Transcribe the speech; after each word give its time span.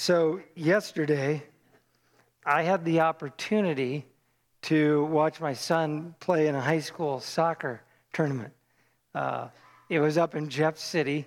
So, 0.00 0.40
yesterday, 0.54 1.42
I 2.46 2.62
had 2.62 2.84
the 2.84 3.00
opportunity 3.00 4.06
to 4.62 5.02
watch 5.06 5.40
my 5.40 5.54
son 5.54 6.14
play 6.20 6.46
in 6.46 6.54
a 6.54 6.60
high 6.60 6.78
school 6.78 7.18
soccer 7.18 7.80
tournament. 8.12 8.52
Uh, 9.12 9.48
it 9.88 9.98
was 9.98 10.16
up 10.16 10.36
in 10.36 10.50
Jeff 10.50 10.78
City, 10.78 11.26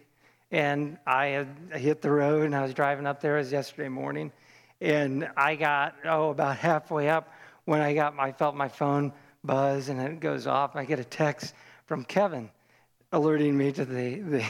and 0.52 0.98
I 1.06 1.26
had 1.26 1.48
hit 1.74 2.02
the 2.02 2.12
road 2.12 2.46
and 2.46 2.56
I 2.56 2.62
was 2.62 2.74
driving 2.74 3.06
up 3.06 3.20
there. 3.20 3.36
Was 3.36 3.52
yesterday 3.52 3.90
morning, 3.90 4.32
and 4.80 5.30
I 5.36 5.58
got 5.58 5.96
oh 6.06 6.30
about 6.30 6.56
halfway 6.56 7.10
up 7.10 7.30
when 7.66 7.82
I 7.82 7.94
got 7.94 8.18
I 8.18 8.32
felt 8.32 8.56
my 8.56 8.70
phone 8.70 9.12
buzz 9.44 9.90
and 9.90 10.00
it 10.00 10.22
goes 10.22 10.48
off. 10.48 10.78
I 10.78 10.86
get 10.86 10.98
a 10.98 11.04
text 11.04 11.56
from 11.88 12.06
Kevin 12.06 12.50
alerting 13.12 13.58
me 13.58 13.74
to 13.74 13.84
the, 13.84 14.46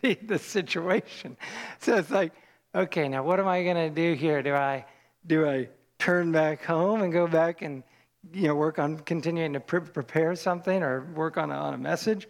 the, 0.00 0.14
the 0.26 0.38
situation. 0.38 1.36
So 1.80 1.96
it's 1.96 2.12
like, 2.12 2.32
okay, 2.74 3.08
now 3.08 3.22
what 3.22 3.40
am 3.40 3.48
I 3.48 3.62
going 3.62 3.76
to 3.76 3.90
do 3.90 4.14
here? 4.14 4.42
Do 4.42 4.54
I 4.54 4.84
do 5.26 5.48
I 5.48 5.68
turn 5.98 6.32
back 6.32 6.64
home 6.64 7.02
and 7.02 7.12
go 7.12 7.26
back 7.26 7.62
and 7.62 7.82
you 8.32 8.48
know 8.48 8.54
work 8.54 8.78
on 8.78 8.98
continuing 8.98 9.52
to 9.54 9.60
pre- 9.60 9.80
prepare 9.80 10.34
something 10.34 10.82
or 10.82 11.04
work 11.14 11.36
on 11.36 11.50
a, 11.50 11.54
on 11.54 11.74
a 11.74 11.78
message? 11.78 12.28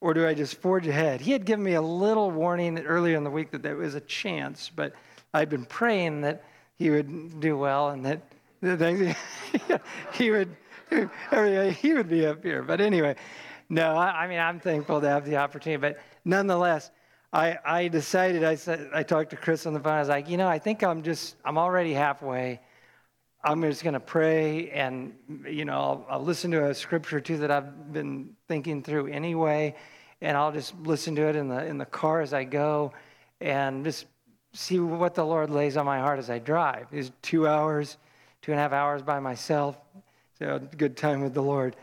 Or 0.00 0.12
do 0.12 0.26
I 0.26 0.34
just 0.34 0.56
forge 0.56 0.86
ahead? 0.86 1.22
He 1.22 1.32
had 1.32 1.46
given 1.46 1.64
me 1.64 1.74
a 1.74 1.82
little 1.82 2.30
warning 2.30 2.78
earlier 2.80 3.16
in 3.16 3.24
the 3.24 3.30
week 3.30 3.52
that 3.52 3.62
there 3.62 3.76
was 3.76 3.94
a 3.94 4.00
chance, 4.00 4.70
but 4.74 4.92
I'd 5.32 5.48
been 5.48 5.64
praying 5.64 6.20
that 6.22 6.44
he 6.76 6.90
would 6.90 7.40
do 7.40 7.56
well 7.56 7.88
and 7.88 8.04
that, 8.04 8.20
that 8.60 9.16
he 10.12 10.30
would 10.30 10.54
he 10.90 11.94
would 11.94 12.08
be 12.08 12.26
up 12.26 12.42
here. 12.42 12.62
But 12.62 12.80
anyway, 12.80 13.16
no, 13.68 13.96
I, 13.96 14.24
I, 14.24 14.28
mean, 14.28 14.38
I'm 14.38 14.60
thankful 14.60 15.00
to 15.00 15.08
have 15.08 15.24
the 15.24 15.36
opportunity. 15.36 15.80
But 15.80 15.98
nonetheless, 16.24 16.90
I, 17.34 17.58
I 17.64 17.88
decided, 17.88 18.44
I 18.44 18.54
said, 18.54 18.90
I 18.94 19.02
talked 19.02 19.30
to 19.30 19.36
Chris 19.36 19.66
on 19.66 19.72
the 19.72 19.80
phone. 19.80 19.94
I 19.94 19.98
was 19.98 20.08
like, 20.08 20.28
you 20.28 20.36
know, 20.36 20.46
I 20.46 20.60
think 20.60 20.84
I'm 20.84 21.02
just, 21.02 21.34
I'm 21.44 21.58
already 21.58 21.92
halfway. 21.92 22.60
I'm 23.42 23.60
just 23.62 23.82
going 23.82 23.94
to 23.94 24.00
pray 24.00 24.70
and, 24.70 25.14
you 25.44 25.64
know, 25.64 25.74
I'll, 25.74 26.06
I'll, 26.08 26.22
listen 26.22 26.52
to 26.52 26.66
a 26.66 26.74
scripture 26.74 27.18
too 27.18 27.38
that 27.38 27.50
I've 27.50 27.92
been 27.92 28.36
thinking 28.46 28.84
through 28.84 29.08
anyway. 29.08 29.74
And 30.20 30.36
I'll 30.36 30.52
just 30.52 30.78
listen 30.78 31.16
to 31.16 31.22
it 31.22 31.34
in 31.34 31.48
the, 31.48 31.66
in 31.66 31.76
the 31.76 31.84
car 31.86 32.20
as 32.20 32.32
I 32.32 32.44
go 32.44 32.92
and 33.40 33.84
just 33.84 34.06
see 34.52 34.78
what 34.78 35.16
the 35.16 35.26
Lord 35.26 35.50
lays 35.50 35.76
on 35.76 35.84
my 35.84 35.98
heart 35.98 36.20
as 36.20 36.30
I 36.30 36.38
drive. 36.38 36.86
It's 36.92 37.10
two 37.20 37.48
hours, 37.48 37.98
two 38.42 38.52
and 38.52 38.60
a 38.60 38.62
half 38.62 38.72
hours 38.72 39.02
by 39.02 39.18
myself. 39.18 39.76
So 40.38 40.60
good 40.76 40.96
time 40.96 41.20
with 41.20 41.34
the 41.34 41.42
Lord. 41.42 41.74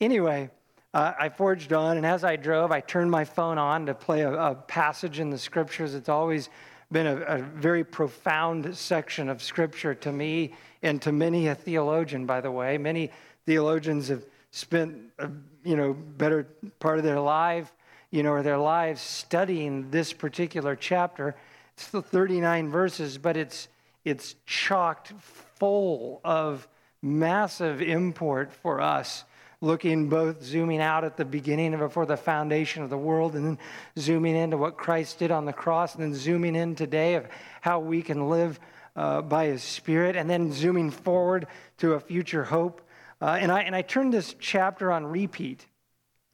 Anyway, 0.00 0.50
uh, 0.94 1.12
I 1.18 1.28
forged 1.28 1.72
on, 1.72 1.96
and 1.96 2.06
as 2.06 2.22
I 2.22 2.36
drove, 2.36 2.70
I 2.70 2.80
turned 2.80 3.10
my 3.10 3.24
phone 3.24 3.58
on 3.58 3.86
to 3.86 3.94
play 3.94 4.22
a, 4.22 4.32
a 4.32 4.54
passage 4.54 5.18
in 5.18 5.28
the 5.28 5.38
scriptures. 5.38 5.92
It's 5.92 6.08
always 6.08 6.48
been 6.92 7.08
a, 7.08 7.16
a, 7.16 7.38
very 7.38 7.82
profound 7.82 8.76
section 8.76 9.28
of 9.28 9.42
scripture 9.42 9.92
to 9.96 10.12
me 10.12 10.54
and 10.82 11.02
to 11.02 11.10
many 11.10 11.48
a 11.48 11.54
theologian, 11.56 12.26
by 12.26 12.40
the 12.40 12.50
way. 12.50 12.78
Many 12.78 13.10
theologians 13.44 14.06
have 14.06 14.24
spent, 14.52 14.96
a, 15.18 15.28
you 15.64 15.76
know, 15.76 15.94
better 15.94 16.44
part 16.78 16.98
of 16.98 17.04
their 17.04 17.18
life, 17.18 17.72
you 18.12 18.22
know, 18.22 18.30
or 18.30 18.44
their 18.44 18.58
lives 18.58 19.00
studying 19.00 19.90
this 19.90 20.12
particular 20.12 20.76
chapter. 20.76 21.34
It's 21.72 21.88
the 21.88 22.02
39 22.02 22.70
verses, 22.70 23.18
but 23.18 23.36
it's 23.36 23.66
it's 24.04 24.36
chocked 24.46 25.12
full 25.18 26.20
of 26.24 26.68
massive 27.02 27.80
import 27.82 28.52
for 28.52 28.80
us 28.80 29.24
looking 29.60 30.08
both 30.08 30.42
zooming 30.42 30.80
out 30.80 31.04
at 31.04 31.16
the 31.16 31.24
beginning 31.24 31.76
before 31.78 32.06
the 32.06 32.16
foundation 32.16 32.82
of 32.82 32.90
the 32.90 32.98
world 32.98 33.34
and 33.34 33.46
then 33.46 33.58
zooming 33.98 34.36
into 34.36 34.56
what 34.56 34.76
Christ 34.76 35.18
did 35.18 35.30
on 35.30 35.44
the 35.44 35.52
cross 35.52 35.94
and 35.94 36.02
then 36.02 36.14
zooming 36.14 36.56
in 36.56 36.74
today 36.74 37.14
of 37.14 37.26
how 37.60 37.80
we 37.80 38.02
can 38.02 38.28
live 38.28 38.58
uh, 38.96 39.22
by 39.22 39.46
his 39.46 39.62
spirit 39.62 40.16
and 40.16 40.28
then 40.28 40.52
zooming 40.52 40.90
forward 40.90 41.46
to 41.78 41.94
a 41.94 42.00
future 42.00 42.44
hope. 42.44 42.80
Uh, 43.20 43.38
and, 43.40 43.50
I, 43.50 43.62
and 43.62 43.74
I 43.74 43.82
turned 43.82 44.12
this 44.12 44.34
chapter 44.38 44.92
on 44.92 45.06
repeat 45.06 45.66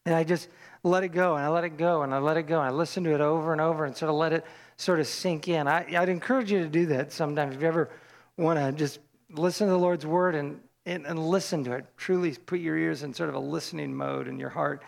and 0.07 0.15
I 0.15 0.25
just 0.25 0.49
let 0.83 1.05
it 1.05 1.09
go 1.09 1.37
and 1.37 1.45
I 1.45 1.49
let 1.49 1.65
it 1.65 1.77
go 1.77 2.03
and 2.03 2.15
I 2.15 2.19
let 2.19 2.37
it 2.37 2.45
go 2.45 2.59
and 2.59 2.69
I 2.69 2.71
listened 2.71 3.05
to 3.05 3.15
it 3.15 3.21
over 3.21 3.53
and 3.53 3.61
over 3.61 3.85
and 3.85 3.97
sort 3.97 4.11
of 4.11 4.17
let 4.17 4.33
it 4.33 4.45
sort 4.77 4.99
of 4.99 5.07
sink 5.07 5.47
in. 5.49 5.69
I, 5.69 5.87
I'd 5.97 6.09
encourage 6.09 6.51
you 6.51 6.61
to 6.61 6.69
do 6.69 6.87
that 6.87 7.13
sometimes 7.13 7.55
if 7.55 7.63
you 7.63 7.69
ever 7.69 7.91
want 8.37 8.59
to 8.59 8.73
just 8.73 8.99
listen 9.31 9.67
to 9.67 9.73
the 9.73 9.79
Lord's 9.79 10.07
word 10.07 10.35
and 10.35 10.61
and, 10.87 11.07
and 11.07 11.19
listen 11.19 11.65
to 11.65 11.73
it. 11.73 11.87
Truly 11.97 12.35
put 12.35 12.61
your 12.61 12.77
ears 12.77 13.03
in 13.03 13.15
sort 13.15 13.29
of 13.29 13.35
a 13.35 13.41
listening 13.41 13.95
mode 13.95 14.29
in 14.29 14.39
your 14.39 14.51
heart. 14.51 14.83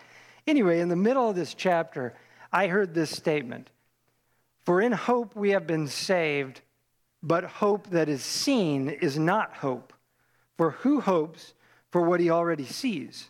Anyway, 0.47 0.79
in 0.79 0.89
the 0.89 0.95
middle 0.95 1.29
of 1.29 1.35
this 1.35 1.53
chapter, 1.53 2.13
I 2.51 2.67
heard 2.67 2.93
this 2.93 3.11
statement 3.11 3.69
For 4.65 4.81
in 4.81 4.91
hope 4.91 5.35
we 5.35 5.51
have 5.51 5.67
been 5.67 5.87
saved, 5.87 6.61
but 7.21 7.43
hope 7.43 7.89
that 7.89 8.09
is 8.09 8.23
seen 8.23 8.89
is 8.89 9.17
not 9.17 9.53
hope. 9.53 9.93
For 10.57 10.71
who 10.71 11.01
hopes 11.01 11.53
for 11.91 12.01
what 12.01 12.19
he 12.19 12.29
already 12.29 12.65
sees? 12.65 13.29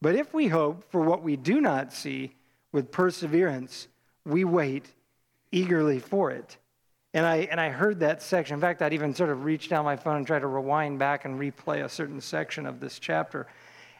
But 0.00 0.14
if 0.14 0.32
we 0.32 0.48
hope 0.48 0.90
for 0.90 1.00
what 1.00 1.22
we 1.22 1.36
do 1.36 1.60
not 1.60 1.92
see 1.92 2.32
with 2.72 2.90
perseverance, 2.90 3.88
we 4.24 4.44
wait 4.44 4.86
eagerly 5.52 5.98
for 5.98 6.30
it. 6.30 6.56
And 7.12 7.26
I, 7.26 7.38
and 7.50 7.60
I 7.60 7.70
heard 7.70 8.00
that 8.00 8.22
section. 8.22 8.54
In 8.54 8.60
fact, 8.60 8.82
I'd 8.82 8.92
even 8.92 9.14
sort 9.14 9.30
of 9.30 9.44
reach 9.44 9.68
down 9.68 9.84
my 9.84 9.96
phone 9.96 10.18
and 10.18 10.26
try 10.26 10.38
to 10.38 10.46
rewind 10.46 10.98
back 10.98 11.24
and 11.24 11.40
replay 11.40 11.84
a 11.84 11.88
certain 11.88 12.20
section 12.20 12.66
of 12.66 12.78
this 12.78 12.98
chapter. 12.98 13.48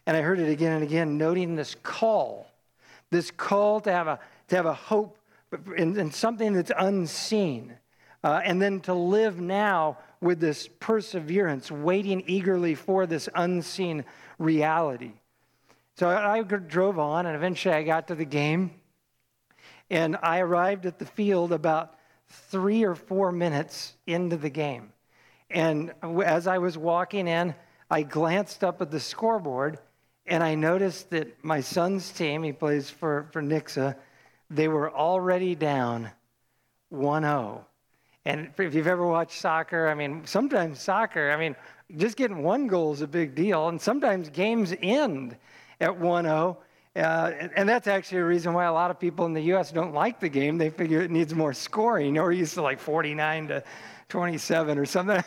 And 0.06 0.16
I 0.16 0.21
heard 0.21 0.38
it 0.38 0.48
again 0.48 0.72
and 0.72 0.84
again, 0.84 1.19
noting 1.19 1.56
this 1.56 1.75
call, 1.82 2.47
this 3.10 3.31
call 3.31 3.81
to 3.81 3.93
have 3.93 4.06
a, 4.06 4.20
to 4.49 4.56
have 4.56 4.66
a 4.66 4.75
hope 4.75 5.19
in, 5.76 5.99
in 5.99 6.12
something 6.12 6.53
that's 6.53 6.70
unseen. 6.76 7.75
Uh, 8.22 8.41
and 8.44 8.60
then 8.60 8.81
to 8.81 8.94
live 8.94 9.41
now 9.41 9.99
with 10.20 10.41
this 10.41 10.69
perseverance, 10.78 11.70
waiting 11.70 12.22
eagerly 12.26 12.75
for 12.75 13.06
this 13.06 13.28
unseen 13.34 14.04
reality. 14.38 15.12
So 15.97 16.09
I 16.09 16.43
drove 16.43 16.99
on, 16.99 17.26
and 17.26 17.34
eventually 17.34 17.75
I 17.75 17.82
got 17.82 18.09
to 18.09 18.15
the 18.15 18.25
game. 18.25 18.72
And 19.91 20.16
I 20.22 20.41
arrived 20.41 20.87
at 20.87 20.99
the 20.99 21.06
field 21.06 21.53
about 21.53 21.94
three 22.30 22.84
or 22.84 22.94
four 22.94 23.32
minutes 23.32 23.94
into 24.06 24.36
the 24.36 24.50
game. 24.50 24.92
And 25.50 25.92
as 26.24 26.46
I 26.46 26.58
was 26.58 26.78
walking 26.78 27.26
in, 27.28 27.54
I 27.91 28.02
glanced 28.02 28.62
up 28.62 28.80
at 28.80 28.91
the 28.91 29.00
scoreboard 29.00 29.78
and 30.26 30.42
I 30.44 30.54
noticed 30.54 31.10
that 31.10 31.44
my 31.44 31.60
son's 31.60 32.10
team, 32.12 32.44
he 32.44 32.52
plays 32.52 32.88
for, 32.88 33.28
for 33.32 33.42
Nixa, 33.42 33.96
they 34.48 34.69
were 34.69 34.92
already 34.92 35.54
down 35.56 36.10
1 36.90 37.22
0. 37.22 37.66
And 38.26 38.50
if 38.58 38.74
you've 38.74 38.86
ever 38.86 39.06
watched 39.06 39.40
soccer, 39.40 39.88
I 39.88 39.94
mean, 39.94 40.22
sometimes 40.24 40.80
soccer, 40.80 41.32
I 41.32 41.36
mean, 41.36 41.56
just 41.96 42.16
getting 42.16 42.42
one 42.42 42.69
goal 42.69 42.92
is 42.92 43.00
a 43.00 43.08
big 43.08 43.34
deal. 43.34 43.69
And 43.69 43.80
sometimes 43.80 44.28
games 44.28 44.74
end 44.82 45.36
at 45.80 45.98
1 45.98 46.24
0. 46.24 46.58
Uh, 46.96 47.32
and 47.54 47.68
that's 47.68 47.86
actually 47.86 48.18
a 48.18 48.24
reason 48.24 48.52
why 48.52 48.64
a 48.64 48.72
lot 48.72 48.90
of 48.90 48.98
people 48.98 49.24
in 49.24 49.32
the 49.32 49.42
U.S. 49.42 49.70
don't 49.70 49.94
like 49.94 50.18
the 50.18 50.28
game. 50.28 50.58
They 50.58 50.70
figure 50.70 51.00
it 51.00 51.10
needs 51.10 51.32
more 51.34 51.52
scoring, 51.52 52.18
or 52.18 52.32
used 52.32 52.54
to 52.54 52.62
like 52.62 52.80
49 52.80 53.48
to 53.48 53.64
27 54.08 54.76
or 54.76 54.84
something. 54.84 55.22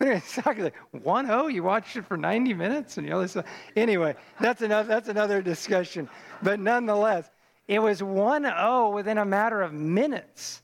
Soccer, 0.22 0.64
like 0.64 0.74
1-0, 0.94 1.52
you 1.52 1.62
watched 1.62 1.96
it 1.96 2.04
for 2.04 2.18
90 2.18 2.52
minutes, 2.52 2.98
and 2.98 3.06
you 3.06 3.12
know, 3.12 3.26
anyway, 3.74 4.14
that's 4.38 4.60
another 4.60 4.86
that's 4.86 5.08
another 5.08 5.40
discussion. 5.40 6.10
But 6.42 6.60
nonetheless, 6.60 7.30
it 7.66 7.78
was 7.78 8.02
1-0 8.02 8.92
within 8.92 9.16
a 9.16 9.24
matter 9.24 9.62
of 9.62 9.72
minutes, 9.72 10.62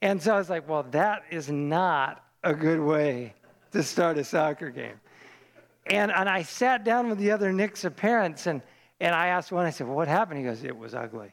and 0.00 0.20
so 0.20 0.34
I 0.34 0.38
was 0.38 0.48
like, 0.48 0.66
well, 0.66 0.84
that 0.92 1.24
is 1.30 1.50
not 1.50 2.24
a 2.42 2.54
good 2.54 2.80
way 2.80 3.34
to 3.72 3.82
start 3.82 4.16
a 4.16 4.24
soccer 4.24 4.70
game. 4.70 4.98
And 5.86 6.10
and 6.10 6.26
I 6.26 6.42
sat 6.42 6.84
down 6.84 7.10
with 7.10 7.18
the 7.18 7.30
other 7.30 7.52
Nixa 7.52 7.94
parents 7.94 8.46
and 8.46 8.62
and 9.04 9.14
I 9.14 9.26
asked 9.26 9.52
one, 9.52 9.66
I 9.66 9.70
said, 9.70 9.86
well, 9.86 9.96
what 9.96 10.08
happened? 10.08 10.38
He 10.38 10.46
goes, 10.46 10.64
it 10.64 10.74
was 10.74 10.94
ugly. 10.94 11.30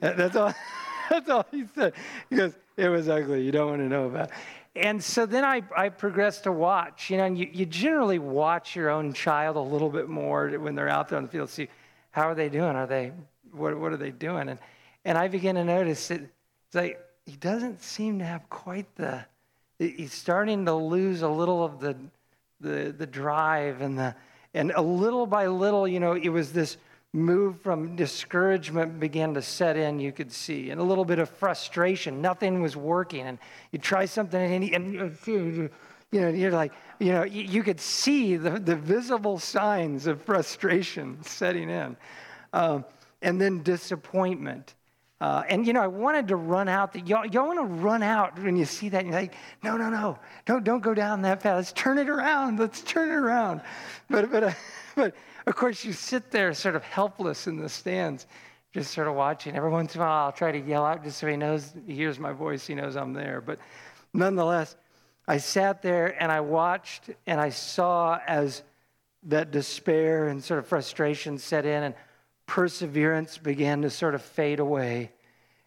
That's 0.00 0.36
all, 0.36 0.54
that's 1.10 1.28
all 1.28 1.44
he 1.50 1.66
said. 1.74 1.92
He 2.30 2.36
goes, 2.36 2.54
it 2.78 2.88
was 2.88 3.10
ugly. 3.10 3.44
You 3.44 3.52
don't 3.52 3.68
want 3.68 3.82
to 3.82 3.88
know 3.88 4.06
about 4.06 4.28
it. 4.28 4.34
And 4.74 5.04
so 5.04 5.26
then 5.26 5.44
I, 5.44 5.62
I 5.76 5.90
progressed 5.90 6.44
to 6.44 6.52
watch. 6.52 7.10
You 7.10 7.18
know, 7.18 7.24
and 7.24 7.36
you, 7.36 7.46
you 7.52 7.66
generally 7.66 8.18
watch 8.18 8.74
your 8.74 8.88
own 8.88 9.12
child 9.12 9.56
a 9.56 9.60
little 9.60 9.90
bit 9.90 10.08
more 10.08 10.48
when 10.48 10.74
they're 10.74 10.88
out 10.88 11.10
there 11.10 11.18
on 11.18 11.24
the 11.24 11.30
field, 11.30 11.50
see 11.50 11.68
how 12.10 12.22
are 12.22 12.34
they 12.34 12.48
doing? 12.48 12.74
Are 12.74 12.86
they, 12.86 13.12
what, 13.52 13.78
what 13.78 13.92
are 13.92 13.98
they 13.98 14.12
doing? 14.12 14.48
And, 14.48 14.58
and 15.04 15.18
I 15.18 15.28
began 15.28 15.56
to 15.56 15.64
notice 15.64 16.08
that 16.08 16.22
it's 16.22 16.74
like 16.74 16.98
he 17.26 17.36
doesn't 17.36 17.82
seem 17.82 18.18
to 18.20 18.24
have 18.24 18.48
quite 18.48 18.86
the, 18.96 19.26
he's 19.78 20.14
starting 20.14 20.64
to 20.64 20.74
lose 20.74 21.20
a 21.20 21.28
little 21.28 21.62
of 21.62 21.80
the, 21.80 21.98
the, 22.62 22.94
the 22.96 23.06
drive 23.06 23.82
and 23.82 23.98
the, 23.98 24.14
and 24.54 24.72
a 24.74 24.80
little 24.80 25.26
by 25.26 25.48
little, 25.48 25.86
you 25.86 26.00
know, 26.00 26.14
it 26.14 26.30
was 26.30 26.54
this 26.54 26.78
move 27.12 27.60
from 27.60 27.96
discouragement 27.96 29.00
began 29.00 29.34
to 29.34 29.42
set 29.42 29.76
in, 29.76 29.98
you 29.98 30.12
could 30.12 30.30
see, 30.30 30.70
and 30.70 30.80
a 30.80 30.84
little 30.84 31.04
bit 31.04 31.18
of 31.18 31.28
frustration. 31.28 32.22
Nothing 32.22 32.62
was 32.62 32.76
working. 32.76 33.26
And 33.26 33.38
you 33.72 33.78
try 33.78 34.04
something, 34.04 34.40
and, 34.40 34.64
and 34.72 35.18
you 36.12 36.20
know, 36.20 36.28
you're 36.28 36.52
like, 36.52 36.72
you 36.98 37.12
know, 37.12 37.24
you, 37.24 37.62
could 37.62 37.80
see 37.80 38.36
the, 38.36 38.50
the 38.50 38.76
visible 38.76 39.38
signs 39.38 40.06
of 40.06 40.22
frustration 40.22 41.18
setting 41.22 41.70
in. 41.70 41.96
Um, 42.52 42.84
and 43.22 43.40
then 43.40 43.62
disappointment. 43.62 44.74
Uh, 45.20 45.42
and 45.48 45.66
you 45.66 45.72
know, 45.74 45.82
I 45.82 45.86
wanted 45.86 46.28
to 46.28 46.36
run 46.36 46.68
out. 46.68 46.94
The, 46.94 47.00
y'all, 47.00 47.26
y'all 47.26 47.46
want 47.46 47.58
to 47.58 47.66
run 47.66 48.02
out 48.02 48.38
when 48.38 48.56
you 48.56 48.64
see 48.64 48.88
that. 48.88 49.02
And 49.02 49.08
you're 49.08 49.20
like, 49.20 49.34
no, 49.62 49.76
no, 49.76 49.90
no, 49.90 50.18
don't, 50.46 50.64
don't 50.64 50.80
go 50.80 50.94
down 50.94 51.22
that 51.22 51.40
path. 51.40 51.56
Let's 51.56 51.72
turn 51.72 51.98
it 51.98 52.08
around. 52.08 52.58
Let's 52.58 52.80
turn 52.80 53.10
it 53.10 53.14
around. 53.14 53.60
But, 54.08 54.30
but, 54.30 54.44
uh, 54.44 54.52
but 54.96 55.14
of 55.50 55.56
course, 55.56 55.84
you 55.84 55.92
sit 55.92 56.30
there 56.30 56.54
sort 56.54 56.76
of 56.76 56.84
helpless 56.84 57.48
in 57.48 57.56
the 57.56 57.68
stands, 57.68 58.28
just 58.72 58.94
sort 58.94 59.08
of 59.08 59.16
watching. 59.16 59.56
Every 59.56 59.68
once 59.68 59.96
in 59.96 60.00
a 60.00 60.04
while, 60.04 60.26
I'll 60.26 60.32
try 60.32 60.52
to 60.52 60.60
yell 60.60 60.86
out 60.86 61.02
just 61.02 61.18
so 61.18 61.26
he 61.26 61.36
knows, 61.36 61.74
he 61.88 61.96
hears 61.96 62.20
my 62.20 62.30
voice, 62.30 62.68
he 62.68 62.76
knows 62.76 62.94
I'm 62.94 63.14
there. 63.14 63.40
But 63.40 63.58
nonetheless, 64.14 64.76
I 65.26 65.38
sat 65.38 65.82
there 65.82 66.22
and 66.22 66.30
I 66.30 66.40
watched 66.40 67.10
and 67.26 67.40
I 67.40 67.50
saw 67.50 68.20
as 68.28 68.62
that 69.24 69.50
despair 69.50 70.28
and 70.28 70.42
sort 70.42 70.60
of 70.60 70.68
frustration 70.68 71.36
set 71.36 71.66
in 71.66 71.82
and 71.82 71.94
perseverance 72.46 73.36
began 73.36 73.82
to 73.82 73.90
sort 73.90 74.14
of 74.14 74.22
fade 74.22 74.60
away, 74.60 75.10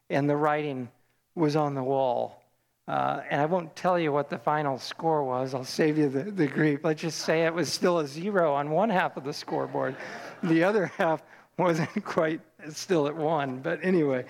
and 0.09 0.29
the 0.29 0.37
writing 0.37 0.89
was 1.35 1.57
on 1.57 1.75
the 1.75 1.83
wall. 1.83 2.42
Uh, 2.87 3.21
and 3.29 3.39
I 3.39 3.45
won't 3.45 3.75
tell 3.75 3.97
you 3.97 4.11
what 4.11 4.29
the 4.29 4.37
final 4.37 4.77
score 4.77 5.23
was. 5.23 5.53
I'll 5.53 5.63
save 5.63 5.97
you 5.97 6.09
the, 6.09 6.23
the 6.23 6.47
grief. 6.47 6.81
Let's 6.83 7.01
just 7.01 7.19
say 7.19 7.45
it 7.45 7.53
was 7.53 7.71
still 7.71 7.99
a 7.99 8.07
zero 8.07 8.53
on 8.53 8.71
one 8.71 8.89
half 8.89 9.15
of 9.15 9.23
the 9.23 9.31
scoreboard. 9.31 9.95
The 10.43 10.63
other 10.63 10.87
half 10.97 11.23
wasn't 11.57 12.03
quite 12.03 12.41
still 12.69 13.07
at 13.07 13.15
one. 13.15 13.59
But 13.59 13.79
anyway, 13.83 14.25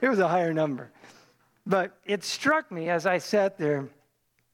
it 0.00 0.08
was 0.08 0.18
a 0.18 0.28
higher 0.28 0.52
number. 0.52 0.90
But 1.66 1.96
it 2.04 2.24
struck 2.24 2.70
me 2.72 2.90
as 2.90 3.06
I 3.06 3.18
sat 3.18 3.58
there, 3.58 3.88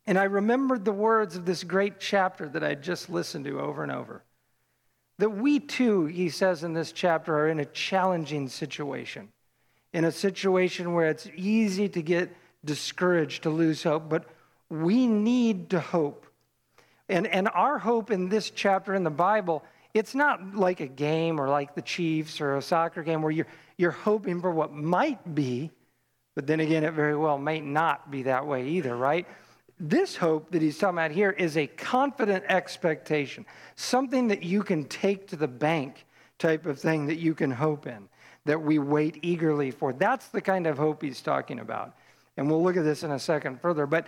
and 0.07 0.19
I 0.19 0.25
remembered 0.25 0.85
the 0.85 0.93
words 0.93 1.37
of 1.37 1.47
this 1.47 1.65
great 1.65 1.99
chapter 1.99 2.49
that 2.51 2.63
I'd 2.63 2.83
just 2.83 3.09
listened 3.09 3.47
to 3.47 3.59
over 3.61 3.83
and 3.83 3.91
over 3.91 4.23
that 5.21 5.31
we 5.31 5.61
too, 5.61 6.07
he 6.07 6.29
says 6.31 6.65
in 6.65 6.73
this 6.73 6.93
chapter, 6.93 7.37
are 7.37 7.49
in 7.49 7.61
a 7.61 7.65
challenging 7.67 8.49
situation, 8.49 9.29
in 9.93 10.05
a 10.05 10.13
situation 10.13 10.95
where 10.95 11.09
it's 11.09 11.29
easy 11.37 11.89
to 11.91 12.03
get 12.03 12.35
discouraged, 12.65 13.45
to 13.45 13.51
lose 13.51 13.83
hope, 13.83 14.09
but 14.09 14.25
we 14.69 15.07
need 15.07 15.71
to 15.71 15.81
hope. 15.81 16.27
And, 17.09 17.27
and 17.27 17.49
our 17.49 17.79
hope 17.79 18.11
in 18.11 18.29
this 18.29 18.51
chapter 18.51 18.95
in 18.95 19.03
the 19.03 19.11
Bible, 19.11 19.65
it's 19.95 20.15
not 20.15 20.55
like 20.55 20.81
a 20.81 20.87
game 20.87 21.41
or 21.41 21.49
like 21.49 21.75
the 21.75 21.83
Chiefs 21.83 22.41
or 22.41 22.57
a 22.57 22.63
soccer 22.63 23.03
game 23.03 23.23
where 23.23 23.33
you're, 23.33 23.49
you're 23.77 23.91
hoping 23.91 24.41
for 24.41 24.51
what 24.51 24.73
might 24.73 25.35
be, 25.35 25.71
but 26.37 26.47
then 26.47 26.61
again, 26.61 26.85
it 26.85 26.93
very 26.93 27.17
well 27.17 27.39
may 27.39 27.61
not 27.61 28.11
be 28.11 28.23
that 28.25 28.47
way 28.47 28.69
either, 28.69 28.97
right? 28.97 29.27
This 29.81 30.15
hope 30.15 30.53
that 30.53 30.63
he's 30.63 30.79
talking 30.79 30.99
about 30.99 31.11
here 31.11 31.31
is 31.31 31.57
a 31.57 31.67
confident 31.67 32.45
expectation, 32.49 33.47
something 33.75 34.29
that 34.29 34.43
you 34.43 34.63
can 34.63 34.85
take 34.85 35.27
to 35.29 35.37
the 35.37 35.49
bank 35.49 36.07
type 36.39 36.67
of 36.67 36.79
thing 36.79 37.07
that 37.07 37.19
you 37.19 37.35
can 37.35 37.51
hope 37.51 37.87
in, 37.87 38.09
that 38.45 38.63
we 38.63 38.79
wait 38.79 39.19
eagerly 39.23 39.71
for. 39.71 39.93
That's 39.93 40.29
the 40.29 40.41
kind 40.41 40.67
of 40.67 40.79
hope 40.79 41.03
he's 41.03 41.21
talking 41.21 41.59
about. 41.59 41.95
And 42.37 42.49
we'll 42.49 42.63
look 42.63 42.77
at 42.77 42.85
this 42.85 43.03
in 43.03 43.11
a 43.11 43.19
second 43.19 43.61
further. 43.61 43.87
But 43.87 44.07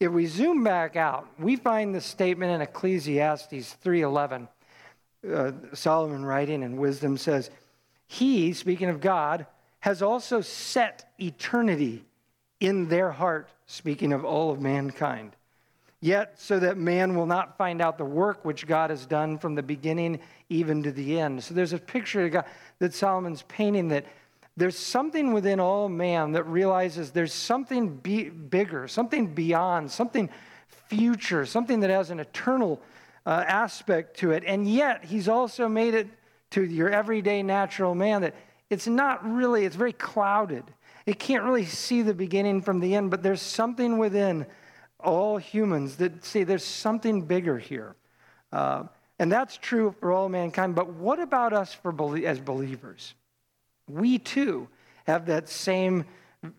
if 0.00 0.10
we 0.10 0.26
zoom 0.26 0.64
back 0.64 0.96
out, 0.96 1.28
we 1.38 1.56
find 1.56 1.94
the 1.94 2.00
statement 2.00 2.52
in 2.52 2.60
Ecclesiastes 2.60 3.74
3:11. 3.82 4.48
Uh, 5.28 5.52
Solomon 5.72 6.24
writing 6.24 6.62
in 6.62 6.76
wisdom 6.76 7.16
says, 7.16 7.50
"He, 8.06 8.52
speaking 8.52 8.88
of 8.88 9.00
God, 9.00 9.46
has 9.80 10.02
also 10.02 10.40
set 10.40 11.12
eternity 11.18 12.04
in 12.58 12.88
their 12.88 13.10
heart, 13.10 13.50
speaking 13.66 14.14
of 14.14 14.24
all 14.24 14.50
of 14.50 14.60
mankind. 14.60 15.36
Yet, 16.00 16.38
so 16.40 16.58
that 16.58 16.76
man 16.76 17.14
will 17.14 17.26
not 17.26 17.58
find 17.58 17.80
out 17.80 17.98
the 17.98 18.04
work 18.04 18.44
which 18.44 18.66
God 18.66 18.90
has 18.90 19.06
done 19.06 19.38
from 19.38 19.54
the 19.54 19.62
beginning 19.62 20.20
even 20.48 20.82
to 20.82 20.92
the 20.92 21.18
end. 21.18 21.44
So 21.44 21.54
there's 21.54 21.72
a 21.72 21.78
picture 21.78 22.44
that 22.78 22.94
Solomon's 22.94 23.42
painting 23.42 23.88
that 23.88 24.06
there's 24.56 24.78
something 24.78 25.32
within 25.32 25.58
all 25.58 25.88
man 25.88 26.32
that 26.32 26.44
realizes 26.44 27.10
there's 27.10 27.32
something 27.32 27.96
be, 27.96 28.28
bigger, 28.28 28.86
something 28.86 29.34
beyond, 29.34 29.90
something 29.90 30.30
future, 30.88 31.44
something 31.44 31.80
that 31.80 31.90
has 31.90 32.10
an 32.10 32.20
eternal 32.20 32.80
uh, 33.26 33.44
aspect 33.46 34.18
to 34.18 34.30
it. 34.30 34.44
And 34.46 34.68
yet, 34.68 35.04
he's 35.04 35.28
also 35.28 35.68
made 35.68 35.94
it 35.94 36.08
to 36.50 36.64
your 36.64 36.90
everyday 36.90 37.42
natural 37.42 37.94
man 37.94 38.22
that 38.22 38.34
it's 38.70 38.86
not 38.86 39.28
really, 39.28 39.64
it's 39.64 39.76
very 39.76 39.92
clouded. 39.92 40.64
It 41.04 41.18
can't 41.18 41.42
really 41.42 41.64
see 41.64 42.02
the 42.02 42.14
beginning 42.14 42.62
from 42.62 42.80
the 42.80 42.94
end, 42.94 43.10
but 43.10 43.22
there's 43.22 43.42
something 43.42 43.98
within 43.98 44.46
all 45.00 45.36
humans 45.36 45.96
that 45.96 46.24
say 46.24 46.44
there's 46.44 46.64
something 46.64 47.22
bigger 47.22 47.58
here. 47.58 47.96
Uh, 48.52 48.84
and 49.18 49.30
that's 49.30 49.56
true 49.56 49.94
for 50.00 50.12
all 50.12 50.28
mankind. 50.28 50.74
But 50.74 50.94
what 50.94 51.18
about 51.18 51.52
us 51.52 51.74
for 51.74 51.92
as 52.24 52.40
believers? 52.40 53.14
We 53.88 54.18
too 54.18 54.68
have 55.06 55.26
that 55.26 55.48
same, 55.48 56.06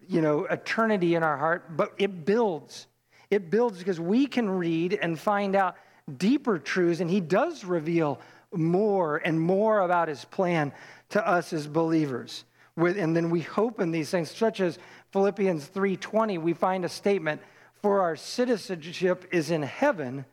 you 0.07 0.22
know, 0.22 0.45
eternity 0.45 1.16
in 1.16 1.24
our 1.24 1.38
heart, 1.38 1.75
but 1.75 1.94
it 1.98 2.25
builds. 2.25 2.88
It 3.31 3.50
builds 3.50 3.80
because 3.80 4.00
we 4.00 4.27
can 4.27 4.50
read 4.50 4.94
and 4.94 5.19
find 5.19 5.56
out 5.56 5.75
deeper 6.18 6.60
truths, 6.60 7.00
and 7.00 7.10
He 7.10 7.22
does 7.22 7.66
reveal 7.66 8.19
more 8.54 9.18
and 9.18 9.39
more 9.39 9.81
about 9.81 10.07
His 10.07 10.25
plan 10.25 10.72
to 11.10 11.27
us 11.27 11.51
as 11.54 11.68
believers 11.68 12.45
and 12.77 13.16
then 13.16 13.30
we 13.30 13.42
hope 13.42 13.80
in 13.80 13.92
these 13.92 14.10
things, 14.10 14.31
such 14.31 14.60
as 14.60 14.80
Philippians 15.12 15.68
3:20, 15.68 16.38
we 16.38 16.54
find 16.54 16.83
a 16.83 16.89
statement, 16.89 17.42
"For 17.81 18.01
our 18.01 18.16
citizenship 18.16 19.25
is 19.31 19.50
in 19.50 19.63
heaven, 19.63 20.25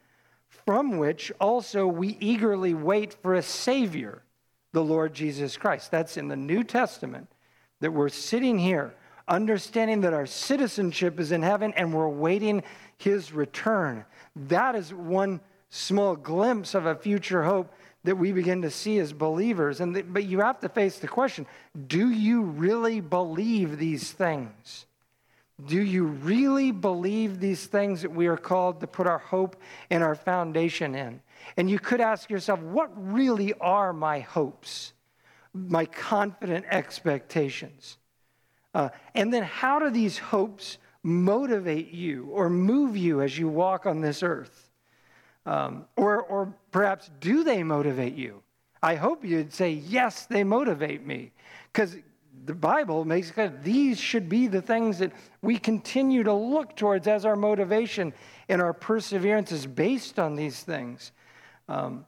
from 0.48 0.98
which 0.98 1.30
also 1.40 1.86
we 1.86 2.16
eagerly 2.20 2.74
wait 2.74 3.14
for 3.14 3.34
a 3.34 3.42
Savior, 3.42 4.22
the 4.72 4.84
Lord 4.84 5.14
Jesus 5.14 5.56
Christ." 5.56 5.90
That's 5.90 6.16
in 6.16 6.28
the 6.28 6.36
New 6.36 6.64
Testament, 6.64 7.28
that 7.80 7.92
we're 7.92 8.08
sitting 8.08 8.58
here 8.58 8.94
understanding 9.28 10.00
that 10.02 10.12
our 10.12 10.26
citizenship 10.26 11.20
is 11.20 11.32
in 11.32 11.42
heaven 11.42 11.72
and 11.76 11.92
we're 11.92 12.08
waiting 12.08 12.62
his 12.98 13.32
return. 13.32 14.04
That 14.34 14.74
is 14.74 14.92
one 14.92 15.40
small 15.70 16.16
glimpse 16.16 16.74
of 16.74 16.86
a 16.86 16.94
future 16.94 17.44
hope 17.44 17.72
that 18.04 18.16
we 18.16 18.32
begin 18.32 18.62
to 18.62 18.70
see 18.70 18.98
as 18.98 19.12
believers. 19.12 19.80
And 19.80 19.94
the, 19.94 20.02
but 20.02 20.24
you 20.24 20.40
have 20.40 20.60
to 20.60 20.69
face 20.69 20.98
the 20.98 21.08
question 21.08 21.46
do 21.86 22.10
you 22.10 22.42
really 22.42 23.00
believe 23.00 23.78
these 23.78 24.10
things? 24.12 24.86
Do 25.66 25.80
you 25.80 26.04
really 26.04 26.72
believe 26.72 27.38
these 27.38 27.66
things 27.66 28.02
that 28.02 28.10
we 28.10 28.26
are 28.26 28.36
called 28.36 28.80
to 28.80 28.86
put 28.86 29.06
our 29.06 29.19
hope 29.19 29.56
and 29.90 30.02
our 30.02 30.16
foundation 30.16 30.94
in? 30.94 31.20
And 31.56 31.70
you 31.70 31.78
could 31.78 32.00
ask 32.00 32.30
yourself, 32.30 32.60
what 32.60 32.90
really 32.94 33.52
are 33.54 33.92
my 33.92 34.20
hopes, 34.20 34.92
my 35.52 35.86
confident 35.86 36.66
expectations? 36.70 37.98
Uh, 38.74 38.88
and 39.14 39.32
then, 39.32 39.42
how 39.42 39.78
do 39.78 39.90
these 39.90 40.18
hopes 40.18 40.78
motivate 41.02 41.92
you 41.92 42.28
or 42.32 42.48
move 42.48 42.96
you 42.96 43.20
as 43.20 43.38
you 43.38 43.48
walk 43.48 43.86
on 43.86 44.00
this 44.00 44.22
earth? 44.22 44.70
Um, 45.44 45.86
or, 45.96 46.22
or 46.22 46.55
perhaps 46.70 47.10
do 47.20 47.44
they 47.44 47.62
motivate 47.62 48.14
you? 48.14 48.43
I 48.82 48.94
hope 48.94 49.24
you'd 49.24 49.52
say, 49.52 49.70
yes, 49.70 50.26
they 50.26 50.44
motivate 50.44 51.06
me. 51.06 51.32
Because 51.72 51.96
the 52.44 52.55
Bible 52.55 53.05
makes 53.05 53.31
it 53.31 53.34
clear 53.34 53.52
these 53.62 53.98
should 53.98 54.28
be 54.28 54.48
the 54.48 54.62
things 54.62 54.98
that 54.98 55.12
we 55.43 55.58
continue 55.58 56.22
to 56.24 56.32
look 56.32 56.76
towards 56.76 57.06
as 57.06 57.24
our 57.24 57.36
motivation 57.36 58.12
and 58.48 58.60
our 58.60 58.72
perseverance 58.72 59.52
is 59.52 59.67
based 59.67 60.19
on 60.19 60.34
these 60.34 60.62
things. 60.62 61.12
Um, 61.69 62.06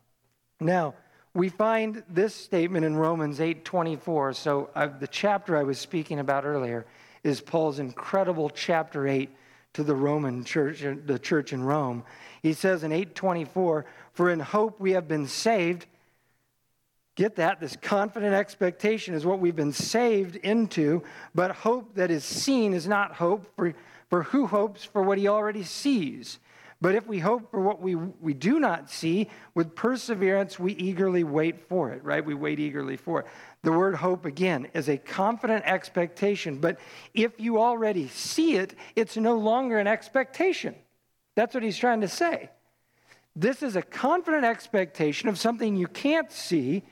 now, 0.60 0.94
we 1.34 1.48
find 1.48 2.02
this 2.08 2.34
statement 2.34 2.84
in 2.84 2.96
Romans 2.96 3.40
8:24. 3.40 4.36
So 4.36 4.70
uh, 4.74 4.86
the 4.86 5.08
chapter 5.08 5.56
I 5.56 5.64
was 5.64 5.78
speaking 5.78 6.20
about 6.20 6.44
earlier 6.44 6.86
is 7.22 7.40
Paul's 7.40 7.78
incredible 7.78 8.50
chapter 8.50 9.08
8 9.08 9.30
to 9.74 9.82
the 9.82 9.94
Roman 9.94 10.44
church, 10.44 10.84
the 11.04 11.18
church 11.18 11.52
in 11.52 11.62
Rome. 11.62 12.04
He 12.42 12.52
says 12.52 12.84
in 12.84 12.92
824, 12.92 13.86
For 14.12 14.30
in 14.30 14.40
hope 14.40 14.78
we 14.78 14.92
have 14.92 15.08
been 15.08 15.26
saved. 15.26 15.86
Get 17.16 17.36
that? 17.36 17.60
This 17.60 17.76
confident 17.76 18.34
expectation 18.34 19.14
is 19.14 19.24
what 19.24 19.38
we've 19.38 19.54
been 19.54 19.72
saved 19.72 20.36
into, 20.36 21.02
but 21.34 21.52
hope 21.52 21.94
that 21.94 22.10
is 22.10 22.24
seen 22.24 22.74
is 22.74 22.88
not 22.88 23.14
hope, 23.14 23.46
for, 23.56 23.72
for 24.10 24.24
who 24.24 24.46
hopes 24.46 24.84
for 24.84 25.02
what 25.02 25.18
he 25.18 25.28
already 25.28 25.62
sees? 25.62 26.38
But 26.80 26.94
if 26.94 27.06
we 27.06 27.18
hope 27.18 27.50
for 27.50 27.60
what 27.60 27.80
we, 27.80 27.94
we 27.94 28.34
do 28.34 28.58
not 28.60 28.90
see, 28.90 29.30
with 29.54 29.74
perseverance 29.74 30.58
we 30.58 30.72
eagerly 30.74 31.24
wait 31.24 31.68
for 31.68 31.92
it, 31.92 32.04
right? 32.04 32.24
We 32.24 32.34
wait 32.34 32.58
eagerly 32.58 32.96
for 32.96 33.20
it. 33.20 33.26
The 33.62 33.72
word 33.72 33.94
hope, 33.94 34.26
again, 34.26 34.68
is 34.74 34.88
a 34.88 34.98
confident 34.98 35.64
expectation, 35.64 36.58
but 36.58 36.78
if 37.14 37.40
you 37.40 37.58
already 37.58 38.08
see 38.08 38.56
it, 38.56 38.74
it's 38.96 39.16
no 39.16 39.36
longer 39.36 39.78
an 39.78 39.86
expectation. 39.86 40.74
That's 41.34 41.54
what 41.54 41.62
he's 41.62 41.78
trying 41.78 42.02
to 42.02 42.08
say. 42.08 42.50
This 43.36 43.62
is 43.62 43.74
a 43.74 43.82
confident 43.82 44.44
expectation 44.44 45.28
of 45.28 45.38
something 45.38 45.76
you 45.76 45.88
can't 45.88 46.30
see, 46.30 46.84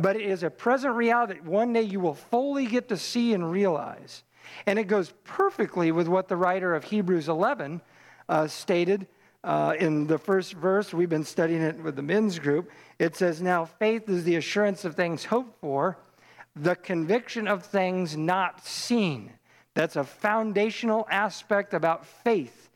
but 0.00 0.16
it 0.16 0.22
is 0.22 0.42
a 0.42 0.50
present 0.50 0.94
reality 0.94 1.34
that 1.34 1.44
one 1.44 1.72
day 1.72 1.82
you 1.82 1.98
will 1.98 2.14
fully 2.14 2.66
get 2.66 2.88
to 2.90 2.96
see 2.96 3.32
and 3.32 3.50
realize. 3.50 4.22
And 4.66 4.78
it 4.78 4.84
goes 4.84 5.12
perfectly 5.24 5.90
with 5.90 6.06
what 6.06 6.28
the 6.28 6.36
writer 6.36 6.74
of 6.74 6.84
Hebrews 6.84 7.28
11 7.28 7.80
uh, 8.28 8.46
stated 8.46 9.06
uh, 9.42 9.74
in 9.78 10.06
the 10.06 10.18
first 10.18 10.52
verse. 10.54 10.92
We've 10.92 11.08
been 11.08 11.24
studying 11.24 11.62
it 11.62 11.82
with 11.82 11.96
the 11.96 12.02
men's 12.02 12.38
group. 12.38 12.70
It 12.98 13.16
says, 13.16 13.40
Now 13.40 13.64
faith 13.64 14.08
is 14.08 14.24
the 14.24 14.36
assurance 14.36 14.84
of 14.84 14.94
things 14.94 15.24
hoped 15.24 15.60
for, 15.60 15.98
the 16.54 16.76
conviction 16.76 17.48
of 17.48 17.64
things 17.64 18.16
not 18.16 18.64
seen. 18.66 19.32
That's 19.74 19.96
a 19.96 20.04
foundational 20.04 21.06
aspect 21.10 21.74
about 21.74 22.04
faith. 22.04 22.68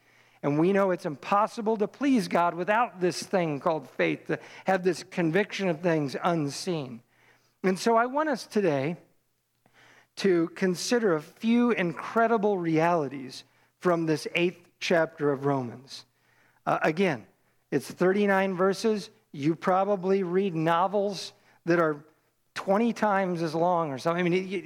And 0.43 0.59
we 0.59 0.73
know 0.73 0.91
it's 0.91 1.07
impossible 1.07 1.77
to 1.79 1.89
please 1.89 2.29
God 2.29 2.55
without 2.55 3.01
this 3.01 3.23
thing 3.23 3.61
called 3.61 3.89
faith, 3.89 4.27
to 4.27 4.39
have 4.67 4.85
this 4.85 5.03
conviction 5.03 5.69
of 5.69 5.81
things 5.81 6.17
unseen. 6.23 7.01
And 7.63 7.79
so 7.79 7.97
I 7.97 8.07
want 8.07 8.29
us 8.29 8.47
today 8.47 8.97
to 10.17 10.49
consider 10.55 11.15
a 11.15 11.23
few 11.23 11.71
incredible 11.73 12.59
realities 12.59 13.45
from 13.81 14.07
this 14.07 14.29
eighth 14.35 14.69
chapter 14.81 15.33
of 15.33 15.47
Romans. 15.47 16.05
Uh, 16.67 16.79
again, 16.83 17.27
it's 17.71 17.91
39 17.91 18.55
verses. 18.55 19.11
You 19.33 19.55
probably 19.55 20.23
read 20.23 20.55
novels 20.55 21.33
that 21.67 21.79
are 21.79 22.05
20 22.55 22.93
times 22.93 23.43
as 23.43 23.55
long 23.55 23.91
or 23.91 23.99
something. 23.99 24.25
I 24.25 24.29
mean, 24.29 24.49
you, 24.49 24.59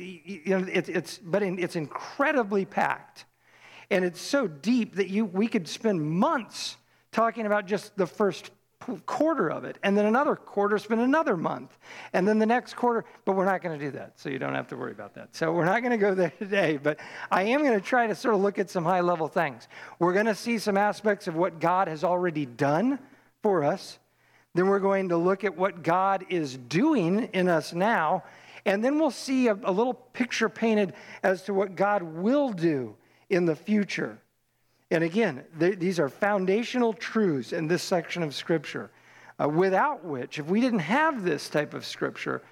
you 0.45 0.59
know, 0.59 0.67
it, 0.71 0.89
it's, 0.89 1.19
but 1.19 1.43
it's 1.43 1.77
incredibly 1.77 2.65
packed. 2.65 3.25
And 3.91 4.05
it's 4.05 4.21
so 4.21 4.47
deep 4.47 4.97
that 4.97 5.09
you, 5.09 5.25
we 5.25 5.49
could 5.49 5.67
spend 5.67 6.03
months 6.03 6.77
talking 7.13 7.47
about 7.47 7.67
just 7.67 7.97
the 7.97 8.07
first 8.07 8.51
quarter 9.07 9.49
of 9.51 9.65
it, 9.65 9.79
and 9.83 9.97
then 9.97 10.07
another 10.07 10.37
quarter 10.37 10.79
spend 10.79 11.01
another 11.01 11.37
month, 11.37 11.77
and 12.13 12.27
then 12.27 12.39
the 12.39 12.47
next 12.47 12.75
quarter. 12.75 13.05
But 13.25 13.33
we're 13.37 13.45
not 13.45 13.63
going 13.63 13.79
to 13.79 13.85
do 13.85 13.91
that, 13.93 14.19
so 14.19 14.29
you 14.29 14.39
don't 14.39 14.55
have 14.55 14.69
to 14.69 14.77
worry 14.77 14.93
about 14.93 15.15
that. 15.15 15.35
So 15.35 15.53
we're 15.53 15.65
not 15.65 15.81
going 15.81 15.93
to 15.93 15.99
go 15.99 16.15
there 16.15 16.33
today, 16.39 16.79
but 16.83 16.99
I 17.31 17.43
am 17.43 17.63
going 17.63 17.79
to 17.79 17.85
try 17.85 18.07
to 18.07 18.15
sort 18.15 18.35
of 18.35 18.41
look 18.41 18.59
at 18.59 18.71
some 18.71 18.85
high 18.85 19.01
level 19.01 19.29
things. 19.29 19.69
We're 19.99 20.13
going 20.13 20.27
to 20.27 20.35
see 20.35 20.59
some 20.59 20.77
aspects 20.77 21.27
of 21.27 21.35
what 21.35 21.61
God 21.61 21.89
has 21.89 22.05
already 22.05 22.47
done 22.47 22.99
for 23.43 23.65
us. 23.65 23.99
Then 24.55 24.69
we're 24.69 24.81
going 24.81 25.11
to 25.11 25.17
look 25.17 25.45
at 25.45 25.57
what 25.57 25.83
God 25.83 26.25
is 26.29 26.57
doing 26.57 27.29
in 27.33 27.49
us 27.49 27.73
now, 27.73 28.25
and 28.65 28.83
then 28.85 28.99
we'll 28.99 29.11
see 29.11 29.49
a, 29.49 29.55
a 29.65 29.73
little 29.73 29.95
picture 29.95 30.49
painted 30.49 30.95
as 31.23 31.43
to 31.43 31.55
what 31.55 31.77
God 31.77 32.03
will 32.03 32.51
do 32.51 32.97
in 33.29 33.45
the 33.45 33.57
future. 33.57 34.19
And 34.91 35.05
again, 35.05 35.45
these 35.59 36.01
are 36.01 36.09
foundational 36.09 36.95
truths 36.95 37.53
in 37.53 37.69
this 37.69 37.83
section 37.83 38.23
of 38.23 38.35
Scripture, 38.35 38.91
uh, 39.39 39.49
without 39.49 40.05
which, 40.05 40.39
if 40.39 40.47
we 40.47 40.61
didn't 40.61 40.79
have 40.81 41.23
this 41.23 41.49
type 41.49 41.75
of 41.75 41.85
Scripture, 41.85 42.43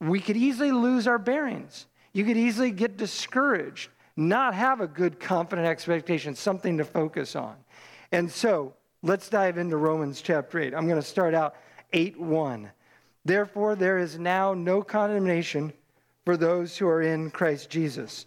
we 0.00 0.18
could 0.18 0.36
easily 0.36 0.72
lose 0.72 1.06
our 1.06 1.18
bearings. 1.18 1.86
You 2.12 2.24
could 2.24 2.36
easily 2.36 2.70
get 2.70 2.96
discouraged, 2.96 3.90
not 4.16 4.54
have 4.54 4.80
a 4.80 4.86
good, 4.86 5.20
confident 5.20 5.68
expectation, 5.68 6.34
something 6.34 6.78
to 6.78 6.84
focus 6.84 7.36
on. 7.36 7.56
And 8.10 8.30
so, 8.30 8.74
let's 9.02 9.28
dive 9.28 9.58
into 9.58 9.76
Romans 9.76 10.22
chapter 10.22 10.60
8. 10.60 10.74
I'm 10.74 10.88
going 10.88 11.00
to 11.00 11.06
start 11.06 11.34
out 11.34 11.56
8 11.92 12.18
1. 12.18 12.70
Therefore, 13.24 13.76
there 13.76 13.98
is 13.98 14.18
now 14.18 14.54
no 14.54 14.82
condemnation 14.82 15.72
for 16.24 16.36
those 16.36 16.76
who 16.76 16.86
are 16.88 17.02
in 17.02 17.30
Christ 17.30 17.68
Jesus. 17.70 18.26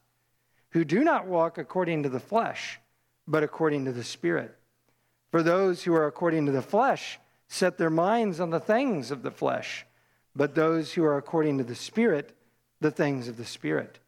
who 0.71 0.83
do 0.83 1.03
not 1.03 1.27
walk 1.27 1.57
according 1.57 2.03
to 2.03 2.09
the 2.09 2.19
flesh, 2.19 2.79
but 3.27 3.43
according 3.43 3.85
to 3.85 3.91
the 3.91 4.03
Spirit. 4.03 4.57
For 5.31 5.43
those 5.43 5.83
who 5.83 5.93
are 5.93 6.07
according 6.07 6.45
to 6.47 6.51
the 6.51 6.61
flesh 6.61 7.19
set 7.47 7.77
their 7.77 7.89
minds 7.89 8.39
on 8.39 8.49
the 8.49 8.59
things 8.59 9.11
of 9.11 9.23
the 9.23 9.31
flesh, 9.31 9.85
but 10.35 10.55
those 10.55 10.93
who 10.93 11.03
are 11.03 11.17
according 11.17 11.57
to 11.57 11.63
the 11.63 11.75
Spirit, 11.75 12.35
the 12.79 12.91
things 12.91 13.27
of 13.27 13.37
the 13.37 13.45
Spirit. 13.45 13.99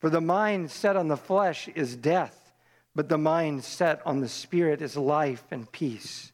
For 0.00 0.10
the 0.10 0.20
mind 0.20 0.70
set 0.70 0.96
on 0.96 1.08
the 1.08 1.16
flesh 1.16 1.68
is 1.68 1.96
death, 1.96 2.52
but 2.94 3.08
the 3.08 3.18
mind 3.18 3.64
set 3.64 4.00
on 4.06 4.20
the 4.20 4.28
Spirit 4.28 4.82
is 4.82 4.96
life 4.96 5.44
and 5.50 5.70
peace. 5.72 6.32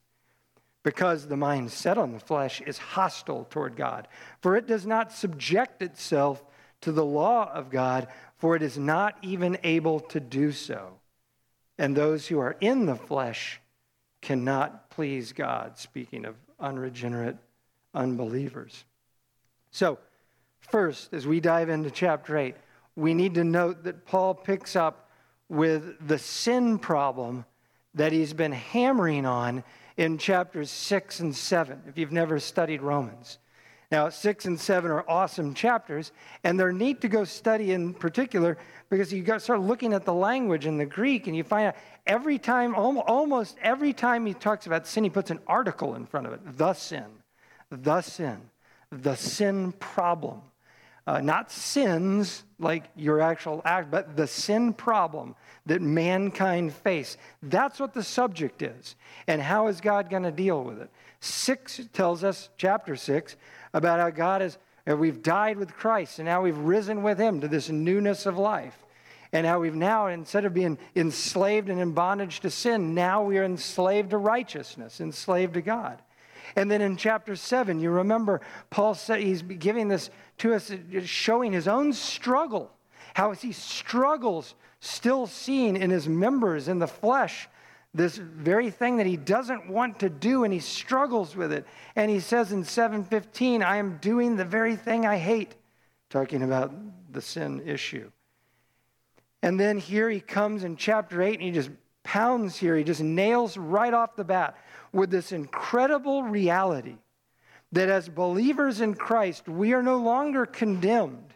Because 0.83 1.27
the 1.27 1.37
mind 1.37 1.71
set 1.71 1.99
on 1.99 2.13
the 2.13 2.19
flesh 2.19 2.61
is 2.63 2.79
hostile 2.79 3.47
toward 3.51 3.77
God, 3.77 4.09
for 4.41 4.57
it 4.57 4.67
does 4.67 4.87
not 4.87 5.13
subject 5.13 5.83
itself 5.83 6.45
to 6.81 6.93
the 6.93 7.05
law 7.05 7.53
of 7.53 7.71
God, 7.71 8.09
for 8.41 8.57
it 8.57 8.63
is 8.63 8.79
not 8.79 9.17
even 9.23 9.59
able 9.63 10.01
to 10.01 10.19
do 10.19 10.51
so. 10.51 10.95
And 11.79 11.95
those 11.95 12.27
who 12.27 12.41
are 12.41 12.57
in 12.61 12.87
the 12.87 12.97
flesh 12.97 13.61
cannot 14.23 14.91
please 14.91 15.33
God, 15.33 15.79
speaking 15.79 16.25
of 16.25 16.35
unregenerate 16.59 17.37
unbelievers. 17.95 18.85
So, 19.71 19.99
first, 20.59 21.13
as 21.13 21.27
we 21.27 21.41
dive 21.41 21.69
into 21.69 21.91
chapter 21.91 22.37
8, 22.37 22.55
we 22.97 23.15
need 23.15 23.35
to 23.35 23.45
note 23.45 23.85
that 23.85 24.07
Paul 24.07 24.35
picks 24.35 24.75
up 24.75 25.11
with 25.49 26.07
the 26.07 26.19
sin 26.19 26.79
problem 26.79 27.45
that 27.95 28.13
he's 28.13 28.33
been 28.33 28.53
hammering 28.53 29.27
on 29.27 29.65
in 29.97 30.17
chapters 30.17 30.71
6 30.71 31.21
and 31.21 31.37
7, 31.37 31.83
if 31.89 31.99
you've 31.99 32.13
never 32.13 32.39
studied 32.39 32.81
Romans. 32.81 33.39
Now, 33.91 34.09
six 34.09 34.45
and 34.45 34.59
seven 34.59 34.91
are 34.93 35.05
awesome 35.09 35.53
chapters, 35.53 36.13
and 36.45 36.59
they're 36.59 36.73
neat 36.73 37.01
to 37.01 37.09
go 37.09 37.25
study 37.25 37.73
in 37.73 37.93
particular 37.93 38.57
because 38.89 39.13
you 39.13 39.23
got 39.23 39.43
start 39.43 39.61
looking 39.61 39.93
at 39.93 40.05
the 40.05 40.15
language 40.15 40.65
in 40.65 40.79
the 40.79 40.87
Greek, 40.87 41.27
and 41.27 41.37
you 41.37 41.43
find 41.43 41.69
out 41.69 41.77
every 42.07 42.39
time, 42.39 42.75
almost 42.77 43.57
every 43.61 43.93
time 43.93 44.27
he 44.27 44.35
talks 44.35 44.67
about 44.67 44.87
sin, 44.87 45.03
he 45.03 45.11
puts 45.11 45.33
an 45.33 45.41
article 45.47 45.97
in 45.97 46.07
front 46.07 46.29
of 46.29 46.33
it 46.33 46.41
the 46.57 46.73
sin, 46.73 47.07
the 47.71 48.01
sin, 48.01 48.39
the 48.93 49.17
sin 49.17 49.73
problem. 49.73 50.43
Uh, 51.07 51.21
not 51.21 51.51
sins 51.51 52.45
like 52.61 52.85
your 52.95 53.21
actual 53.21 53.61
act, 53.65 53.91
but 53.91 54.17
the 54.17 54.27
sin 54.27 54.73
problem 54.73 55.35
that 55.67 55.83
mankind 55.83 56.73
face. 56.73 57.17
That's 57.43 57.81
what 57.81 57.95
the 57.95 58.05
subject 58.05 58.63
is. 58.63 58.95
And 59.27 59.43
how 59.43 59.67
is 59.67 59.81
God 59.81 60.09
going 60.09 60.23
to 60.23 60.31
deal 60.31 60.63
with 60.63 60.81
it? 60.81 60.91
Six 61.19 61.81
tells 61.93 62.23
us, 62.23 62.49
chapter 62.57 62.95
six, 62.97 63.37
about 63.73 64.01
how 64.01 64.11
God 64.11 64.43
is, 64.43 64.59
uh, 64.89 64.97
we've 64.97 65.23
died 65.23 65.57
with 65.57 65.75
Christ 65.75 66.19
and 66.19 66.27
now 66.27 66.43
we've 66.43 66.57
risen 66.57 67.03
with 67.03 67.19
Him 67.19 67.41
to 67.41 67.49
this 67.49 67.69
newness 67.69 68.27
of 68.27 68.39
life. 68.39 68.77
And 69.33 69.47
how 69.47 69.61
we've 69.61 69.77
now, 69.77 70.09
instead 70.09 70.45
of 70.45 70.55
being 70.55 70.77
enslaved 70.97 71.69
and 71.69 71.81
in 71.81 71.93
bondage 71.93 72.41
to 72.41 72.51
sin, 72.51 72.95
now 72.95 73.23
we 73.23 73.39
are 73.39 73.45
enslaved 73.45 74.11
to 74.11 74.19
righteousness, 74.19 75.01
enslaved 75.01 75.55
to 75.55 75.63
God. 75.63 76.03
And 76.57 76.69
then 76.69 76.83
in 76.83 76.97
chapter 76.97 77.37
7, 77.37 77.79
you 77.79 77.91
remember 77.91 78.41
Paul 78.71 78.95
said 78.95 79.21
he's 79.21 79.43
giving 79.43 79.87
this 79.87 80.11
to 80.39 80.55
us, 80.55 80.73
showing 81.05 81.53
his 81.53 81.69
own 81.69 81.93
struggle, 81.93 82.73
how 83.15 83.33
he 83.33 83.53
struggles, 83.53 84.55
still 84.81 85.29
seen 85.29 85.77
in 85.77 85.91
his 85.91 86.09
members, 86.09 86.67
in 86.67 86.81
the 86.81 86.89
flesh, 86.89 87.49
this 87.93 88.17
very 88.17 88.71
thing 88.71 88.99
that 88.99 89.07
he 89.07 89.17
doesn't 89.17 89.69
want 89.69 90.01
to 90.01 90.09
do 90.09 90.45
and 90.45 90.53
he 90.53 90.61
struggles 90.61 91.35
with 91.35 91.53
it. 91.53 91.67
And 91.97 92.11
he 92.11 92.21
says 92.21 92.53
in 92.53 92.65
715, 92.65 93.63
I 93.63 93.77
am 93.77 93.99
doing 93.99 94.37
the 94.37 94.45
very 94.45 94.77
thing 94.77 95.07
I 95.07 95.17
hate, 95.17 95.55
talking 96.09 96.43
about 96.43 96.73
the 97.13 97.21
sin 97.21 97.63
issue. 97.67 98.11
And 99.43 99.59
then 99.59 99.79
here 99.79 100.09
he 100.09 100.21
comes 100.21 100.65
in 100.65 100.77
chapter 100.77 101.21
8 101.23 101.35
and 101.35 101.43
he 101.43 101.51
just 101.51 101.71
pounds 102.03 102.57
here, 102.57 102.77
he 102.77 102.85
just 102.85 103.01
nails 103.01 103.57
right 103.57 103.93
off 103.93 104.17
the 104.17 104.25
bat 104.25 104.57
with 104.93 105.11
this 105.11 105.33
incredible 105.33 106.23
reality 106.23 106.97
that 107.73 107.89
as 107.89 108.09
believers 108.09 108.81
in 108.81 108.95
Christ, 108.95 109.49
we 109.49 109.73
are 109.73 109.83
no 109.83 109.97
longer 109.97 110.45
condemned, 110.45 111.35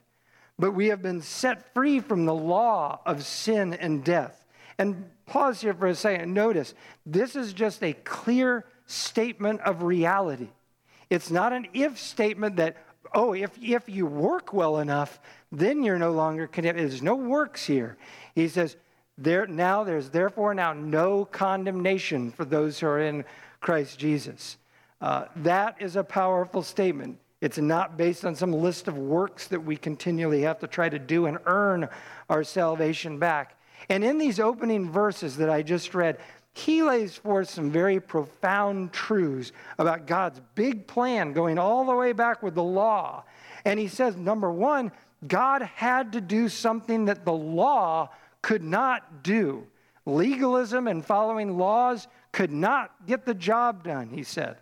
but 0.58 0.72
we 0.72 0.88
have 0.88 1.02
been 1.02 1.20
set 1.20 1.72
free 1.72 2.00
from 2.00 2.24
the 2.24 2.34
law 2.34 3.00
of 3.06 3.24
sin 3.24 3.74
and 3.74 4.04
death. 4.04 4.44
And 4.78 5.08
pause 5.26 5.60
here 5.60 5.74
for 5.74 5.86
a 5.86 5.94
second. 5.94 6.32
Notice, 6.32 6.74
this 7.06 7.36
is 7.36 7.52
just 7.52 7.82
a 7.82 7.92
clear 7.92 8.64
statement 8.86 9.60
of 9.62 9.82
reality. 9.82 10.48
It's 11.10 11.30
not 11.30 11.52
an 11.52 11.66
if 11.72 11.98
statement 11.98 12.56
that, 12.56 12.76
oh, 13.14 13.34
if, 13.34 13.50
if 13.62 13.88
you 13.88 14.06
work 14.06 14.52
well 14.52 14.78
enough, 14.78 15.20
then 15.52 15.82
you're 15.82 15.98
no 15.98 16.12
longer 16.12 16.46
condemned. 16.46 16.78
There's 16.78 17.02
no 17.02 17.14
works 17.14 17.64
here. 17.64 17.96
He 18.34 18.48
says, 18.48 18.76
there, 19.16 19.46
now 19.46 19.84
there's 19.84 20.10
therefore 20.10 20.54
now 20.54 20.72
no 20.72 21.24
condemnation 21.24 22.32
for 22.32 22.44
those 22.44 22.80
who 22.80 22.86
are 22.88 23.00
in 23.00 23.24
Christ 23.60 23.98
Jesus. 23.98 24.56
Uh, 25.00 25.26
that 25.36 25.76
is 25.80 25.96
a 25.96 26.04
powerful 26.04 26.62
statement. 26.62 27.18
It's 27.40 27.58
not 27.58 27.96
based 27.96 28.24
on 28.24 28.34
some 28.34 28.52
list 28.52 28.88
of 28.88 28.96
works 28.96 29.48
that 29.48 29.62
we 29.62 29.76
continually 29.76 30.42
have 30.42 30.58
to 30.60 30.66
try 30.66 30.88
to 30.88 30.98
do 30.98 31.26
and 31.26 31.38
earn 31.46 31.88
our 32.28 32.42
salvation 32.42 33.18
back. 33.18 33.56
And 33.88 34.04
in 34.04 34.18
these 34.18 34.40
opening 34.40 34.90
verses 34.90 35.36
that 35.36 35.50
I 35.50 35.62
just 35.62 35.94
read, 35.94 36.18
he 36.52 36.82
lays 36.82 37.16
forth 37.16 37.50
some 37.50 37.70
very 37.70 38.00
profound 38.00 38.92
truths 38.92 39.52
about 39.78 40.06
God's 40.06 40.40
big 40.54 40.86
plan 40.86 41.32
going 41.32 41.58
all 41.58 41.84
the 41.84 41.94
way 41.94 42.12
back 42.12 42.42
with 42.42 42.54
the 42.54 42.62
law. 42.62 43.24
And 43.64 43.78
he 43.78 43.88
says, 43.88 44.16
number 44.16 44.50
one, 44.50 44.92
God 45.26 45.62
had 45.62 46.12
to 46.12 46.20
do 46.20 46.48
something 46.48 47.06
that 47.06 47.24
the 47.24 47.32
law 47.32 48.10
could 48.40 48.62
not 48.62 49.22
do. 49.22 49.66
Legalism 50.06 50.86
and 50.86 51.04
following 51.04 51.58
laws 51.58 52.06
could 52.30 52.52
not 52.52 52.92
get 53.06 53.24
the 53.24 53.34
job 53.34 53.84
done, 53.84 54.10
he 54.10 54.22
said. 54.22 54.58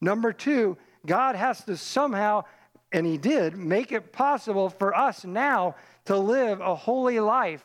Number 0.00 0.32
two, 0.32 0.76
God 1.06 1.34
has 1.34 1.64
to 1.64 1.76
somehow, 1.76 2.44
and 2.92 3.06
he 3.06 3.16
did, 3.16 3.56
make 3.56 3.90
it 3.90 4.12
possible 4.12 4.68
for 4.68 4.94
us 4.94 5.24
now 5.24 5.76
to 6.04 6.16
live 6.16 6.60
a 6.60 6.74
holy 6.74 7.20
life 7.20 7.64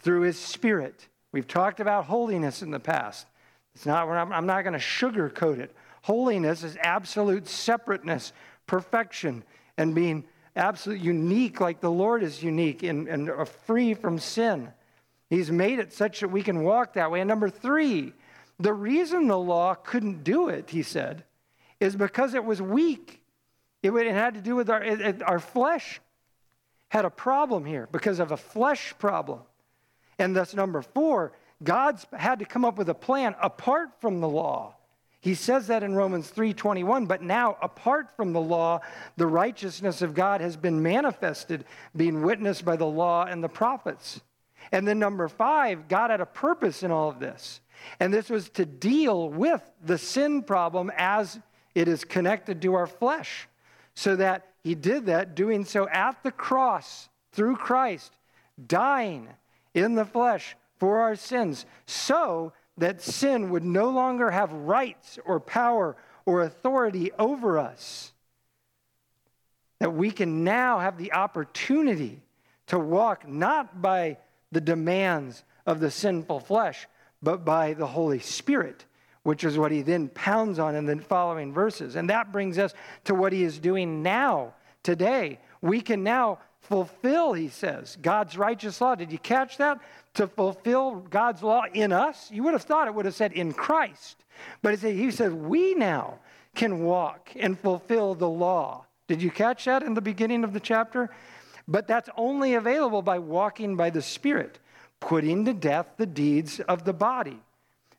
through 0.00 0.22
his 0.22 0.38
spirit. 0.38 1.08
We've 1.32 1.46
talked 1.46 1.80
about 1.80 2.06
holiness 2.06 2.62
in 2.62 2.70
the 2.70 2.80
past. 2.80 3.26
It's 3.74 3.86
not, 3.86 4.08
I'm 4.08 4.46
not 4.46 4.62
going 4.62 4.72
to 4.72 4.78
sugarcoat 4.78 5.58
it. 5.58 5.74
Holiness 6.02 6.64
is 6.64 6.76
absolute 6.82 7.46
separateness, 7.46 8.32
perfection, 8.66 9.44
and 9.76 9.94
being 9.94 10.24
absolutely 10.56 11.04
unique 11.04 11.60
like 11.60 11.80
the 11.80 11.90
Lord 11.90 12.22
is 12.22 12.42
unique 12.42 12.82
and, 12.82 13.06
and 13.06 13.48
free 13.66 13.94
from 13.94 14.18
sin. 14.18 14.72
He's 15.28 15.50
made 15.50 15.78
it 15.78 15.92
such 15.92 16.20
that 16.20 16.28
we 16.28 16.42
can 16.42 16.64
walk 16.64 16.94
that 16.94 17.10
way. 17.10 17.20
And 17.20 17.28
number 17.28 17.48
three, 17.48 18.12
the 18.58 18.72
reason 18.72 19.28
the 19.28 19.38
law 19.38 19.74
couldn't 19.74 20.24
do 20.24 20.48
it, 20.48 20.70
he 20.70 20.82
said, 20.82 21.24
is 21.78 21.94
because 21.94 22.34
it 22.34 22.44
was 22.44 22.60
weak. 22.60 23.22
It, 23.82 23.92
it 23.92 24.12
had 24.12 24.34
to 24.34 24.40
do 24.40 24.56
with 24.56 24.68
our, 24.68 24.82
it, 24.82 25.22
our 25.22 25.38
flesh 25.38 26.00
had 26.88 27.04
a 27.04 27.10
problem 27.10 27.64
here 27.64 27.88
because 27.92 28.18
of 28.18 28.32
a 28.32 28.36
flesh 28.36 28.92
problem. 28.98 29.40
And 30.20 30.36
thus, 30.36 30.54
number 30.54 30.82
four, 30.82 31.32
God's 31.62 32.06
had 32.12 32.38
to 32.38 32.44
come 32.44 32.64
up 32.64 32.78
with 32.78 32.88
a 32.88 32.94
plan 32.94 33.34
apart 33.40 33.90
from 34.00 34.20
the 34.20 34.28
law 34.28 34.76
he 35.20 35.34
says 35.34 35.66
that 35.66 35.82
in 35.82 35.94
Romans 35.94 36.30
3:21, 36.30 37.06
but 37.06 37.22
now 37.22 37.58
apart 37.60 38.10
from 38.16 38.32
the 38.32 38.40
law, 38.40 38.80
the 39.16 39.26
righteousness 39.26 40.00
of 40.00 40.14
God 40.14 40.40
has 40.40 40.56
been 40.56 40.82
manifested, 40.82 41.66
being 41.94 42.22
witnessed 42.22 42.64
by 42.64 42.76
the 42.76 42.86
law 42.86 43.24
and 43.24 43.44
the 43.44 43.48
prophets. 43.48 44.22
And 44.72 44.88
then 44.88 44.98
number 44.98 45.28
5, 45.28 45.88
God 45.88 46.10
had 46.10 46.20
a 46.20 46.26
purpose 46.26 46.82
in 46.82 46.90
all 46.90 47.10
of 47.10 47.20
this. 47.20 47.60
And 47.98 48.12
this 48.12 48.30
was 48.30 48.48
to 48.50 48.64
deal 48.64 49.28
with 49.28 49.62
the 49.82 49.98
sin 49.98 50.42
problem 50.42 50.90
as 50.96 51.38
it 51.74 51.86
is 51.86 52.04
connected 52.04 52.62
to 52.62 52.74
our 52.74 52.86
flesh. 52.86 53.46
So 53.94 54.16
that 54.16 54.46
he 54.62 54.74
did 54.74 55.06
that 55.06 55.34
doing 55.34 55.64
so 55.64 55.88
at 55.88 56.22
the 56.22 56.30
cross 56.30 57.08
through 57.32 57.56
Christ, 57.56 58.16
dying 58.66 59.28
in 59.74 59.94
the 59.94 60.04
flesh 60.04 60.56
for 60.78 61.00
our 61.00 61.14
sins, 61.14 61.66
so 61.86 62.52
that 62.78 63.02
sin 63.02 63.50
would 63.50 63.64
no 63.64 63.90
longer 63.90 64.30
have 64.30 64.52
rights 64.52 65.18
or 65.26 65.38
power 65.38 65.96
or 66.24 66.42
authority 66.42 67.12
over 67.18 67.58
us. 67.58 68.12
That 69.78 69.92
we 69.92 70.10
can 70.10 70.44
now 70.44 70.78
have 70.78 70.96
the 70.98 71.12
opportunity 71.12 72.22
to 72.68 72.78
walk 72.78 73.28
not 73.28 73.82
by 73.82 74.18
the 74.52 74.60
demands 74.60 75.44
of 75.66 75.80
the 75.80 75.90
sinful 75.90 76.40
flesh, 76.40 76.86
but 77.22 77.44
by 77.44 77.74
the 77.74 77.86
Holy 77.86 78.18
Spirit, 78.18 78.84
which 79.22 79.44
is 79.44 79.58
what 79.58 79.72
he 79.72 79.82
then 79.82 80.08
pounds 80.08 80.58
on 80.58 80.74
in 80.74 80.86
the 80.86 80.96
following 80.96 81.52
verses. 81.52 81.96
And 81.96 82.08
that 82.10 82.32
brings 82.32 82.58
us 82.58 82.72
to 83.04 83.14
what 83.14 83.32
he 83.32 83.42
is 83.42 83.58
doing 83.58 84.02
now, 84.02 84.54
today. 84.82 85.38
We 85.60 85.80
can 85.82 86.02
now 86.02 86.38
fulfill, 86.60 87.32
he 87.32 87.48
says, 87.48 87.96
God's 88.00 88.36
righteous 88.36 88.80
law. 88.80 88.94
Did 88.94 89.12
you 89.12 89.18
catch 89.18 89.58
that? 89.58 89.80
To 90.14 90.26
fulfill 90.26 90.96
God's 90.96 91.42
law 91.42 91.62
in 91.72 91.92
us? 91.92 92.30
You 92.30 92.42
would 92.44 92.52
have 92.52 92.62
thought 92.62 92.88
it 92.88 92.94
would 92.94 93.04
have 93.04 93.14
said 93.14 93.32
in 93.32 93.52
Christ. 93.52 94.24
But 94.62 94.78
he 94.78 95.10
says, 95.10 95.32
we 95.32 95.74
now 95.74 96.18
can 96.54 96.80
walk 96.80 97.30
and 97.36 97.58
fulfill 97.58 98.14
the 98.14 98.28
law. 98.28 98.84
Did 99.08 99.22
you 99.22 99.30
catch 99.30 99.64
that 99.64 99.82
in 99.82 99.94
the 99.94 100.00
beginning 100.00 100.44
of 100.44 100.52
the 100.52 100.60
chapter? 100.60 101.10
But 101.66 101.86
that's 101.86 102.08
only 102.16 102.54
available 102.54 103.02
by 103.02 103.18
walking 103.18 103.76
by 103.76 103.90
the 103.90 104.02
Spirit, 104.02 104.58
putting 104.98 105.44
to 105.44 105.54
death 105.54 105.86
the 105.96 106.06
deeds 106.06 106.60
of 106.60 106.84
the 106.84 106.92
body. 106.92 107.38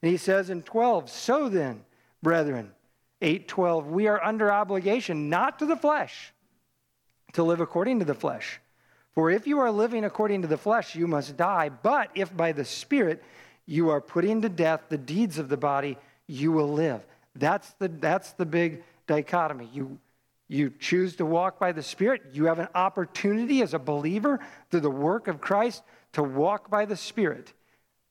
And 0.02 0.12
he 0.12 0.18
says 0.18 0.50
in 0.50 0.64
12, 0.64 1.10
so 1.10 1.48
then, 1.48 1.84
brethren, 2.24 2.72
8:12, 3.22 3.86
we 3.86 4.08
are 4.08 4.24
under 4.24 4.52
obligation 4.52 5.30
not 5.30 5.60
to 5.60 5.66
the 5.66 5.76
flesh 5.76 6.34
to 7.34 7.44
live 7.44 7.60
according 7.60 8.00
to 8.00 8.06
the 8.06 8.14
flesh. 8.14 8.60
For 9.14 9.30
if 9.30 9.46
you 9.46 9.60
are 9.60 9.72
living 9.72 10.06
according 10.06 10.42
to 10.44 10.48
the 10.48 10.58
flesh, 10.58 10.96
you 10.96 11.08
must 11.08 11.36
die. 11.36 11.70
But 11.70 12.12
if 12.16 12.36
by 12.36 12.52
the 12.54 12.66
Spirit 12.66 13.24
you 13.66 13.90
are 13.90 14.02
putting 14.02 14.42
to 14.42 14.50
death 14.50 14.82
the 14.90 14.98
deeds 14.98 15.38
of 15.38 15.50
the 15.50 15.58
body, 15.58 15.98
you 16.28 16.52
will 16.52 16.72
live. 16.72 17.06
That's 17.36 17.72
the, 17.74 17.88
that's 17.88 18.32
the 18.34 18.46
big 18.46 18.84
dichotomy. 19.08 19.70
You, 19.74 20.00
you 20.48 20.72
choose 20.80 21.16
to 21.18 21.26
walk 21.26 21.60
by 21.60 21.72
the 21.72 21.84
Spirit. 21.84 22.22
You 22.34 22.46
have 22.46 22.60
an 22.60 22.70
opportunity 22.74 23.62
as 23.62 23.74
a 23.74 23.80
believer 23.80 24.40
through 24.70 24.82
the 24.82 24.90
work 24.90 25.28
of 25.28 25.42
Christ 25.42 25.84
to 26.14 26.24
walk 26.24 26.70
by 26.70 26.86
the 26.86 26.98
Spirit. 26.98 27.54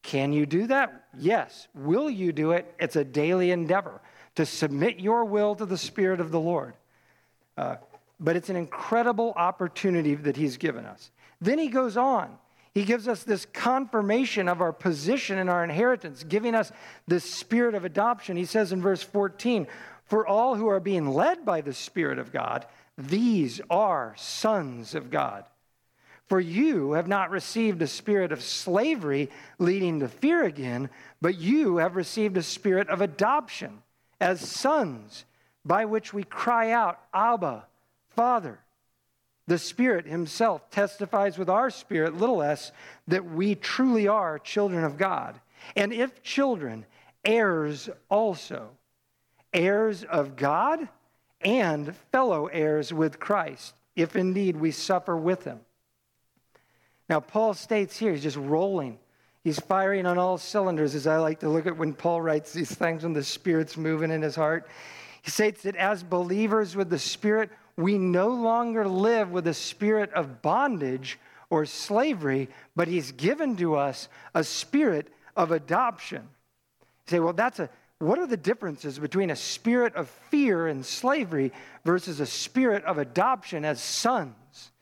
Can 0.03 0.33
you 0.33 0.47
do 0.47 0.67
that? 0.69 1.05
Yes. 1.19 1.69
Will 1.75 2.09
you 2.09 2.33
do 2.33 2.53
it? 2.53 2.75
It's 2.79 2.97
a 2.97 3.05
daily 3.05 3.51
endeavor 3.51 4.01
to 4.37 4.47
submit 4.47 5.01
your 5.01 5.25
will 5.25 5.55
to 5.55 5.67
the 5.67 5.77
Spirit 5.77 6.21
of 6.21 6.31
the 6.31 6.41
Lord. 6.41 6.75
Uh, 7.57 7.77
but 8.21 8.37
it's 8.37 8.51
an 8.51 8.57
incredible 8.57 9.33
opportunity 9.35 10.15
that 10.15 10.37
he's 10.37 10.59
given 10.59 10.85
us. 10.85 11.11
Then 11.41 11.59
he 11.59 11.69
goes 11.69 11.97
on. 11.97 12.37
He 12.73 12.85
gives 12.85 13.09
us 13.09 13.25
this 13.25 13.47
confirmation 13.47 14.47
of 14.47 14.61
our 14.61 14.73
position 14.73 15.39
and 15.39 15.51
our 15.51 15.65
inheritance, 15.65 16.23
giving 16.23 16.55
us 16.55 16.71
this 17.09 17.25
spirit 17.25 17.75
of 17.75 17.85
adoption. 17.85 18.37
He 18.37 18.45
says 18.45 18.73
in 18.73 18.81
verse 18.81 19.03
14, 19.03 19.67
For 20.05 20.27
all 20.27 20.55
who 20.55 20.69
are 20.69 20.79
being 20.79 21.09
led 21.09 21.45
by 21.45 21.63
the 21.63 21.73
Spirit 21.73 22.21
of 22.21 22.33
God, 22.33 22.67
these 22.97 23.61
are 23.71 24.15
sons 24.17 24.95
of 24.95 25.11
God. 25.11 25.45
For 26.29 26.39
you 26.39 26.93
have 26.93 27.09
not 27.09 27.31
received 27.31 27.83
a 27.83 27.89
spirit 27.89 28.31
of 28.31 28.41
slavery 28.41 29.31
leading 29.59 29.99
to 29.99 30.07
fear 30.07 30.45
again, 30.45 30.91
but 31.21 31.37
you 31.37 31.79
have 31.79 31.97
received 31.97 32.37
a 32.37 32.43
spirit 32.43 32.89
of 32.89 33.01
adoption 33.01 33.83
as 34.21 34.41
sons, 34.41 35.25
by 35.65 35.87
which 35.87 36.15
we 36.15 36.23
cry 36.23 36.71
out, 36.71 37.01
Abba, 37.13 37.65
Father. 38.15 38.59
The 39.47 39.59
Spirit 39.59 40.07
Himself 40.07 40.71
testifies 40.71 41.37
with 41.37 41.49
our 41.49 41.71
spirit, 41.71 42.17
little 42.17 42.43
s, 42.43 42.71
that 43.09 43.25
we 43.25 43.55
truly 43.55 44.07
are 44.07 44.39
children 44.39 44.85
of 44.85 44.97
God. 44.97 45.41
And 45.75 45.93
if 45.93 46.23
children, 46.23 46.87
heirs 47.25 47.89
also, 48.09 48.71
heirs 49.53 50.05
of 50.05 50.37
God 50.37 50.89
and 51.41 51.97
fellow 52.13 52.47
heirs 52.47 52.93
with 52.93 53.19
Christ, 53.19 53.75
if 53.97 54.15
indeed 54.15 54.57
we 54.57 54.71
suffer 54.71 55.17
with 55.17 55.45
Him. 55.45 55.61
Now, 57.09 57.19
Paul 57.19 57.55
states 57.55 57.97
here, 57.99 58.13
he's 58.13 58.23
just 58.23 58.37
rolling. 58.37 59.01
He's 59.43 59.59
firing 59.59 60.07
on 60.07 60.17
all 60.17 60.39
cylinders, 60.39 60.95
as 60.95 61.09
I 61.09 61.17
like 61.17 61.41
to 61.41 61.49
look 61.49 61.67
at 61.67 61.77
when 61.77 61.93
Paul 61.93 62.21
writes 62.21 62.53
these 62.53 62.73
things 62.73 63.03
when 63.03 63.15
the 63.15 63.25
Spirit's 63.25 63.77
moving 63.77 64.13
in 64.13 64.23
his 64.23 64.37
heart. 64.37 64.69
He 65.23 65.31
states 65.33 65.63
that 65.63 65.75
as 65.75 66.05
believers 66.05 66.77
with 66.77 66.89
the 66.89 67.01
Spirit, 67.01 67.51
we 67.77 67.99
no 67.99 68.29
longer 68.29 68.87
live 68.87 69.31
with 69.31 69.47
a 69.47 69.55
spirit 69.55 70.13
of 70.13 70.43
bondage 70.43 71.19
or 71.49 71.67
slavery, 71.67 72.49
but 72.77 72.89
He's 72.89 73.13
given 73.13 73.57
to 73.57 73.77
us 73.77 74.09
a 74.35 74.45
spirit 74.45 75.09
of 75.37 75.53
adoption. 75.53 76.23
You 76.81 77.11
say, 77.11 77.21
well, 77.21 77.33
that's 77.33 77.59
a 77.59 77.71
what 78.01 78.19
are 78.19 78.27
the 78.27 78.37
differences 78.37 78.99
between 78.99 79.31
a 79.31 79.37
spirit 79.37 79.95
of 79.95 80.09
fear 80.31 80.69
and 80.69 80.85
slavery 80.85 81.53
versus 81.85 82.19
a 82.19 82.27
spirit 82.27 82.83
of 82.85 82.97
adoption 82.97 83.63
as 83.63 83.79
sons? 83.79 84.73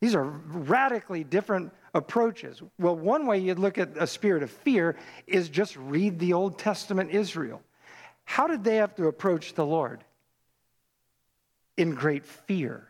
These 0.00 0.14
are 0.14 0.22
radically 0.22 1.24
different 1.24 1.72
approaches. 1.92 2.62
Well, 2.78 2.94
one 2.94 3.26
way 3.26 3.38
you'd 3.38 3.58
look 3.58 3.78
at 3.78 3.96
a 3.98 4.06
spirit 4.06 4.44
of 4.44 4.50
fear 4.52 4.94
is 5.26 5.48
just 5.48 5.76
read 5.76 6.20
the 6.20 6.34
Old 6.34 6.56
Testament 6.56 7.10
Israel. 7.10 7.60
How 8.24 8.46
did 8.46 8.62
they 8.62 8.76
have 8.76 8.94
to 8.94 9.08
approach 9.08 9.54
the 9.54 9.66
Lord? 9.66 10.04
In 11.78 11.94
great 11.94 12.26
fear. 12.26 12.86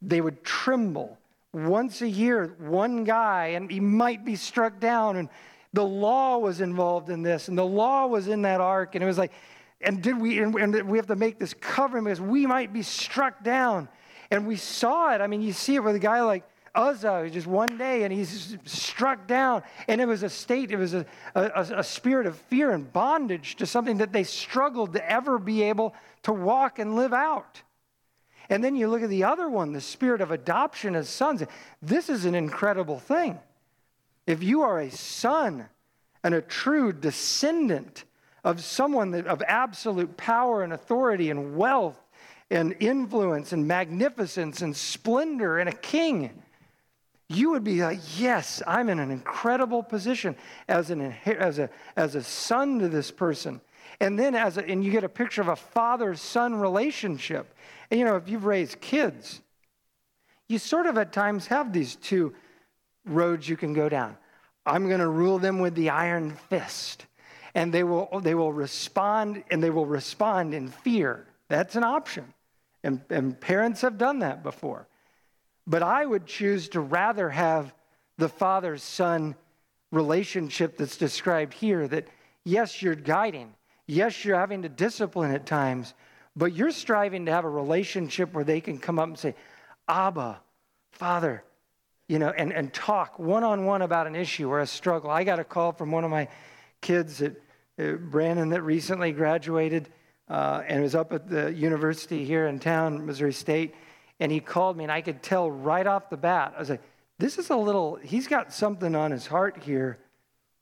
They 0.00 0.20
would 0.20 0.44
tremble. 0.44 1.18
Once 1.52 2.02
a 2.02 2.08
year, 2.08 2.54
one 2.58 3.04
guy, 3.04 3.48
and 3.48 3.70
he 3.70 3.80
might 3.80 4.24
be 4.24 4.36
struck 4.36 4.78
down, 4.78 5.16
and 5.16 5.28
the 5.72 5.84
law 5.84 6.38
was 6.38 6.60
involved 6.60 7.10
in 7.10 7.22
this, 7.22 7.48
and 7.48 7.58
the 7.58 7.66
law 7.66 8.06
was 8.06 8.28
in 8.28 8.42
that 8.42 8.60
ark, 8.60 8.94
and 8.94 9.02
it 9.02 9.06
was 9.06 9.18
like, 9.18 9.32
and 9.80 10.02
did 10.02 10.20
we, 10.20 10.38
and 10.40 10.54
we 10.88 10.98
have 10.98 11.06
to 11.06 11.16
make 11.16 11.38
this 11.38 11.54
covenant 11.54 12.06
because 12.06 12.20
we 12.20 12.46
might 12.46 12.72
be 12.72 12.82
struck 12.82 13.42
down. 13.42 13.88
And 14.30 14.46
we 14.46 14.56
saw 14.56 15.14
it. 15.14 15.20
I 15.20 15.26
mean, 15.26 15.40
you 15.40 15.52
see 15.52 15.76
it 15.76 15.82
with 15.82 15.94
a 15.94 16.00
guy 16.00 16.20
like 16.20 16.44
Uzzah, 16.74 17.30
just 17.30 17.46
one 17.46 17.78
day, 17.78 18.02
and 18.02 18.12
he's 18.12 18.58
struck 18.64 19.26
down. 19.26 19.62
And 19.86 20.00
it 20.00 20.06
was 20.06 20.22
a 20.22 20.28
state, 20.28 20.70
it 20.70 20.76
was 20.76 20.94
a, 20.94 21.06
a, 21.34 21.66
a, 21.78 21.84
spirit 21.84 22.26
of 22.26 22.36
fear 22.36 22.72
and 22.72 22.92
bondage 22.92 23.56
to 23.56 23.66
something 23.66 23.98
that 23.98 24.12
they 24.12 24.24
struggled 24.24 24.92
to 24.92 25.10
ever 25.10 25.38
be 25.38 25.62
able 25.62 25.94
to 26.24 26.32
walk 26.32 26.78
and 26.78 26.94
live 26.94 27.14
out. 27.14 27.62
And 28.50 28.64
then 28.64 28.76
you 28.76 28.88
look 28.88 29.02
at 29.02 29.10
the 29.10 29.24
other 29.24 29.48
one, 29.48 29.72
the 29.72 29.80
spirit 29.80 30.20
of 30.20 30.30
adoption 30.30 30.94
as 30.94 31.08
sons. 31.08 31.42
This 31.82 32.08
is 32.08 32.24
an 32.24 32.34
incredible 32.34 32.98
thing. 32.98 33.38
If 34.26 34.42
you 34.42 34.62
are 34.62 34.80
a 34.80 34.90
son 34.90 35.66
and 36.22 36.34
a 36.34 36.42
true 36.42 36.92
descendant 36.92 38.04
of 38.44 38.62
someone 38.62 39.10
that, 39.10 39.26
of 39.26 39.42
absolute 39.46 40.16
power 40.16 40.62
and 40.62 40.72
authority 40.72 41.30
and 41.30 41.56
wealth 41.56 41.98
and 42.50 42.74
influence 42.80 43.52
and 43.52 43.68
magnificence 43.68 44.62
and 44.62 44.74
splendor 44.74 45.58
and 45.58 45.68
a 45.68 45.74
king, 45.74 46.42
you 47.28 47.50
would 47.50 47.64
be 47.64 47.82
like, 47.82 48.00
yes, 48.18 48.62
I'm 48.66 48.88
in 48.88 48.98
an 48.98 49.10
incredible 49.10 49.82
position 49.82 50.34
as, 50.66 50.90
an, 50.90 51.14
as, 51.26 51.58
a, 51.58 51.68
as 51.94 52.14
a 52.14 52.22
son 52.22 52.78
to 52.78 52.88
this 52.88 53.10
person. 53.10 53.60
And 54.00 54.18
then 54.18 54.34
as 54.34 54.56
a, 54.56 54.66
and 54.66 54.82
you 54.82 54.90
get 54.90 55.04
a 55.04 55.08
picture 55.08 55.42
of 55.42 55.48
a 55.48 55.56
father-son 55.56 56.54
relationship. 56.54 57.54
And 57.90 57.98
you 57.98 58.06
know, 58.06 58.16
if 58.16 58.28
you've 58.28 58.44
raised 58.44 58.80
kids, 58.80 59.40
you 60.48 60.58
sort 60.58 60.86
of 60.86 60.96
at 60.98 61.12
times 61.12 61.46
have 61.48 61.72
these 61.72 61.96
two 61.96 62.34
roads 63.04 63.48
you 63.48 63.56
can 63.56 63.72
go 63.72 63.88
down. 63.88 64.16
I'm 64.66 64.86
going 64.88 65.00
to 65.00 65.08
rule 65.08 65.38
them 65.38 65.58
with 65.58 65.74
the 65.74 65.90
iron 65.90 66.36
fist. 66.50 67.06
And 67.54 67.72
they 67.72 67.82
will, 67.82 68.20
they 68.22 68.34
will 68.34 68.52
respond, 68.52 69.42
and 69.50 69.62
they 69.62 69.70
will 69.70 69.86
respond 69.86 70.54
in 70.54 70.68
fear. 70.68 71.26
That's 71.48 71.76
an 71.76 71.84
option. 71.84 72.32
And, 72.84 73.00
and 73.10 73.40
parents 73.40 73.80
have 73.80 73.98
done 73.98 74.20
that 74.20 74.42
before. 74.42 74.86
But 75.66 75.82
I 75.82 76.04
would 76.04 76.26
choose 76.26 76.68
to 76.70 76.80
rather 76.80 77.30
have 77.30 77.74
the 78.16 78.28
father 78.28 78.76
son 78.76 79.34
relationship 79.90 80.76
that's 80.76 80.96
described 80.96 81.54
here 81.54 81.88
that, 81.88 82.06
yes, 82.44 82.82
you're 82.82 82.94
guiding. 82.94 83.54
Yes, 83.86 84.24
you're 84.24 84.38
having 84.38 84.62
to 84.62 84.68
discipline 84.68 85.32
at 85.32 85.46
times, 85.46 85.94
but 86.38 86.54
you're 86.54 86.70
striving 86.70 87.26
to 87.26 87.32
have 87.32 87.44
a 87.44 87.50
relationship 87.50 88.32
where 88.32 88.44
they 88.44 88.60
can 88.60 88.78
come 88.78 88.98
up 89.00 89.08
and 89.08 89.18
say, 89.18 89.34
Abba, 89.88 90.40
Father, 90.92 91.42
you 92.06 92.20
know, 92.20 92.30
and, 92.30 92.52
and 92.52 92.72
talk 92.72 93.18
one 93.18 93.42
on 93.42 93.64
one 93.64 93.82
about 93.82 94.06
an 94.06 94.14
issue 94.14 94.48
or 94.48 94.60
a 94.60 94.66
struggle. 94.66 95.10
I 95.10 95.24
got 95.24 95.40
a 95.40 95.44
call 95.44 95.72
from 95.72 95.90
one 95.90 96.04
of 96.04 96.10
my 96.10 96.28
kids 96.80 97.20
at 97.22 97.34
uh, 97.78 97.92
Brandon 97.92 98.50
that 98.50 98.62
recently 98.62 99.10
graduated 99.10 99.88
uh, 100.28 100.62
and 100.66 100.80
was 100.80 100.94
up 100.94 101.12
at 101.12 101.28
the 101.28 101.52
university 101.52 102.24
here 102.24 102.46
in 102.46 102.60
town, 102.60 103.04
Missouri 103.04 103.32
State. 103.32 103.74
And 104.20 104.30
he 104.30 104.38
called 104.38 104.76
me, 104.76 104.84
and 104.84 104.92
I 104.92 105.00
could 105.00 105.22
tell 105.22 105.50
right 105.50 105.86
off 105.86 106.08
the 106.08 106.16
bat. 106.16 106.54
I 106.56 106.60
was 106.60 106.70
like, 106.70 106.82
this 107.18 107.38
is 107.38 107.50
a 107.50 107.56
little, 107.56 107.96
he's 107.96 108.28
got 108.28 108.52
something 108.52 108.94
on 108.94 109.10
his 109.10 109.26
heart 109.26 109.58
here 109.64 109.98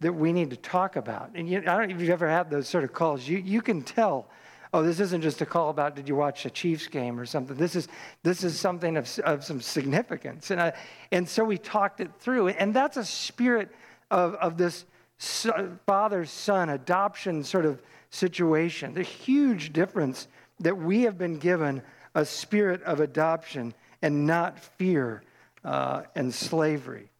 that 0.01 0.15
we 0.15 0.33
need 0.33 0.51
to 0.51 0.57
talk 0.57 0.97
about. 0.97 1.33
And 1.35 1.49
you, 1.49 1.59
I 1.59 1.63
don't 1.63 1.89
know 1.89 1.95
if 1.95 2.01
you've 2.01 2.11
ever 2.11 2.29
had 2.29 2.51
those 2.51 2.67
sort 2.67 2.85
of 2.85 2.95
calls. 2.95 3.29
You, 3.29 3.39
you 3.39 3.61
can 3.61 3.83
tell 3.83 4.27
oh, 4.73 4.83
this 4.83 5.01
isn't 5.01 5.23
just 5.23 5.41
a 5.41 5.47
call 5.47 5.71
about 5.71 5.97
did 5.97 6.09
you 6.09 6.17
watch 6.17 6.45
a 6.47 6.51
Chiefs 6.51 6.87
game 6.87 7.19
or 7.19 7.27
something. 7.27 7.57
This 7.57 7.77
is, 7.77 7.89
this 8.23 8.45
is 8.45 8.59
something 8.59 8.97
of, 8.97 9.19
of 9.21 9.45
some 9.45 9.61
significance. 9.61 10.51
And, 10.51 10.61
I, 10.61 10.73
and 11.13 11.29
so 11.29 11.45
we 11.45 11.59
talked 11.59 12.01
it 12.01 12.11
through. 12.19 12.49
And 12.49 12.75
that's 12.75 12.97
a 12.97 13.05
spirit 13.05 13.71
of, 14.11 14.35
of 14.35 14.57
this 14.57 14.85
father 15.87 16.25
son 16.25 16.69
adoption 16.69 17.43
sort 17.43 17.65
of 17.65 17.83
situation. 18.11 18.95
The 18.95 19.03
huge 19.03 19.73
difference 19.73 20.29
that 20.61 20.77
we 20.77 21.03
have 21.03 21.19
been 21.19 21.39
given 21.39 21.83
a 22.15 22.25
spirit 22.25 22.83
of 22.83 23.01
adoption 23.01 23.75
and 24.03 24.27
not 24.27 24.59
fear 24.59 25.23
uh, 25.65 26.03
and 26.15 26.33
slavery. 26.33 27.11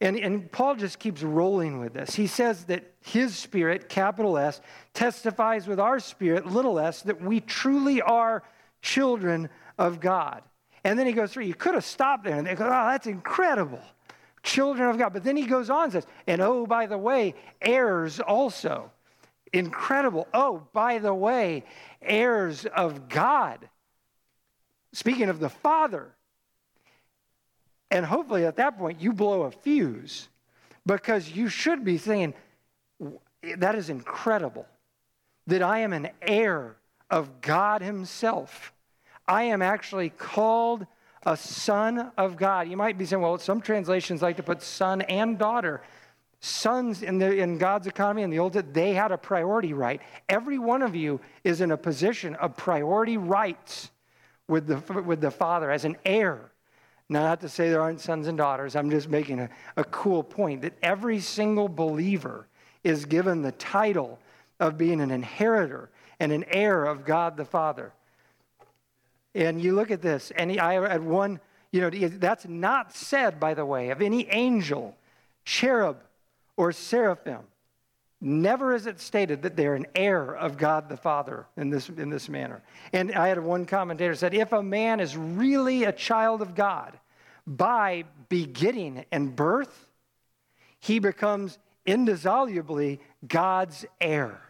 And, 0.00 0.18
and 0.18 0.52
Paul 0.52 0.76
just 0.76 0.98
keeps 0.98 1.22
rolling 1.22 1.78
with 1.78 1.94
this. 1.94 2.14
He 2.14 2.26
says 2.26 2.64
that 2.64 2.84
his 3.00 3.34
spirit, 3.34 3.88
capital 3.88 4.36
S, 4.36 4.60
testifies 4.92 5.66
with 5.66 5.80
our 5.80 6.00
spirit, 6.00 6.46
little 6.46 6.78
s, 6.78 7.02
that 7.02 7.22
we 7.22 7.40
truly 7.40 8.02
are 8.02 8.42
children 8.82 9.48
of 9.78 10.00
God. 10.00 10.42
And 10.84 10.98
then 10.98 11.06
he 11.06 11.12
goes 11.12 11.32
through, 11.32 11.44
you 11.44 11.54
could 11.54 11.74
have 11.74 11.84
stopped 11.84 12.24
there 12.24 12.36
and 12.36 12.46
they 12.46 12.54
go, 12.54 12.66
oh, 12.66 12.68
that's 12.68 13.06
incredible. 13.06 13.80
Children 14.42 14.90
of 14.90 14.98
God. 14.98 15.12
But 15.12 15.24
then 15.24 15.36
he 15.36 15.46
goes 15.46 15.70
on 15.70 15.84
and 15.84 15.92
says, 15.92 16.06
and 16.26 16.40
oh, 16.40 16.66
by 16.66 16.86
the 16.86 16.98
way, 16.98 17.34
heirs 17.60 18.20
also. 18.20 18.92
Incredible. 19.52 20.28
Oh, 20.34 20.66
by 20.72 20.98
the 20.98 21.14
way, 21.14 21.64
heirs 22.02 22.66
of 22.66 23.08
God. 23.08 23.68
Speaking 24.92 25.28
of 25.28 25.40
the 25.40 25.48
Father, 25.48 26.15
and 27.90 28.04
hopefully 28.04 28.44
at 28.44 28.56
that 28.56 28.78
point, 28.78 29.00
you 29.00 29.12
blow 29.12 29.42
a 29.42 29.50
fuse 29.50 30.28
because 30.84 31.30
you 31.30 31.48
should 31.48 31.84
be 31.84 31.98
saying, 31.98 32.34
that 33.58 33.74
is 33.74 33.90
incredible 33.90 34.66
that 35.46 35.62
I 35.62 35.80
am 35.80 35.92
an 35.92 36.08
heir 36.20 36.76
of 37.10 37.40
God 37.40 37.82
Himself. 37.82 38.72
I 39.28 39.44
am 39.44 39.62
actually 39.62 40.10
called 40.10 40.86
a 41.24 41.36
son 41.36 42.12
of 42.16 42.36
God. 42.36 42.68
You 42.68 42.76
might 42.76 42.98
be 42.98 43.04
saying, 43.04 43.22
well, 43.22 43.38
some 43.38 43.60
translations 43.60 44.22
like 44.22 44.36
to 44.36 44.42
put 44.42 44.62
son 44.62 45.02
and 45.02 45.38
daughter. 45.38 45.82
Sons 46.40 47.02
in, 47.02 47.18
the, 47.18 47.36
in 47.36 47.58
God's 47.58 47.86
economy 47.86 48.22
in 48.22 48.30
the 48.30 48.38
Old 48.38 48.52
they 48.52 48.92
had 48.92 49.10
a 49.10 49.18
priority 49.18 49.72
right. 49.72 50.00
Every 50.28 50.58
one 50.58 50.82
of 50.82 50.94
you 50.94 51.20
is 51.42 51.60
in 51.60 51.70
a 51.70 51.76
position 51.76 52.34
of 52.36 52.56
priority 52.56 53.16
rights 53.16 53.90
with 54.48 54.66
the, 54.66 55.02
with 55.02 55.20
the 55.20 55.30
Father 55.30 55.70
as 55.70 55.84
an 55.84 55.96
heir. 56.04 56.52
Not 57.08 57.40
to 57.42 57.48
say 57.48 57.70
there 57.70 57.80
aren't 57.80 58.00
sons 58.00 58.26
and 58.26 58.36
daughters, 58.36 58.74
I'm 58.74 58.90
just 58.90 59.08
making 59.08 59.38
a, 59.38 59.48
a 59.76 59.84
cool 59.84 60.22
point 60.22 60.62
that 60.62 60.74
every 60.82 61.20
single 61.20 61.68
believer 61.68 62.46
is 62.82 63.04
given 63.04 63.42
the 63.42 63.52
title 63.52 64.18
of 64.58 64.76
being 64.76 65.00
an 65.00 65.10
inheritor 65.10 65.90
and 66.18 66.32
an 66.32 66.44
heir 66.48 66.84
of 66.84 67.04
God 67.04 67.36
the 67.36 67.44
Father. 67.44 67.92
And 69.34 69.60
you 69.60 69.74
look 69.74 69.90
at 69.90 70.02
this, 70.02 70.32
and 70.34 70.58
I 70.58 70.74
had 70.88 71.02
one, 71.02 71.40
you 71.70 71.80
know, 71.80 71.90
that's 71.90 72.46
not 72.46 72.94
said, 72.94 73.38
by 73.38 73.54
the 73.54 73.66
way, 73.66 73.90
of 73.90 74.00
any 74.00 74.28
angel, 74.30 74.96
cherub, 75.44 75.98
or 76.56 76.72
seraphim. 76.72 77.40
Never 78.20 78.74
is 78.74 78.86
it 78.86 78.98
stated 78.98 79.42
that 79.42 79.56
they're 79.56 79.74
an 79.74 79.86
heir 79.94 80.34
of 80.34 80.56
God 80.56 80.88
the 80.88 80.96
Father 80.96 81.46
in 81.56 81.68
this, 81.68 81.88
in 81.88 82.08
this 82.08 82.28
manner. 82.28 82.62
And 82.92 83.12
I 83.12 83.28
had 83.28 83.38
one 83.38 83.66
commentator 83.66 84.14
said, 84.14 84.32
if 84.32 84.52
a 84.52 84.62
man 84.62 85.00
is 85.00 85.16
really 85.16 85.84
a 85.84 85.92
child 85.92 86.40
of 86.40 86.54
God 86.54 86.98
by 87.46 88.04
begetting 88.28 89.04
and 89.12 89.36
birth, 89.36 89.86
he 90.80 90.98
becomes 90.98 91.58
indissolubly 91.84 93.00
God's 93.26 93.84
heir. 94.00 94.40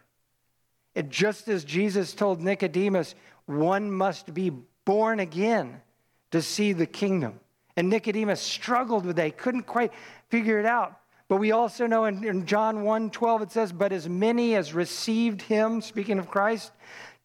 And 0.94 1.10
just 1.10 1.48
as 1.48 1.64
Jesus 1.64 2.14
told 2.14 2.40
Nicodemus, 2.40 3.14
one 3.46 3.90
must 3.90 4.32
be 4.32 4.52
born 4.84 5.20
again 5.20 5.82
to 6.30 6.40
see 6.40 6.72
the 6.72 6.86
kingdom. 6.86 7.40
And 7.76 7.90
Nicodemus 7.90 8.40
struggled 8.40 9.04
with 9.04 9.16
that. 9.16 9.26
He 9.26 9.30
couldn't 9.32 9.64
quite 9.64 9.92
figure 10.30 10.58
it 10.58 10.66
out. 10.66 10.98
But 11.28 11.36
we 11.36 11.50
also 11.52 11.86
know 11.86 12.04
in, 12.04 12.22
in 12.24 12.46
John 12.46 12.82
1 12.82 13.10
12, 13.10 13.42
it 13.42 13.52
says, 13.52 13.72
But 13.72 13.92
as 13.92 14.08
many 14.08 14.54
as 14.54 14.72
received 14.72 15.42
him, 15.42 15.80
speaking 15.80 16.18
of 16.18 16.30
Christ, 16.30 16.72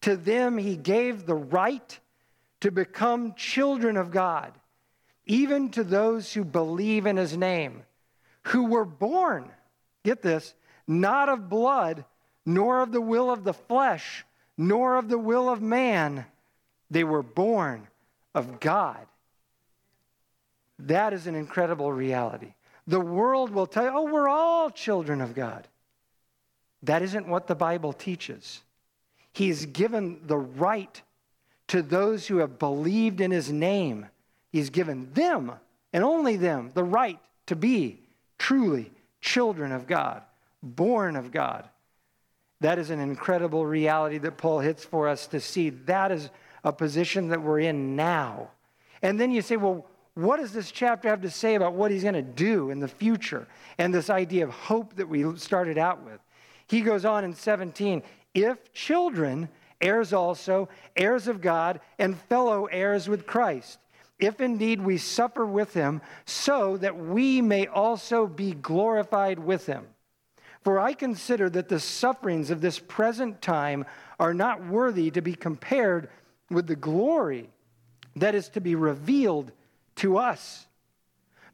to 0.02 0.16
them 0.16 0.58
he 0.58 0.76
gave 0.76 1.24
the 1.24 1.34
right 1.34 1.98
to 2.60 2.70
become 2.70 3.34
children 3.34 3.96
of 3.96 4.10
God, 4.10 4.52
even 5.26 5.70
to 5.70 5.84
those 5.84 6.32
who 6.32 6.44
believe 6.44 7.06
in 7.06 7.16
his 7.16 7.36
name, 7.36 7.84
who 8.44 8.66
were 8.66 8.84
born, 8.84 9.48
get 10.04 10.22
this, 10.22 10.54
not 10.86 11.28
of 11.28 11.48
blood, 11.48 12.04
nor 12.44 12.80
of 12.80 12.90
the 12.90 13.00
will 13.00 13.30
of 13.30 13.44
the 13.44 13.54
flesh, 13.54 14.24
nor 14.58 14.96
of 14.96 15.08
the 15.08 15.18
will 15.18 15.48
of 15.48 15.62
man. 15.62 16.26
They 16.90 17.04
were 17.04 17.22
born 17.22 17.86
of 18.34 18.58
God. 18.58 19.06
That 20.80 21.12
is 21.12 21.28
an 21.28 21.36
incredible 21.36 21.92
reality. 21.92 22.54
The 22.86 23.00
world 23.00 23.50
will 23.50 23.66
tell 23.66 23.84
you, 23.84 23.90
oh, 23.94 24.04
we're 24.04 24.28
all 24.28 24.70
children 24.70 25.20
of 25.20 25.34
God. 25.34 25.68
That 26.82 27.02
isn't 27.02 27.28
what 27.28 27.46
the 27.46 27.54
Bible 27.54 27.92
teaches. 27.92 28.60
He's 29.32 29.66
given 29.66 30.20
the 30.26 30.38
right 30.38 31.00
to 31.68 31.80
those 31.82 32.26
who 32.26 32.38
have 32.38 32.58
believed 32.58 33.20
in 33.20 33.30
his 33.30 33.50
name. 33.50 34.06
He's 34.50 34.68
given 34.70 35.12
them, 35.14 35.52
and 35.92 36.04
only 36.04 36.36
them, 36.36 36.70
the 36.74 36.84
right 36.84 37.18
to 37.46 37.56
be 37.56 38.00
truly 38.36 38.90
children 39.20 39.72
of 39.72 39.86
God, 39.86 40.22
born 40.62 41.16
of 41.16 41.30
God. 41.30 41.68
That 42.60 42.78
is 42.78 42.90
an 42.90 43.00
incredible 43.00 43.64
reality 43.64 44.18
that 44.18 44.36
Paul 44.36 44.60
hits 44.60 44.84
for 44.84 45.08
us 45.08 45.26
to 45.28 45.40
see. 45.40 45.70
That 45.70 46.12
is 46.12 46.30
a 46.64 46.72
position 46.72 47.28
that 47.28 47.42
we're 47.42 47.60
in 47.60 47.96
now. 47.96 48.50
And 49.00 49.18
then 49.18 49.30
you 49.30 49.42
say, 49.42 49.56
well, 49.56 49.86
what 50.14 50.38
does 50.38 50.52
this 50.52 50.70
chapter 50.70 51.08
have 51.08 51.22
to 51.22 51.30
say 51.30 51.54
about 51.54 51.72
what 51.72 51.90
he's 51.90 52.02
going 52.02 52.14
to 52.14 52.22
do 52.22 52.70
in 52.70 52.80
the 52.80 52.88
future 52.88 53.46
and 53.78 53.94
this 53.94 54.10
idea 54.10 54.44
of 54.44 54.50
hope 54.50 54.94
that 54.96 55.08
we 55.08 55.36
started 55.36 55.78
out 55.78 56.02
with? 56.04 56.20
He 56.66 56.82
goes 56.82 57.04
on 57.04 57.24
in 57.24 57.34
17 57.34 58.02
if 58.34 58.72
children, 58.72 59.48
heirs 59.80 60.12
also, 60.12 60.68
heirs 60.96 61.28
of 61.28 61.40
God, 61.40 61.80
and 61.98 62.18
fellow 62.18 62.66
heirs 62.66 63.08
with 63.08 63.26
Christ, 63.26 63.78
if 64.18 64.40
indeed 64.40 64.80
we 64.80 64.98
suffer 64.98 65.44
with 65.44 65.74
him, 65.74 66.00
so 66.24 66.76
that 66.78 66.96
we 66.96 67.40
may 67.42 67.66
also 67.66 68.26
be 68.26 68.52
glorified 68.52 69.38
with 69.38 69.66
him. 69.66 69.86
For 70.62 70.78
I 70.78 70.92
consider 70.92 71.50
that 71.50 71.68
the 71.68 71.80
sufferings 71.80 72.50
of 72.50 72.60
this 72.60 72.78
present 72.78 73.42
time 73.42 73.84
are 74.20 74.32
not 74.32 74.64
worthy 74.64 75.10
to 75.10 75.20
be 75.20 75.34
compared 75.34 76.08
with 76.50 76.66
the 76.66 76.76
glory 76.76 77.50
that 78.16 78.34
is 78.34 78.48
to 78.50 78.60
be 78.60 78.74
revealed 78.74 79.52
to 79.96 80.18
us. 80.18 80.66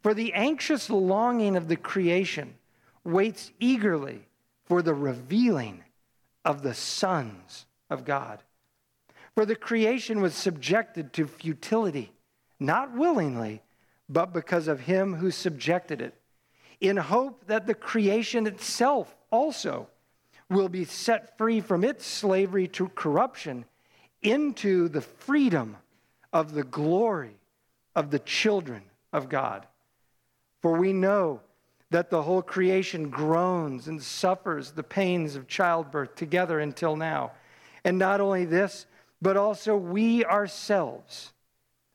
For 0.03 0.15
the 0.15 0.33
anxious 0.35 0.91
longing 0.91 1.57
of 1.57 1.69
the 1.69 1.77
creation 1.77 2.55
waits 3.05 3.53
eagerly 3.59 4.27
for 4.65 4.83
the 4.83 4.95
revealing 4.95 5.85
of 6.45 6.63
the 6.63 6.75
sons 6.75 7.67
of 7.91 8.05
God. 8.05 8.43
For 9.35 9.47
the 9.47 9.57
creation 9.57 10.21
was 10.21 10.35
subjected 10.35 11.13
to 11.15 11.27
futility, 11.27 12.13
not 12.61 12.95
willingly, 12.95 13.63
but 14.09 14.33
because 14.33 14.69
of 14.69 14.81
him 14.81 15.15
who 15.15 15.31
subjected 15.31 16.01
it, 16.01 16.15
in 16.81 16.97
hope 16.97 17.47
that 17.47 17.67
the 17.67 17.75
creation 17.75 18.47
itself 18.47 19.15
also 19.31 19.89
will 20.51 20.69
be 20.69 20.85
set 20.85 21.37
free 21.37 21.61
from 21.61 21.85
its 21.85 22.07
slavery 22.07 22.69
to 22.69 22.89
corruption 22.89 23.65
into 24.23 24.89
the 24.89 25.01
freedom 25.01 25.77
of 26.33 26.53
the 26.53 26.65
glory 26.65 27.38
of 27.95 28.11
the 28.11 28.19
children 28.19 28.83
of 29.13 29.29
God. 29.29 29.67
For 30.61 30.77
we 30.77 30.93
know 30.93 31.41
that 31.91 32.11
the 32.11 32.23
whole 32.23 32.43
creation 32.43 33.09
groans 33.09 33.89
and 33.89 34.03
suffers 34.03 34.73
the 34.73 34.83
pains 34.83 35.37
of 35.37 35.49
childbirth 35.49 36.15
together 36.15 36.61
until 36.61 36.97
now. 36.97 37.33
And 37.85 37.99
not 37.99 38.21
only 38.21 38.45
this, 38.45 38.87
but 39.23 39.37
also 39.37 39.77
we 39.77 40.25
ourselves, 40.25 41.33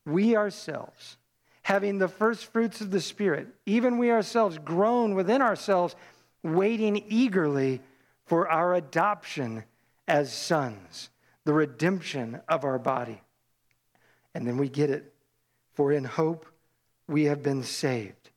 we 0.06 0.36
ourselves, 0.36 1.18
having 1.62 2.00
the 2.00 2.08
first 2.08 2.52
fruits 2.52 2.82
of 2.82 2.92
the 2.92 3.02
Spirit, 3.02 3.48
even 3.66 3.98
we 3.98 4.12
ourselves 4.12 4.58
groan 4.58 5.14
within 5.14 5.42
ourselves, 5.42 5.96
waiting 6.42 7.04
eagerly 7.08 7.82
for 8.26 8.50
our 8.50 8.74
adoption 8.74 9.64
as 10.08 10.34
sons, 10.34 11.10
the 11.46 11.54
redemption 11.54 12.42
of 12.50 12.64
our 12.64 12.80
body. 12.80 13.22
And 14.34 14.48
then 14.48 14.58
we 14.58 14.68
get 14.70 14.90
it. 14.90 15.13
For 15.74 15.92
in 15.92 16.04
hope 16.04 16.46
we 17.08 17.26
have 17.26 17.44
been 17.44 17.64
saved. 17.64 18.30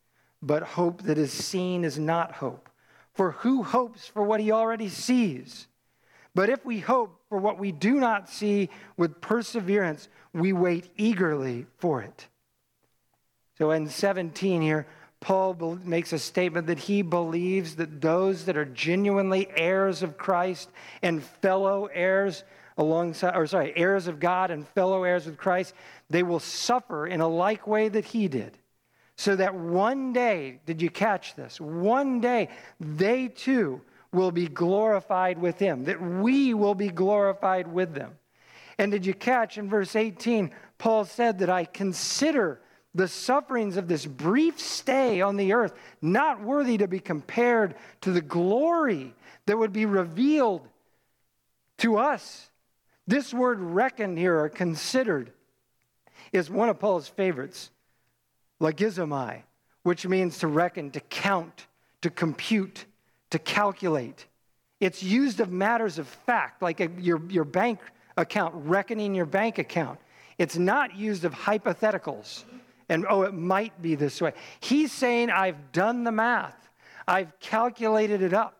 But 0.43 0.63
hope 0.63 1.03
that 1.03 1.19
is 1.19 1.33
seen 1.33 1.85
is 1.85 1.99
not 1.99 2.33
hope. 2.33 2.69
For 3.15 3.33
who 3.33 3.63
hopes 3.63 4.07
for 4.07 4.23
what 4.23 4.41
he 4.41 4.53
already 4.53 4.89
sees? 4.89 5.67
But 6.35 6.51
if 6.51 6.65
we 6.67 6.81
hope 6.81 7.19
for 7.31 7.39
what 7.39 7.59
we 7.59 7.73
do 7.73 7.95
not 7.95 8.29
see 8.29 8.69
with 8.99 9.23
perseverance, 9.23 10.09
we 10.35 10.53
wait 10.53 10.91
eagerly 10.97 11.67
for 11.79 12.03
it. 12.03 12.29
So 13.57 13.71
in 13.71 13.89
17 13.89 14.61
here, 14.61 14.87
Paul 15.21 15.79
makes 15.83 16.13
a 16.13 16.19
statement 16.19 16.67
that 16.67 16.79
he 16.79 17.01
believes 17.01 17.77
that 17.77 18.03
those 18.03 18.45
that 18.45 18.57
are 18.57 18.67
genuinely 18.67 19.49
heirs 19.57 20.03
of 20.03 20.19
Christ 20.19 20.71
and 21.03 21.23
fellow 21.23 21.87
heirs 21.87 22.45
alongside, 22.77 23.37
or 23.37 23.47
sorry, 23.47 23.73
heirs 23.77 24.07
of 24.07 24.21
God 24.21 24.51
and 24.51 24.67
fellow 24.69 25.05
heirs 25.05 25.27
with 25.27 25.37
Christ, 25.37 25.75
they 26.11 26.23
will 26.23 26.41
suffer 26.41 27.07
in 27.07 27.21
a 27.21 27.29
like 27.29 27.67
way 27.67 27.89
that 27.89 28.05
he 28.05 28.29
did. 28.29 28.59
So 29.17 29.37
that 29.37 29.55
one 29.55 30.13
day, 30.13 30.61
did 30.67 30.83
you 30.83 30.91
catch 30.91 31.35
this? 31.37 31.61
One 31.61 32.21
day, 32.21 32.51
they 32.79 33.29
too 33.29 33.81
will 34.13 34.31
be 34.31 34.47
glorified 34.47 35.39
with 35.39 35.59
him, 35.59 35.85
that 35.85 36.01
we 36.01 36.55
will 36.55 36.75
be 36.75 36.89
glorified 36.89 37.67
with 37.73 37.95
them. 37.95 38.19
And 38.79 38.93
did 38.93 39.07
you 39.07 39.15
catch 39.15 39.57
in 39.57 39.71
verse 39.71 39.97
18, 39.97 40.51
Paul 40.79 41.05
said 41.07 41.39
that 41.39 41.49
I 41.49 41.65
consider 41.65 42.61
the 42.95 43.09
sufferings 43.09 43.77
of 43.77 43.89
this 43.89 44.07
brief 44.07 44.61
stay 44.61 45.21
on 45.21 45.37
the 45.37 45.53
earth 45.53 45.75
not 46.01 46.43
worthy 46.43 46.79
to 46.79 46.89
be 46.89 47.01
compared 47.01 47.75
to 48.03 48.11
the 48.11 48.23
glory 48.23 49.15
that 49.47 49.59
would 49.59 49.73
be 49.73 49.87
revealed 49.87 50.67
to 51.79 51.97
us. 51.97 52.51
This 53.07 53.33
word 53.33 53.61
reckoned 53.61 54.19
here 54.19 54.39
or 54.39 54.49
considered 54.49 55.33
is 56.33 56.51
one 56.51 56.69
of 56.69 56.79
Paul's 56.79 57.09
favorites, 57.09 57.71
logizomai, 58.61 59.43
which 59.83 60.07
means 60.07 60.39
to 60.39 60.49
reckon, 60.49 60.91
to 60.91 61.01
count, 61.01 61.67
to 62.03 62.11
compute 62.11 62.87
to 63.31 63.39
calculate. 63.39 64.27
It's 64.81 65.03
used 65.03 65.41
of 65.41 65.51
matters 65.51 65.99
of 65.99 66.07
fact, 66.07 66.63
like 66.63 66.81
a, 66.81 66.91
your, 66.99 67.21
your 67.29 67.45
bank 67.45 67.81
account, 68.17 68.55
reckoning 68.55 69.15
your 69.15 69.27
bank 69.27 69.59
account. 69.59 69.99
It's 70.39 70.57
not 70.57 70.95
used 70.95 71.25
of 71.25 71.35
hypotheticals 71.35 72.45
and, 72.89 73.05
oh, 73.09 73.23
it 73.23 73.35
might 73.35 73.81
be 73.83 73.95
this 73.95 74.21
way. 74.21 74.33
He's 74.61 74.93
saying, 74.93 75.31
I've 75.31 75.73
done 75.73 76.05
the 76.05 76.13
math, 76.13 76.69
I've 77.09 77.39
calculated 77.41 78.23
it 78.23 78.33
up, 78.33 78.57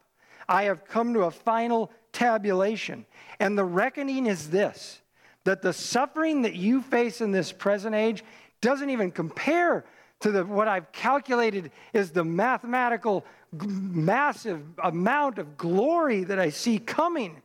I 0.49 0.65
have 0.65 0.85
come 0.85 1.15
to 1.15 1.23
a 1.23 1.31
final 1.31 1.93
tabulation. 2.17 3.05
And 3.39 3.59
the 3.59 3.65
reckoning 3.65 4.27
is 4.27 4.49
this 4.49 5.01
that 5.45 5.63
the 5.63 5.73
suffering 5.73 6.43
that 6.43 6.57
you 6.57 6.83
face 6.83 7.21
in 7.21 7.31
this 7.31 7.53
present 7.53 7.95
age 7.95 8.25
doesn't 8.61 8.91
even 8.91 9.13
compare 9.13 9.85
to 10.19 10.33
the, 10.33 10.45
what 10.45 10.67
I've 10.67 10.91
calculated 10.91 11.71
is 11.93 12.11
the 12.11 12.25
mathematical 12.25 13.25
massive 13.53 14.61
amount 14.83 15.39
of 15.39 15.57
glory 15.57 16.25
that 16.25 16.41
I 16.41 16.51
see 16.51 16.81
coming 16.81 17.43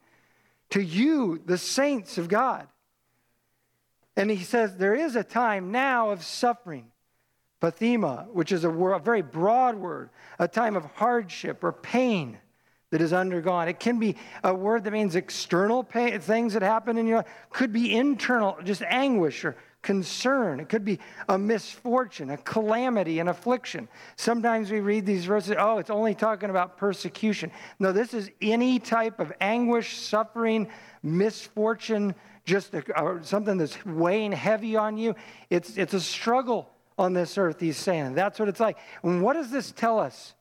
to 0.72 0.82
you, 0.82 1.44
the 1.46 1.60
saints 1.60 2.18
of 2.18 2.28
God. 2.28 2.68
And 4.16 4.32
he 4.32 4.44
says 4.44 4.78
there 4.78 4.96
is 4.96 5.16
a 5.16 5.24
time 5.24 5.72
now 5.72 6.10
of 6.10 6.24
suffering, 6.24 6.88
pathema, 7.62 8.28
which 8.30 8.52
is 8.52 8.64
a, 8.64 8.70
word, 8.70 8.94
a 8.94 9.00
very 9.00 9.22
broad 9.22 9.76
word, 9.76 10.10
a 10.40 10.48
time 10.48 10.76
of 10.76 10.86
hardship 10.86 11.64
or 11.64 11.72
pain 11.72 12.40
that 12.92 13.02
is 13.02 13.14
undergone. 13.14 13.68
It 13.68 13.80
can 13.80 14.00
be 14.00 14.16
a 14.44 14.54
word 14.54 14.84
that 14.84 14.92
means 14.92 15.16
external 15.16 15.84
pain, 15.84 16.20
things 16.20 16.54
that 16.54 16.62
happen 16.62 16.98
in 16.98 17.08
your 17.08 17.18
life, 17.18 17.28
could 17.50 17.74
be 17.74 17.96
internal, 17.96 18.58
just 18.64 18.84
anguish 18.84 19.44
or 19.44 19.56
concern. 19.82 20.60
It 20.60 20.70
could 20.70 20.86
be 20.86 21.00
a 21.28 21.38
misfortune, 21.38 22.30
a 22.30 22.38
calamity, 22.38 23.20
an 23.20 23.30
affliction. 23.30 23.88
Sometimes 24.16 24.70
we 24.70 24.80
read 24.80 25.06
these 25.06 25.26
verses, 25.26 25.56
oh, 25.58 25.80
it's 25.80 25.90
only 25.90 26.14
talking 26.14 26.50
about 26.50 26.78
persecution. 26.78 27.52
No, 27.80 27.92
this 27.92 28.14
is 28.14 28.30
any 28.42 28.78
type 28.78 29.20
of 29.20 29.34
anguish, 29.42 29.98
suffering, 29.98 30.68
misfortune, 31.02 32.14
just 32.46 32.74
a, 32.74 33.20
something 33.24 33.58
that's 33.58 33.84
weighing 33.86 34.34
heavy 34.34 34.76
on 34.76 34.98
you. 34.98 35.16
It's, 35.50 35.78
it's 35.78 35.94
a 35.94 36.02
struggle 36.02 36.70
on 36.98 37.14
this 37.14 37.38
earth, 37.38 37.60
he's 37.60 37.78
saying. 37.78 38.14
That's 38.14 38.38
what 38.38 38.50
it's 38.50 38.60
like. 38.60 38.78
And 39.02 39.24
what 39.24 39.34
does 39.34 39.50
this 39.50 39.72
tell 39.72 40.00
us 40.00 40.34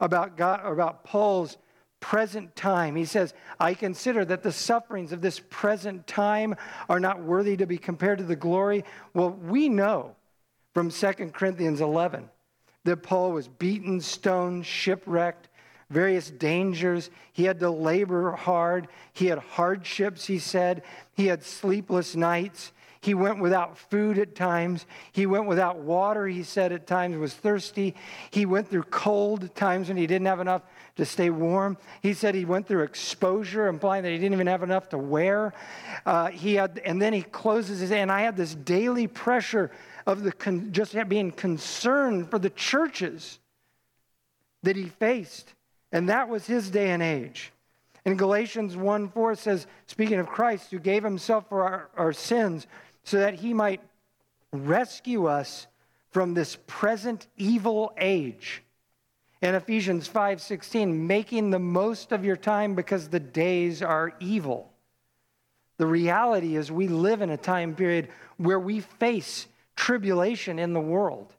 about 0.00 0.36
God, 0.36 0.64
about 0.64 1.04
Paul's 1.04 1.58
present 2.02 2.54
time. 2.54 2.94
He 2.96 3.06
says, 3.06 3.32
I 3.58 3.72
consider 3.72 4.26
that 4.26 4.42
the 4.42 4.52
sufferings 4.52 5.12
of 5.12 5.22
this 5.22 5.40
present 5.48 6.06
time 6.06 6.56
are 6.90 7.00
not 7.00 7.22
worthy 7.22 7.56
to 7.56 7.66
be 7.66 7.78
compared 7.78 8.18
to 8.18 8.24
the 8.24 8.36
glory. 8.36 8.84
Well, 9.14 9.30
we 9.30 9.70
know 9.70 10.16
from 10.74 10.90
2 10.90 11.12
Corinthians 11.32 11.80
11 11.80 12.28
that 12.84 13.02
Paul 13.02 13.32
was 13.32 13.48
beaten, 13.48 14.00
stoned, 14.00 14.66
shipwrecked, 14.66 15.48
various 15.88 16.30
dangers. 16.30 17.08
He 17.32 17.44
had 17.44 17.60
to 17.60 17.70
labor 17.70 18.32
hard. 18.32 18.88
He 19.12 19.26
had 19.26 19.38
hardships, 19.38 20.26
he 20.26 20.40
said. 20.40 20.82
He 21.14 21.26
had 21.26 21.44
sleepless 21.44 22.16
nights. 22.16 22.72
He 23.00 23.14
went 23.14 23.40
without 23.40 23.78
food 23.78 24.18
at 24.18 24.34
times. 24.34 24.86
He 25.10 25.26
went 25.26 25.46
without 25.46 25.78
water, 25.78 26.26
he 26.26 26.44
said 26.44 26.72
at 26.72 26.86
times, 26.86 27.16
was 27.16 27.34
thirsty. 27.34 27.94
He 28.30 28.46
went 28.46 28.68
through 28.68 28.84
cold 28.84 29.54
times 29.56 29.88
when 29.88 29.96
he 29.96 30.06
didn't 30.06 30.26
have 30.26 30.40
enough 30.40 30.62
to 30.96 31.04
stay 31.04 31.30
warm. 31.30 31.76
He 32.02 32.12
said 32.12 32.34
he 32.34 32.44
went 32.44 32.66
through 32.66 32.82
exposure, 32.82 33.66
implying 33.66 34.02
that 34.02 34.10
he 34.10 34.18
didn't 34.18 34.34
even 34.34 34.46
have 34.46 34.62
enough 34.62 34.90
to 34.90 34.98
wear. 34.98 35.54
Uh, 36.04 36.28
he 36.28 36.54
had, 36.54 36.80
and 36.84 37.00
then 37.00 37.12
he 37.12 37.22
closes 37.22 37.80
his, 37.80 37.90
and 37.90 38.12
I 38.12 38.22
had 38.22 38.36
this 38.36 38.54
daily 38.54 39.06
pressure 39.06 39.70
of 40.06 40.22
the 40.22 40.32
con, 40.32 40.72
just 40.72 40.96
being 41.08 41.32
concerned 41.32 42.30
for 42.30 42.38
the 42.38 42.50
churches 42.50 43.38
that 44.62 44.76
he 44.76 44.84
faced. 44.84 45.54
And 45.92 46.08
that 46.08 46.28
was 46.28 46.46
his 46.46 46.70
day 46.70 46.90
and 46.90 47.02
age. 47.02 47.52
In 48.04 48.16
Galatians 48.16 48.76
1 48.76 49.10
4 49.10 49.34
says, 49.36 49.66
speaking 49.86 50.18
of 50.18 50.26
Christ, 50.26 50.70
who 50.70 50.78
gave 50.78 51.04
himself 51.04 51.48
for 51.48 51.62
our, 51.62 51.90
our 51.96 52.12
sins 52.12 52.66
so 53.04 53.18
that 53.18 53.34
he 53.34 53.54
might 53.54 53.80
rescue 54.52 55.26
us 55.26 55.66
from 56.10 56.34
this 56.34 56.58
present 56.66 57.26
evil 57.36 57.92
age 57.96 58.62
in 59.42 59.56
Ephesians 59.56 60.08
5:16, 60.08 61.06
making 61.06 61.50
the 61.50 61.58
most 61.58 62.12
of 62.12 62.24
your 62.24 62.36
time 62.36 62.74
because 62.74 63.08
the 63.08 63.20
days 63.20 63.82
are 63.82 64.14
evil. 64.20 64.72
The 65.78 65.86
reality 65.86 66.54
is 66.54 66.70
we 66.70 66.86
live 66.86 67.20
in 67.22 67.30
a 67.30 67.36
time 67.36 67.74
period 67.74 68.08
where 68.36 68.60
we 68.60 68.80
face 68.80 69.48
tribulation 69.74 70.60
in 70.60 70.72
the 70.72 70.80
world. 70.80 71.34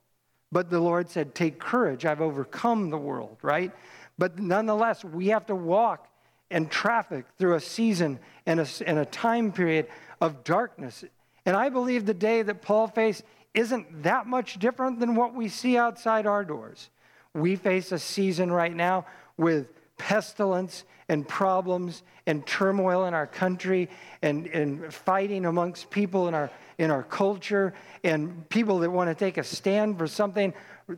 But 0.51 0.69
the 0.69 0.81
Lord 0.81 1.09
said, 1.09 1.33
"Take 1.33 1.59
courage, 1.59 2.05
I've 2.05 2.21
overcome 2.21 2.89
the 2.89 2.97
world," 2.97 3.37
right? 3.41 3.71
But 4.17 4.37
nonetheless, 4.37 5.03
we 5.05 5.27
have 5.27 5.45
to 5.45 5.55
walk 5.55 6.09
and 6.51 6.69
traffic 6.69 7.25
through 7.37 7.55
a 7.55 7.59
season 7.61 8.19
and 8.45 8.59
a, 8.59 8.67
and 8.85 8.99
a 8.99 9.05
time 9.05 9.51
period 9.51 9.87
of 10.19 10.43
darkness. 10.43 11.05
And 11.45 11.55
I 11.55 11.69
believe 11.69 12.05
the 12.05 12.13
day 12.13 12.41
that 12.41 12.61
Paul 12.61 12.87
faced 12.87 13.23
isn't 13.53 14.03
that 14.03 14.27
much 14.27 14.59
different 14.59 14.99
than 14.99 15.15
what 15.15 15.33
we 15.33 15.47
see 15.47 15.77
outside 15.77 16.27
our 16.27 16.43
doors. 16.43 16.89
We 17.33 17.55
face 17.55 17.91
a 17.91 17.99
season 17.99 18.51
right 18.51 18.75
now 18.75 19.05
with 19.37 19.67
pestilence 19.97 20.83
and 21.09 21.27
problems 21.27 22.03
and 22.25 22.45
turmoil 22.45 23.05
in 23.05 23.13
our 23.13 23.27
country 23.27 23.89
and, 24.21 24.47
and 24.47 24.93
fighting 24.93 25.45
amongst 25.45 25.89
people 25.89 26.27
in 26.27 26.33
our, 26.33 26.49
in 26.77 26.91
our 26.91 27.03
culture 27.03 27.73
and 28.03 28.47
people 28.49 28.79
that 28.79 28.89
want 28.89 29.09
to 29.09 29.15
take 29.15 29.37
a 29.37 29.43
stand 29.43 29.97
for 29.97 30.07
something 30.07 30.53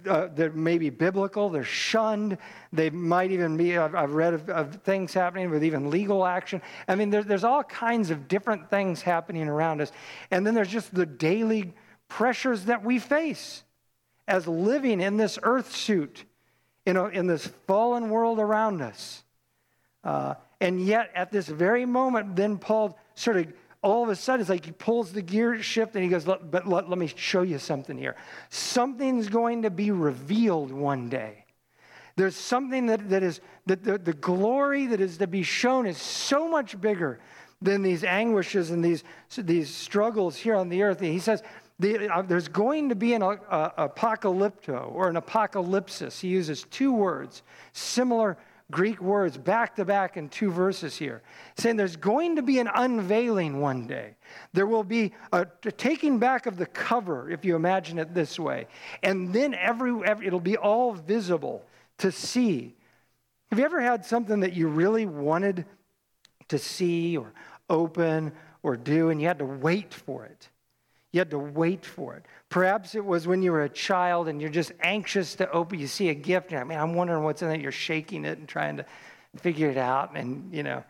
uh, 0.07 0.27
that 0.35 0.55
may 0.55 0.77
be 0.77 0.89
biblical. 0.89 1.49
They're 1.49 1.63
shunned. 1.63 2.37
They 2.73 2.89
might 2.89 3.31
even 3.31 3.55
be, 3.55 3.77
I've, 3.77 3.95
I've 3.95 4.13
read 4.13 4.33
of, 4.33 4.49
of, 4.49 4.75
things 4.83 5.13
happening 5.13 5.49
with 5.49 5.63
even 5.63 5.89
legal 5.89 6.25
action. 6.25 6.61
I 6.87 6.95
mean, 6.95 7.09
there, 7.11 7.23
there's 7.23 7.43
all 7.43 7.63
kinds 7.63 8.09
of 8.09 8.27
different 8.27 8.69
things 8.69 9.01
happening 9.01 9.47
around 9.47 9.81
us. 9.81 9.91
And 10.31 10.45
then 10.45 10.53
there's 10.53 10.69
just 10.69 10.93
the 10.93 11.05
daily 11.05 11.73
pressures 12.07 12.65
that 12.65 12.83
we 12.83 12.99
face 12.99 13.63
as 14.27 14.47
living 14.47 15.01
in 15.01 15.17
this 15.17 15.37
earth 15.43 15.75
suit, 15.75 16.25
you 16.85 16.93
know, 16.93 17.07
in 17.07 17.27
this 17.27 17.47
fallen 17.67 18.09
world 18.09 18.39
around 18.39 18.81
us. 18.81 19.23
Uh, 20.03 20.35
and 20.61 20.85
yet, 20.85 21.11
at 21.15 21.31
this 21.31 21.47
very 21.47 21.85
moment, 21.85 22.35
then 22.35 22.57
Paul 22.57 22.97
sort 23.15 23.37
of 23.37 23.47
all 23.85 24.01
of 24.01 24.09
a 24.09 24.15
sudden, 24.15 24.41
it's 24.41 24.49
like 24.49 24.65
he 24.65 24.71
pulls 24.71 25.11
the 25.11 25.21
gear 25.21 25.61
shift 25.61 25.93
and 25.93 26.03
he 26.03 26.09
goes, 26.09 26.25
But 26.25 26.67
let, 26.67 26.89
let 26.89 26.97
me 26.97 27.05
show 27.05 27.43
you 27.43 27.59
something 27.59 27.95
here. 27.97 28.15
Something's 28.49 29.29
going 29.29 29.61
to 29.61 29.69
be 29.69 29.91
revealed 29.91 30.71
one 30.71 31.07
day. 31.07 31.45
There's 32.15 32.35
something 32.35 32.87
that, 32.87 33.09
that 33.09 33.21
is, 33.21 33.41
that 33.67 33.83
the, 33.83 33.99
the 33.99 34.13
glory 34.13 34.87
that 34.87 35.01
is 35.01 35.17
to 35.17 35.27
be 35.27 35.43
shown 35.43 35.85
is 35.85 35.97
so 35.97 36.49
much 36.49 36.81
bigger 36.81 37.19
than 37.61 37.83
these 37.83 38.03
anguishes 38.03 38.71
and 38.71 38.83
these, 38.83 39.03
these 39.37 39.69
struggles 39.69 40.35
here 40.35 40.55
on 40.55 40.69
the 40.69 40.81
earth. 40.81 40.99
And 41.01 41.11
he 41.11 41.19
says, 41.19 41.43
the, 41.79 42.09
uh, 42.09 42.21
there's 42.21 42.47
going 42.47 42.89
to 42.89 42.95
be 42.95 43.13
an 43.13 43.21
uh, 43.21 43.87
apocalypto 43.87 44.91
or 44.93 45.09
an 45.09 45.15
apocalypsis. 45.15 46.19
He 46.19 46.29
uses 46.29 46.63
two 46.69 46.93
words, 46.93 47.43
similar 47.73 48.37
Greek 48.71 48.99
words 48.99 49.37
back 49.37 49.75
to 49.75 49.85
back 49.85 50.17
in 50.17 50.29
two 50.29 50.51
verses 50.51 50.95
here, 50.95 51.21
saying 51.55 51.75
there's 51.75 51.97
going 51.97 52.37
to 52.37 52.41
be 52.41 52.59
an 52.59 52.69
unveiling 52.73 53.59
one 53.59 53.85
day. 53.85 54.15
There 54.53 54.65
will 54.65 54.83
be 54.83 55.13
a, 55.31 55.45
a 55.65 55.71
taking 55.71 56.17
back 56.17 56.45
of 56.47 56.57
the 56.57 56.65
cover, 56.65 57.29
if 57.29 57.45
you 57.45 57.55
imagine 57.55 57.99
it 57.99 58.13
this 58.13 58.39
way, 58.39 58.67
and 59.03 59.31
then 59.33 59.53
every, 59.53 59.93
every 60.05 60.25
it'll 60.25 60.39
be 60.39 60.57
all 60.57 60.93
visible 60.93 61.63
to 61.99 62.11
see. 62.11 62.75
Have 63.51 63.59
you 63.59 63.65
ever 63.65 63.81
had 63.81 64.03
something 64.03 64.39
that 64.39 64.53
you 64.53 64.67
really 64.67 65.05
wanted 65.05 65.65
to 66.47 66.57
see 66.57 67.17
or 67.17 67.33
open 67.69 68.31
or 68.63 68.77
do, 68.77 69.09
and 69.09 69.21
you 69.21 69.27
had 69.27 69.39
to 69.39 69.45
wait 69.45 69.93
for 69.93 70.25
it? 70.25 70.49
You 71.15 71.19
had 71.19 71.31
to 71.31 71.39
wait 71.39 71.85
for 71.85 72.13
it. 72.17 72.25
Perhaps 72.49 72.93
it 72.93 73.05
was 73.05 73.25
when 73.25 73.41
you 73.41 73.53
were 73.53 73.63
a 73.63 73.69
child 73.69 74.27
and 74.27 74.41
you're 74.41 74.49
just 74.49 74.73
anxious 74.81 75.33
to 75.35 75.49
open. 75.49 75.79
You 75.79 75.87
see 75.87 76.09
a 76.09 76.13
gift, 76.13 76.51
and 76.51 76.59
I 76.59 76.65
mean, 76.65 76.77
I'm 76.77 76.93
wondering 76.93 77.23
what's 77.23 77.41
in 77.41 77.49
it. 77.51 77.61
You're 77.61 77.71
shaking 77.71 78.25
it 78.25 78.37
and 78.37 78.49
trying 78.49 78.75
to 78.75 78.85
figure 79.37 79.69
it 79.69 79.77
out, 79.77 80.17
and 80.17 80.53
you 80.53 80.61
know, 80.61 80.83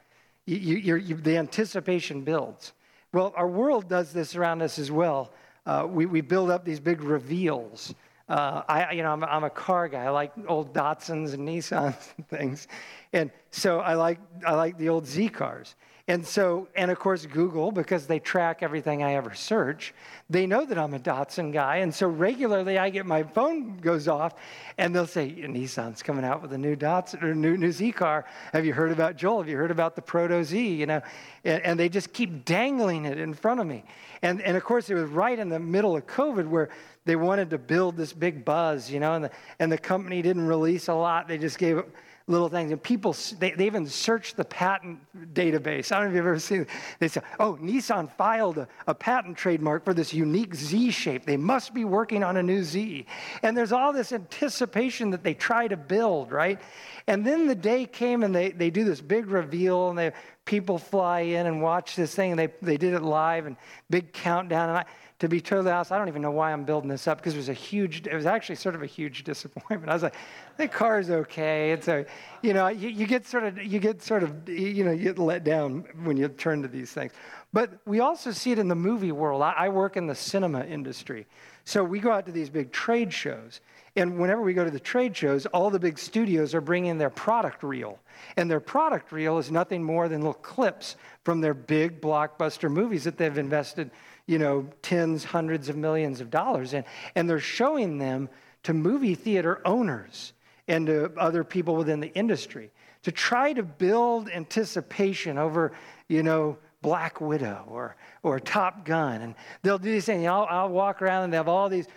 you, 0.48 0.78
you, 0.78 1.16
the 1.18 1.38
anticipation 1.38 2.22
builds. 2.22 2.74
Well, 3.14 3.36
our 3.36 3.48
world 3.48 3.88
does 3.88 4.14
this 4.14 4.36
around 4.36 4.64
us 4.64 4.80
as 4.80 4.90
well. 4.90 5.32
Uh, 5.64 5.86
we, 5.88 6.08
we 6.08 6.22
build 6.22 6.50
up 6.50 6.66
these 6.66 6.80
big 6.80 7.04
reveals. 7.04 7.94
Uh, 8.28 8.64
I, 8.68 8.94
you 8.94 9.04
know, 9.04 9.12
I'm, 9.12 9.24
I'm, 9.24 9.44
a 9.44 9.52
car 9.52 9.88
guy. 9.88 10.06
I 10.06 10.10
like 10.10 10.32
old 10.48 10.74
Datsuns 10.74 11.36
and 11.36 11.48
Nissans 11.48 12.14
and 12.18 12.28
things, 12.30 12.68
and 13.14 13.30
so 13.52 13.80
I 13.80 13.94
like 13.94 14.18
I 14.44 14.56
like 14.56 14.80
the 14.80 14.90
old 14.90 15.06
Z 15.06 15.30
cars. 15.30 15.76
And 16.08 16.24
so, 16.24 16.68
and 16.76 16.92
of 16.92 17.00
course, 17.00 17.26
Google, 17.26 17.72
because 17.72 18.06
they 18.06 18.20
track 18.20 18.62
everything 18.62 19.02
I 19.02 19.16
ever 19.16 19.34
search, 19.34 19.92
they 20.30 20.46
know 20.46 20.64
that 20.64 20.78
I'm 20.78 20.94
a 20.94 21.00
Datsun 21.00 21.52
guy. 21.52 21.78
And 21.78 21.92
so 21.92 22.08
regularly 22.08 22.78
I 22.78 22.92
get 22.92 23.08
my 23.08 23.24
phone 23.24 23.78
goes 23.78 24.08
off 24.08 24.36
and 24.78 24.94
they'll 24.94 25.08
say, 25.08 25.32
Nissan's 25.32 26.04
coming 26.04 26.24
out 26.24 26.44
with 26.44 26.54
a 26.54 26.60
new 26.60 26.76
Datsun 26.76 27.24
or 27.24 27.34
new, 27.34 27.58
new 27.58 27.72
Z 27.72 27.92
car. 27.94 28.26
Have 28.54 28.68
you 28.68 28.74
heard 28.74 28.92
about 28.92 29.18
Joel? 29.18 29.40
Have 29.40 29.50
you 29.50 29.58
heard 29.58 29.72
about 29.72 29.96
the 29.96 30.02
Proto 30.04 30.44
Z? 30.44 30.76
You 30.76 30.86
know, 30.86 31.02
and, 31.44 31.64
and 31.64 31.80
they 31.80 31.90
just 31.90 32.14
keep 32.14 32.46
dangling 32.46 33.06
it 33.06 33.18
in 33.18 33.34
front 33.34 33.60
of 33.60 33.66
me. 33.66 33.84
And, 34.22 34.44
and 34.44 34.56
of 34.56 34.64
course, 34.64 34.92
it 34.92 34.94
was 34.94 35.10
right 35.10 35.40
in 35.40 35.50
the 35.50 35.60
middle 35.60 35.96
of 35.96 36.06
COVID 36.06 36.48
where 36.48 36.70
they 37.06 37.16
wanted 37.16 37.50
to 37.50 37.58
build 37.58 37.98
this 37.98 38.14
big 38.14 38.46
buzz, 38.46 38.92
you 38.92 39.00
know, 39.00 39.14
and 39.14 39.26
the, 39.26 39.32
and 39.58 39.72
the 39.72 39.78
company 39.80 40.22
didn't 40.22 40.46
release 40.46 40.88
a 40.88 40.94
lot. 40.94 41.28
They 41.28 41.40
just 41.40 41.58
gave 41.58 41.80
it 41.80 41.90
little 42.28 42.50
things. 42.50 42.72
And 42.72 42.82
people, 42.82 43.16
they, 43.38 43.52
they 43.52 43.68
even 43.68 43.88
search 43.88 44.34
the 44.34 44.46
patent 44.46 45.00
database. 45.34 45.92
I 45.92 46.00
don't 46.00 46.06
know 46.06 46.10
if 46.12 46.16
you've 46.16 46.26
ever 46.26 46.40
seen 46.40 46.62
it. 46.62 46.70
They 47.00 47.08
say, 47.08 47.22
oh, 47.40 47.58
Nissan 47.62 48.12
filed 48.12 48.58
a, 48.58 48.68
a 48.88 48.96
patent 48.96 49.38
trademark 49.38 49.86
for 49.86 49.94
this 49.94 50.12
unique 50.12 50.56
Z 50.56 50.90
shape. 50.92 51.26
They 51.26 51.38
must 51.38 51.74
be 51.74 51.86
working 51.86 52.24
on 52.24 52.38
a 52.38 52.44
new 52.44 52.64
Z. 52.64 53.06
And 53.44 53.56
there's 53.56 53.72
all 53.72 53.94
this 53.94 54.12
anticipation 54.12 55.12
that 55.12 55.24
they 55.24 55.36
try 55.36 55.68
to 55.68 55.78
build, 55.78 56.32
right? 56.32 56.60
And 57.06 57.26
then 57.26 57.46
the 57.46 57.56
day 57.56 57.86
came 57.86 58.24
and 58.24 58.34
they, 58.34 58.52
they 58.52 58.72
do 58.72 58.84
this 58.84 59.02
big 59.02 59.28
reveal 59.28 59.90
and 59.90 59.98
they, 59.98 60.12
people 60.46 60.80
fly 60.80 61.22
in 61.22 61.46
and 61.46 61.62
watch 61.62 61.96
this 61.96 62.16
thing 62.16 62.32
and 62.32 62.40
they, 62.40 62.48
they 62.62 62.78
did 62.78 62.96
it 62.96 63.04
live 63.04 63.46
and 63.46 63.56
big 63.92 64.14
countdown. 64.14 64.70
And 64.70 64.78
I, 64.80 64.86
to 65.20 65.30
be 65.30 65.40
totally 65.40 65.72
honest, 65.72 65.94
I 65.94 65.98
don't 65.98 66.10
even 66.10 66.22
know 66.22 66.32
why 66.32 66.52
I'm 66.52 66.66
building 66.66 66.90
this 66.90 67.08
up 67.08 67.20
because 67.20 67.36
it 67.36 67.38
was 67.38 67.48
a 67.48 67.54
huge, 67.54 68.06
it 68.06 68.14
was 68.14 68.26
actually 68.26 68.56
sort 68.56 68.76
of 68.76 68.84
a 68.84 68.86
huge 68.86 69.24
disappointment. 69.24 69.90
I 69.90 69.94
was 69.94 70.04
like, 70.04 70.16
the 70.58 70.68
car's 70.68 71.10
okay. 71.10 71.72
It's 71.72 71.88
a, 71.88 72.06
you 72.42 72.54
know, 72.54 72.68
you, 72.68 72.90
you 72.90 73.08
get 73.08 73.26
sort 73.26 73.44
of, 73.44 73.62
you 73.62 73.80
get 73.80 74.02
sort 74.02 74.24
of, 74.24 74.50
you 74.50 74.84
know, 74.84 74.92
you 74.92 75.04
get 75.04 75.18
let 75.18 75.44
down 75.44 75.86
when 76.04 76.18
you 76.18 76.28
turn 76.28 76.62
to 76.64 76.68
these 76.68 76.92
things. 76.92 77.14
But 77.54 77.80
we 77.86 78.02
also 78.02 78.32
see 78.32 78.52
it 78.52 78.60
in 78.60 78.68
the 78.68 78.76
movie 78.76 79.14
world. 79.14 79.42
I, 79.42 79.54
I 79.54 79.70
work 79.70 79.96
in 79.96 80.08
the 80.08 80.16
cinema 80.16 80.66
industry. 80.66 81.26
So 81.64 81.84
we 81.84 82.00
go 82.00 82.12
out 82.12 82.26
to 82.26 82.32
these 82.32 82.50
big 82.50 82.72
trade 82.74 83.14
shows. 83.14 83.62
And 83.96 84.20
whenever 84.20 84.42
we 84.42 84.54
go 84.54 84.66
to 84.66 84.72
the 84.72 84.80
trade 84.80 85.16
shows, 85.16 85.46
all 85.48 85.70
the 85.70 85.80
big 85.80 85.98
studios 85.98 86.54
are 86.54 86.60
bringing 86.60 86.98
their 86.98 87.10
product 87.10 87.64
reel. 87.64 88.00
And 88.36 88.52
their 88.52 88.60
product 88.60 89.14
reel 89.14 89.38
is 89.38 89.50
nothing 89.50 89.82
more 89.82 90.10
than 90.10 90.20
little 90.20 90.34
clips 90.34 90.98
from 91.24 91.40
their 91.40 91.54
big 91.54 92.02
blockbuster 92.02 92.70
movies 92.70 93.06
that 93.06 93.18
they've 93.18 93.38
invested 93.38 93.90
you 94.28 94.40
know, 94.40 94.68
tens, 94.82 95.24
hundreds 95.24 95.70
of 95.70 95.78
millions 95.78 96.22
of 96.22 96.30
dollars 96.30 96.74
And, 96.74 96.86
And 97.16 97.30
they're 97.30 97.40
showing 97.40 97.98
them 97.98 98.30
to 98.64 98.74
movie 98.74 99.16
theater 99.16 99.62
owners 99.66 100.34
and 100.68 100.88
to 100.88 101.12
other 101.18 101.44
people 101.44 101.76
within 101.76 102.00
the 102.00 102.14
industry 102.14 102.72
to 103.04 103.12
try 103.12 103.54
to 103.54 103.62
build 103.62 104.30
anticipation 104.30 105.38
over, 105.38 105.74
you 106.08 106.24
know, 106.24 106.58
Black 106.82 107.22
Widow 107.22 107.66
or, 107.68 107.96
or 108.24 108.40
Top 108.40 108.86
Gun. 108.86 109.22
And 109.22 109.36
they'll 109.62 109.78
do 109.78 109.92
these 109.92 110.06
things. 110.06 110.26
I'll, 110.26 110.48
I'll 110.50 110.70
walk 110.70 111.02
around 111.02 111.26
and 111.26 111.34
they 111.34 111.38
have 111.38 111.48
all 111.48 111.70
these 111.70 111.88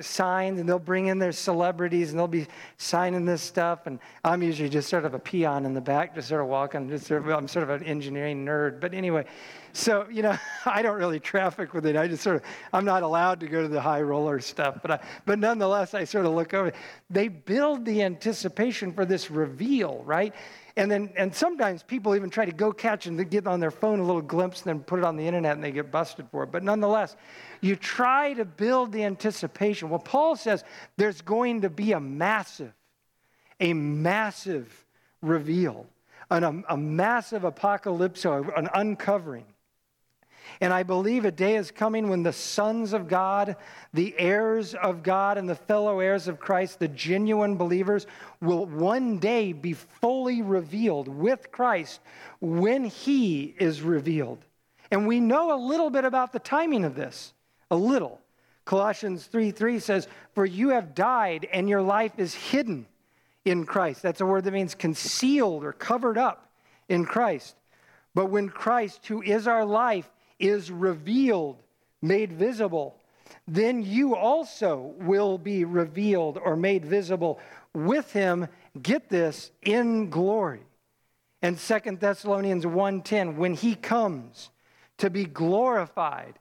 signs 0.00 0.58
and 0.58 0.68
they'll 0.68 0.78
bring 0.80 1.06
in 1.06 1.18
their 1.18 1.32
celebrities 1.32 2.10
and 2.10 2.18
they'll 2.18 2.26
be 2.26 2.46
signing 2.76 3.24
this 3.24 3.40
stuff. 3.40 3.86
And 3.86 3.98
i'm 4.24 4.42
usually 4.42 4.68
just 4.68 4.88
sort 4.88 5.04
of 5.04 5.14
a 5.14 5.18
peon 5.18 5.64
in 5.64 5.74
the 5.74 5.80
back 5.80 6.14
just 6.14 6.28
sort 6.28 6.40
of 6.40 6.48
walking 6.48 6.88
just 6.88 7.06
sort 7.06 7.22
of, 7.22 7.28
i'm 7.30 7.46
sort 7.46 7.62
of 7.62 7.70
an 7.70 7.84
engineering 7.84 8.44
nerd. 8.44 8.80
But 8.80 8.94
anyway 8.94 9.24
so 9.72 10.06
you 10.10 10.22
know 10.22 10.36
i 10.66 10.82
don't 10.82 10.98
really 10.98 11.20
traffic 11.20 11.72
with 11.72 11.86
it. 11.86 11.96
I 11.96 12.08
just 12.08 12.22
sort 12.22 12.36
of 12.36 12.42
i'm 12.72 12.84
not 12.84 13.02
allowed 13.02 13.40
to 13.40 13.46
go 13.46 13.62
to 13.62 13.68
the 13.68 13.80
high 13.80 14.02
roller 14.02 14.40
stuff 14.40 14.78
but 14.82 14.90
I, 14.90 15.00
but 15.24 15.38
nonetheless 15.38 15.94
i 15.94 16.04
sort 16.04 16.26
of 16.26 16.32
look 16.32 16.52
over. 16.52 16.72
They 17.08 17.28
build 17.28 17.84
the 17.84 18.02
anticipation 18.02 18.92
for 18.92 19.04
this 19.04 19.30
reveal 19.30 20.02
right? 20.04 20.34
And 20.76 20.90
then, 20.90 21.12
and 21.16 21.34
sometimes 21.34 21.82
people 21.82 22.14
even 22.14 22.30
try 22.30 22.46
to 22.46 22.52
go 22.52 22.72
catch 22.72 23.06
and 23.06 23.30
get 23.30 23.46
on 23.46 23.60
their 23.60 23.70
phone 23.70 23.98
a 24.00 24.04
little 24.04 24.22
glimpse 24.22 24.62
and 24.62 24.70
then 24.70 24.80
put 24.80 24.98
it 24.98 25.04
on 25.04 25.16
the 25.16 25.26
internet 25.26 25.54
and 25.54 25.62
they 25.62 25.72
get 25.72 25.90
busted 25.90 26.26
for 26.30 26.44
it. 26.44 26.46
But 26.50 26.62
nonetheless, 26.62 27.16
you 27.62 27.76
try 27.76 28.34
to 28.34 28.44
build 28.44 28.92
the 28.92 29.04
anticipation. 29.04 29.88
Well, 29.88 30.00
Paul 30.00 30.36
says 30.36 30.64
there's 30.96 31.22
going 31.22 31.62
to 31.62 31.70
be 31.70 31.92
a 31.92 32.00
massive, 32.00 32.74
a 33.60 33.72
massive 33.72 34.84
reveal, 35.22 35.86
an, 36.30 36.44
a, 36.44 36.74
a 36.74 36.76
massive 36.76 37.44
apocalypse, 37.44 38.24
an 38.24 38.68
uncovering. 38.74 39.46
And 40.60 40.72
I 40.72 40.82
believe 40.82 41.24
a 41.24 41.30
day 41.30 41.56
is 41.56 41.70
coming 41.70 42.08
when 42.08 42.24
the 42.24 42.32
sons 42.32 42.92
of 42.92 43.08
God, 43.08 43.56
the 43.94 44.14
heirs 44.18 44.74
of 44.74 45.02
God, 45.02 45.38
and 45.38 45.48
the 45.48 45.54
fellow 45.54 46.00
heirs 46.00 46.28
of 46.28 46.40
Christ, 46.40 46.78
the 46.78 46.88
genuine 46.88 47.56
believers, 47.56 48.06
will 48.40 48.66
one 48.66 49.18
day 49.18 49.52
be 49.52 49.72
fully 49.72 50.42
revealed 50.42 51.08
with 51.08 51.52
Christ 51.52 52.00
when 52.40 52.84
he 52.84 53.54
is 53.58 53.82
revealed. 53.82 54.44
And 54.90 55.06
we 55.06 55.20
know 55.20 55.54
a 55.54 55.60
little 55.64 55.90
bit 55.90 56.04
about 56.04 56.32
the 56.32 56.38
timing 56.38 56.84
of 56.84 56.94
this, 56.94 57.32
a 57.72 57.76
little. 57.76 58.20
Colossians 58.64 59.24
3 59.26 59.50
3 59.50 59.80
says, 59.80 60.06
For 60.34 60.44
you 60.44 60.68
have 60.68 60.94
died, 60.94 61.48
and 61.52 61.68
your 61.68 61.82
life 61.82 62.12
is 62.18 62.34
hidden 62.34 62.86
in 63.44 63.64
Christ. 63.64 64.02
That's 64.02 64.20
a 64.20 64.26
word 64.26 64.44
that 64.44 64.52
means 64.52 64.74
concealed 64.76 65.64
or 65.64 65.72
covered 65.72 66.18
up 66.18 66.48
in 66.88 67.04
Christ. 67.04 67.56
But 68.14 68.26
when 68.26 68.50
Christ, 68.50 69.06
who 69.06 69.22
is 69.22 69.48
our 69.48 69.64
life, 69.64 70.08
is 70.38 70.70
revealed, 70.70 71.62
made 72.02 72.32
visible, 72.32 72.98
then 73.48 73.82
you 73.82 74.14
also 74.14 74.94
will 74.98 75.38
be 75.38 75.64
revealed 75.64 76.38
or 76.38 76.56
made 76.56 76.84
visible 76.84 77.40
with 77.74 78.12
him, 78.12 78.48
get 78.80 79.08
this, 79.08 79.50
in 79.62 80.10
glory. 80.10 80.60
And 81.40 81.58
Second 81.58 82.00
Thessalonians 82.00 82.66
1:10, 82.66 83.36
when 83.36 83.54
he 83.54 83.74
comes 83.74 84.50
to 84.98 85.08
be 85.08 85.24
glorified 85.24 86.38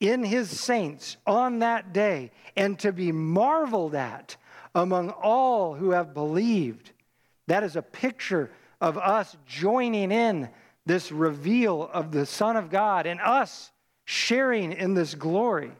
in 0.00 0.22
his 0.22 0.48
saints 0.48 1.16
on 1.26 1.60
that 1.60 1.92
day 1.92 2.30
and 2.56 2.78
to 2.78 2.92
be 2.92 3.12
marveled 3.12 3.94
at 3.94 4.36
among 4.74 5.10
all 5.10 5.74
who 5.74 5.90
have 5.90 6.14
believed, 6.14 6.92
That 7.46 7.64
is 7.64 7.76
a 7.76 7.82
picture 7.82 8.50
of 8.80 8.96
us 8.98 9.36
joining 9.46 10.12
in 10.12 10.48
this 10.86 11.10
reveal 11.10 11.88
of 11.92 12.12
the 12.12 12.26
Son 12.26 12.56
of 12.56 12.70
God 12.70 13.06
and 13.06 13.20
us 13.20 13.70
sharing 14.04 14.72
in 14.72 14.94
this 14.94 15.14
glory. 15.14 15.72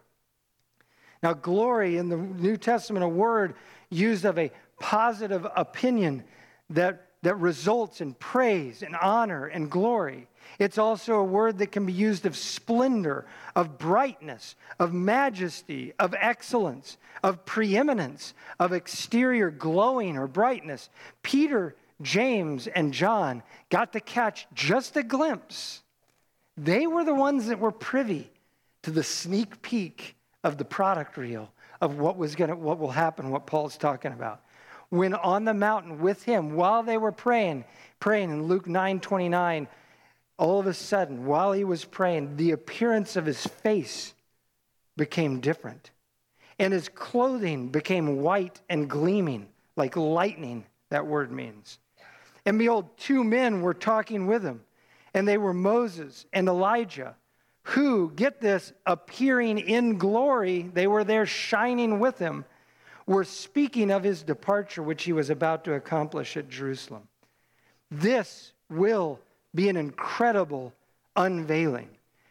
Now, 1.23 1.33
glory 1.33 1.97
in 1.97 2.09
the 2.09 2.17
New 2.17 2.57
Testament, 2.57 3.05
a 3.05 3.09
word 3.09 3.55
used 3.91 4.25
of 4.25 4.39
a 4.39 4.53
positive 4.79 5.47
opinion 5.57 6.25
that, 6.71 7.07
that 7.23 7.37
results 7.37 8.01
in 8.01 8.15
praise 8.15 8.83
and 8.83 8.95
honor 8.97 9.47
and 9.47 9.71
glory. 9.71 10.29
It's 10.59 10.79
also 10.79 11.15
a 11.15 11.25
word 11.25 11.59
that 11.59 11.73
can 11.73 11.87
be 11.87 11.93
used 11.93 12.27
of 12.27 12.37
splendor, 12.37 13.27
of 13.55 13.79
brightness, 13.79 14.57
of 14.79 14.93
majesty, 14.93 15.93
of 15.99 16.15
excellence, 16.19 16.97
of 17.23 17.45
preeminence, 17.45 18.35
of 18.59 18.73
exterior 18.73 19.51
glowing 19.51 20.17
or 20.17 20.27
brightness. 20.27 20.91
Peter, 21.23 21.77
James, 22.03 22.67
and 22.67 22.93
John 22.93 23.43
got 23.71 23.93
to 23.93 24.01
catch 24.01 24.47
just 24.55 24.97
a 24.97 25.03
glimpse. 25.03 25.83
They 26.57 26.87
were 26.87 27.05
the 27.05 27.15
ones 27.15 27.47
that 27.47 27.61
were 27.61 27.73
privy 27.73 28.31
to 28.83 28.91
the 28.91 29.05
sneak 29.05 29.63
peek 29.63 30.17
of 30.43 30.59
the 30.59 30.65
product 30.65 31.17
reel 31.17 31.51
of 31.81 31.99
what 31.99 32.17
was 32.17 32.35
going 32.35 32.51
to 32.51 32.57
what 32.57 32.79
will 32.79 32.91
happen 32.91 33.31
what 33.31 33.47
Paul's 33.47 33.77
talking 33.77 34.13
about. 34.13 34.43
When 34.91 35.15
on 35.15 35.45
the 35.45 35.55
mountain 35.55 36.01
with 36.01 36.23
him 36.25 36.55
while 36.55 36.83
they 36.83 36.97
were 36.97 37.13
praying, 37.13 37.65
praying 38.01 38.31
in 38.31 38.45
Luke 38.45 38.67
9:29, 38.67 39.69
all 40.39 40.61
of 40.61 40.67
a 40.67 40.75
sudden 40.75 41.27
while 41.27 41.53
he 41.53 41.65
was 41.65 41.85
praying, 41.85 42.37
the 42.37 42.53
appearance 42.53 43.17
of 43.17 43.27
his 43.27 43.47
face 43.47 44.15
became 44.97 45.41
different. 45.41 45.91
And 46.59 46.73
his 46.73 46.89
clothing 46.89 47.69
became 47.69 48.23
white 48.23 48.61
and 48.69 48.89
gleaming 48.89 49.49
like 49.77 49.97
lightning, 49.97 50.65
that 50.91 51.07
word 51.07 51.31
means. 51.31 51.79
And 52.45 52.59
behold, 52.59 52.97
two 52.97 53.23
men 53.23 53.61
were 53.61 53.75
talking 53.75 54.27
with 54.27 54.43
him, 54.43 54.63
and 55.15 55.29
they 55.29 55.39
were 55.39 55.55
Moses 55.55 56.27
and 56.33 56.49
Elijah 56.49 57.15
who, 57.75 58.11
get 58.17 58.41
this, 58.41 58.73
appearing 58.87 59.59
in 59.59 59.99
glory, 59.99 60.63
they 60.73 60.87
were 60.87 61.05
there 61.05 61.27
shining 61.27 62.01
with 62.01 62.19
him, 62.19 62.47
were 63.07 63.25
speaking 63.25 63.91
of 63.91 64.03
his 64.03 64.23
departure, 64.23 64.83
which 64.83 65.05
he 65.05 65.13
was 65.13 65.29
about 65.29 65.65
to 65.65 65.75
accomplish 65.75 66.39
at 66.39 66.49
Jerusalem. 66.49 67.07
This 67.91 68.53
will 68.71 69.21
be 69.55 69.69
an 69.69 69.77
incredible 69.77 70.73
unveiling, 71.17 71.89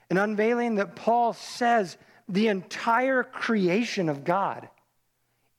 an 0.10 0.18
unveiling 0.18 0.76
that 0.76 0.96
Paul 0.96 1.34
says 1.34 1.98
the 2.30 2.48
entire 2.48 3.24
creation 3.24 4.10
of 4.10 4.24
God 4.24 4.70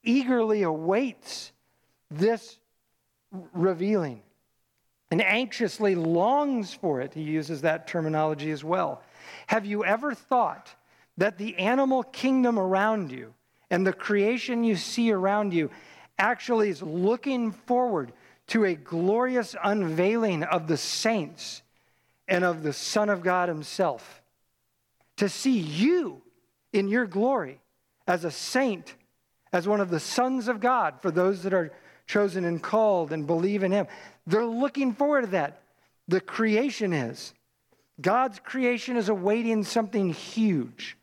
eagerly 0.03 0.63
awaits 0.63 1.53
this 2.11 2.59
revealing 3.53 4.23
and 5.11 5.23
anxiously 5.23 5.95
longs 5.95 6.75
for 6.75 7.01
it. 7.01 7.15
He 7.15 7.23
uses 7.23 7.63
that 7.63 7.87
terminology 7.87 8.51
as 8.51 8.63
well. 8.63 9.03
Have 9.47 9.67
you 9.67 9.85
ever 9.85 10.15
thought 10.15 10.75
that 11.17 11.39
the 11.39 11.57
animal 11.59 12.03
kingdom 12.05 12.59
around 12.59 13.11
you 13.11 13.35
and 13.71 13.87
the 13.87 13.93
creation 13.93 14.65
you 14.65 14.77
see 14.77 15.13
around 15.13 15.53
you 15.53 15.71
actually 16.19 16.69
is 16.71 16.83
looking 16.83 17.53
forward 17.53 18.13
to 18.49 18.65
a 18.65 18.75
glorious 18.75 19.55
unveiling 19.63 20.43
of 20.43 20.67
the 20.67 20.77
saints 20.77 21.63
and 22.27 22.45
of 22.45 22.63
the 22.63 22.73
Son 22.73 23.09
of 23.09 23.23
God 23.23 23.49
Himself? 23.49 24.23
To 25.17 25.29
see 25.29 25.59
you 25.59 26.23
in 26.73 26.89
your 26.89 27.07
glory 27.07 27.61
as 28.07 28.25
a 28.25 28.31
saint, 28.31 28.95
as 29.53 29.69
one 29.69 29.81
of 29.81 29.91
the 29.91 30.01
sons 30.01 30.49
of 30.49 30.61
God 30.61 31.01
for 31.01 31.11
those 31.11 31.43
that 31.43 31.55
are 31.55 31.73
chosen 32.07 32.45
and 32.45 32.63
called 32.63 33.13
and 33.13 33.27
believe 33.27 33.63
in 33.63 33.73
Him. 33.73 33.87
They're 34.27 34.45
looking 34.45 34.95
forward 34.95 35.23
to 35.23 35.27
that. 35.29 35.63
The 36.09 36.21
creation 36.21 36.93
is. 36.93 37.35
God's 38.01 38.39
creation 38.39 38.97
is 38.97 39.09
awaiting 39.09 39.65
something 39.65 40.11
huge. 40.11 40.97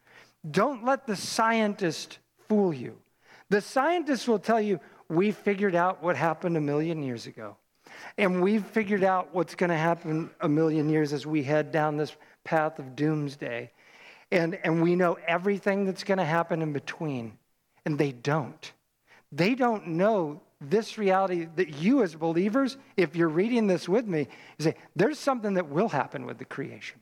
Don't 0.49 0.85
let 0.85 1.05
the 1.05 1.15
scientist 1.15 2.19
fool 2.47 2.73
you. 2.73 2.97
The 3.49 3.61
scientists 3.61 4.27
will 4.27 4.39
tell 4.39 4.61
you, 4.61 4.79
we 5.09 5.31
figured 5.31 5.75
out 5.75 6.01
what 6.03 6.15
happened 6.15 6.57
a 6.57 6.61
million 6.61 7.03
years 7.03 7.27
ago. 7.27 7.57
And 8.17 8.41
we've 8.41 8.65
figured 8.65 9.03
out 9.03 9.33
what's 9.33 9.55
going 9.55 9.69
to 9.69 9.77
happen 9.77 10.29
a 10.41 10.49
million 10.49 10.89
years 10.89 11.13
as 11.13 11.25
we 11.25 11.43
head 11.43 11.71
down 11.71 11.97
this 11.97 12.15
path 12.43 12.79
of 12.79 12.95
doomsday. 12.95 13.71
And, 14.31 14.57
and 14.63 14.81
we 14.81 14.95
know 14.95 15.17
everything 15.27 15.85
that's 15.85 16.03
going 16.03 16.17
to 16.17 16.25
happen 16.25 16.61
in 16.61 16.73
between. 16.73 17.37
And 17.85 17.97
they 17.97 18.11
don't. 18.11 18.71
They 19.31 19.55
don't 19.55 19.87
know 19.87 20.41
this 20.61 20.97
reality 20.97 21.47
that 21.55 21.75
you, 21.75 22.01
as 22.01 22.15
believers, 22.15 22.77
if 22.97 23.15
you're 23.15 23.29
reading 23.29 23.67
this 23.67 23.87
with 23.87 24.07
me, 24.07 24.27
you 24.57 24.63
say, 24.63 24.75
there's 24.95 25.19
something 25.19 25.55
that 25.55 25.69
will 25.69 25.89
happen 25.89 26.25
with 26.25 26.37
the 26.37 26.45
creation, 26.45 26.99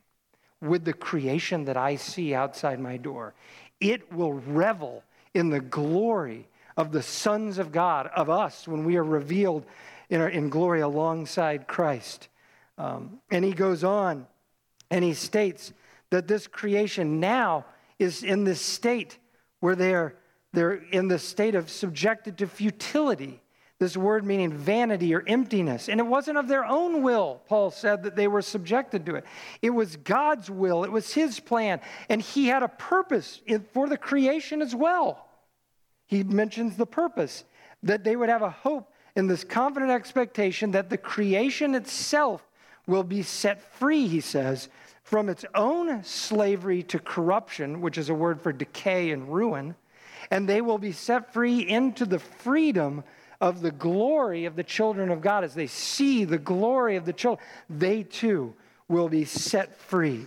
with 0.60 0.84
the 0.84 0.92
creation 0.92 1.64
that 1.66 1.76
I 1.76 1.96
see 1.96 2.34
outside 2.34 2.80
my 2.80 2.96
door. 2.96 3.34
It 3.80 4.12
will 4.12 4.34
revel 4.34 5.02
in 5.32 5.50
the 5.50 5.60
glory 5.60 6.48
of 6.76 6.92
the 6.92 7.02
sons 7.02 7.58
of 7.58 7.72
God, 7.72 8.08
of 8.14 8.28
us, 8.28 8.66
when 8.66 8.84
we 8.84 8.96
are 8.96 9.04
revealed 9.04 9.64
in, 10.08 10.20
our, 10.20 10.28
in 10.28 10.48
glory 10.48 10.80
alongside 10.80 11.66
Christ. 11.66 12.28
Um, 12.78 13.20
and 13.30 13.44
he 13.44 13.52
goes 13.52 13.84
on 13.84 14.26
and 14.90 15.04
he 15.04 15.14
states 15.14 15.72
that 16.10 16.28
this 16.28 16.46
creation 16.46 17.20
now 17.20 17.64
is 17.98 18.22
in 18.22 18.44
this 18.44 18.60
state 18.60 19.18
where 19.60 19.76
they're, 19.76 20.16
they're 20.52 20.74
in 20.74 21.08
the 21.08 21.18
state 21.18 21.54
of 21.54 21.70
subjected 21.70 22.38
to 22.38 22.46
futility 22.46 23.40
this 23.78 23.96
word 23.96 24.24
meaning 24.24 24.52
vanity 24.52 25.14
or 25.14 25.24
emptiness. 25.26 25.88
And 25.88 25.98
it 25.98 26.04
wasn't 26.04 26.38
of 26.38 26.48
their 26.48 26.64
own 26.64 27.02
will, 27.02 27.42
Paul 27.48 27.70
said, 27.70 28.04
that 28.04 28.16
they 28.16 28.28
were 28.28 28.42
subjected 28.42 29.04
to 29.06 29.16
it. 29.16 29.24
It 29.62 29.70
was 29.70 29.96
God's 29.96 30.50
will, 30.50 30.84
it 30.84 30.92
was 30.92 31.12
His 31.12 31.40
plan, 31.40 31.80
and 32.08 32.22
He 32.22 32.46
had 32.46 32.62
a 32.62 32.68
purpose 32.68 33.40
for 33.72 33.88
the 33.88 33.98
creation 33.98 34.62
as 34.62 34.74
well. 34.74 35.23
He 36.06 36.22
mentions 36.22 36.76
the 36.76 36.86
purpose 36.86 37.44
that 37.82 38.04
they 38.04 38.16
would 38.16 38.28
have 38.28 38.42
a 38.42 38.50
hope 38.50 38.92
in 39.16 39.26
this 39.26 39.44
confident 39.44 39.92
expectation 39.92 40.72
that 40.72 40.90
the 40.90 40.98
creation 40.98 41.74
itself 41.74 42.46
will 42.86 43.04
be 43.04 43.22
set 43.22 43.62
free, 43.78 44.06
he 44.06 44.20
says, 44.20 44.68
from 45.02 45.28
its 45.28 45.44
own 45.54 46.02
slavery 46.02 46.82
to 46.82 46.98
corruption, 46.98 47.80
which 47.80 47.98
is 47.98 48.08
a 48.08 48.14
word 48.14 48.40
for 48.40 48.52
decay 48.52 49.10
and 49.10 49.32
ruin, 49.32 49.74
and 50.30 50.48
they 50.48 50.60
will 50.60 50.78
be 50.78 50.92
set 50.92 51.32
free 51.32 51.60
into 51.60 52.04
the 52.04 52.18
freedom 52.18 53.04
of 53.40 53.60
the 53.60 53.70
glory 53.70 54.46
of 54.46 54.56
the 54.56 54.64
children 54.64 55.10
of 55.10 55.20
God, 55.20 55.44
as 55.44 55.54
they 55.54 55.66
see 55.66 56.24
the 56.24 56.38
glory 56.38 56.96
of 56.96 57.04
the 57.04 57.12
children, 57.12 57.46
they 57.68 58.02
too 58.02 58.54
will 58.88 59.08
be 59.08 59.24
set 59.24 59.74
free. 59.78 60.26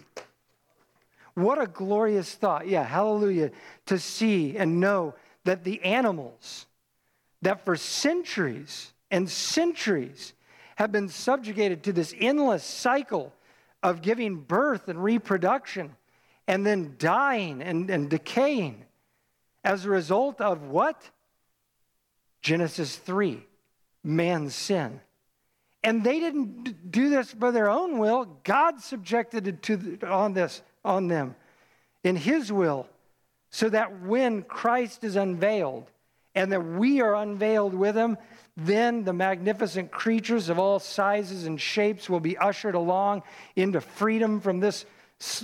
What 1.33 1.61
a 1.61 1.67
glorious 1.67 2.33
thought. 2.33 2.67
Yeah, 2.67 2.83
hallelujah. 2.83 3.51
To 3.87 3.99
see 3.99 4.57
and 4.57 4.79
know 4.79 5.13
that 5.47 5.63
the 5.63 5.81
animals 5.83 6.65
that 7.41 7.63
for 7.63 7.75
centuries 7.75 8.91
and 9.09 9.29
centuries 9.29 10.33
have 10.75 10.91
been 10.91 11.09
subjugated 11.09 11.83
to 11.83 11.93
this 11.93 12.13
endless 12.19 12.63
cycle 12.63 13.33
of 13.81 14.01
giving 14.01 14.35
birth 14.35 14.89
and 14.89 15.01
reproduction 15.01 15.95
and 16.47 16.65
then 16.65 16.95
dying 16.99 17.61
and, 17.61 17.89
and 17.89 18.09
decaying 18.09 18.83
as 19.63 19.85
a 19.85 19.89
result 19.89 20.41
of 20.41 20.63
what? 20.63 21.09
Genesis 22.41 22.95
3, 22.95 23.41
man's 24.03 24.53
sin. 24.53 24.99
And 25.83 26.03
they 26.03 26.19
didn't 26.19 26.91
do 26.91 27.09
this 27.09 27.33
by 27.33 27.51
their 27.51 27.69
own 27.69 27.99
will. 27.99 28.25
God 28.43 28.81
subjected 28.81 29.47
it 29.47 29.63
to 29.63 29.77
the, 29.77 30.07
on 30.07 30.33
this 30.33 30.61
on 30.83 31.07
them 31.07 31.35
in 32.03 32.15
his 32.15 32.51
will 32.51 32.87
so 33.49 33.69
that 33.69 34.01
when 34.01 34.43
Christ 34.43 35.03
is 35.03 35.15
unveiled 35.15 35.89
and 36.35 36.51
that 36.51 36.61
we 36.61 37.01
are 37.01 37.15
unveiled 37.15 37.73
with 37.73 37.95
him, 37.95 38.17
then 38.55 39.03
the 39.03 39.13
magnificent 39.13 39.91
creatures 39.91 40.49
of 40.49 40.59
all 40.59 40.79
sizes 40.79 41.45
and 41.45 41.59
shapes 41.59 42.09
will 42.09 42.19
be 42.19 42.37
ushered 42.37 42.75
along 42.75 43.23
into 43.55 43.79
freedom 43.79 44.39
from 44.39 44.59
this, 44.59 44.85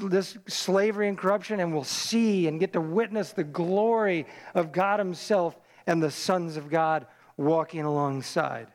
this 0.02 0.38
slavery 0.48 1.08
and 1.08 1.18
corruption, 1.18 1.60
and 1.60 1.74
will 1.74 1.84
see 1.84 2.48
and 2.48 2.60
get 2.60 2.74
to 2.74 2.82
witness 2.82 3.32
the 3.32 3.44
glory 3.44 4.26
of 4.54 4.72
God 4.72 5.00
Himself 5.00 5.56
and 5.88 6.02
the 6.02 6.12
sons 6.12 6.58
of 6.58 6.70
God 6.70 7.06
walking 7.38 7.82
alongside. 7.82 8.68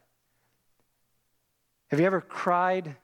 Have 1.89 2.01
you 2.01 2.07
ever 2.07 2.21
cried 2.21 2.97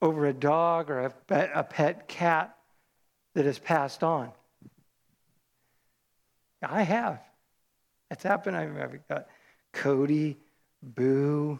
over 0.00 0.26
a 0.26 0.32
dog 0.32 0.90
or 0.90 1.00
a 1.00 1.14
a 1.30 1.62
pet 1.62 2.08
cat 2.08 2.56
that 3.34 3.44
has 3.44 3.58
passed 3.58 4.02
on? 4.02 4.32
I 6.62 6.82
have. 6.82 7.20
It's 8.10 8.22
happened. 8.22 8.56
I've 8.56 9.08
got 9.08 9.26
Cody, 9.72 10.36
Boo, 10.82 11.58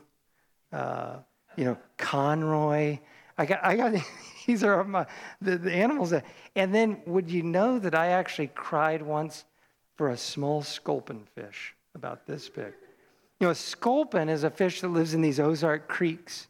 uh, 0.73 1.17
you 1.57 1.65
know, 1.65 1.77
Conroy. 1.97 2.99
I 3.39 3.47
got, 3.47 3.65
I 3.65 3.77
got, 3.77 3.95
these 4.47 4.63
are 4.65 4.85
my, 4.85 5.07
the, 5.41 5.59
the 5.59 5.73
animals 5.73 6.11
that, 6.11 6.25
and 6.55 6.75
then 6.75 7.01
would 7.07 7.31
you 7.31 7.43
know 7.43 7.79
that 7.79 7.95
I 7.95 8.09
actually 8.09 8.49
cried 8.49 9.03
once 9.03 9.45
for 9.97 10.11
a 10.11 10.17
small 10.17 10.63
sculpin 10.63 11.25
fish 11.35 11.75
about 11.95 12.27
this 12.27 12.49
big. 12.49 12.75
You 13.41 13.47
know, 13.47 13.51
a 13.51 13.55
sculpin 13.55 14.29
is 14.29 14.45
a 14.45 14.51
fish 14.51 14.81
that 14.81 14.89
lives 14.89 15.15
in 15.15 15.21
these 15.21 15.41
Ozark 15.41 15.89
creeks. 15.89 16.49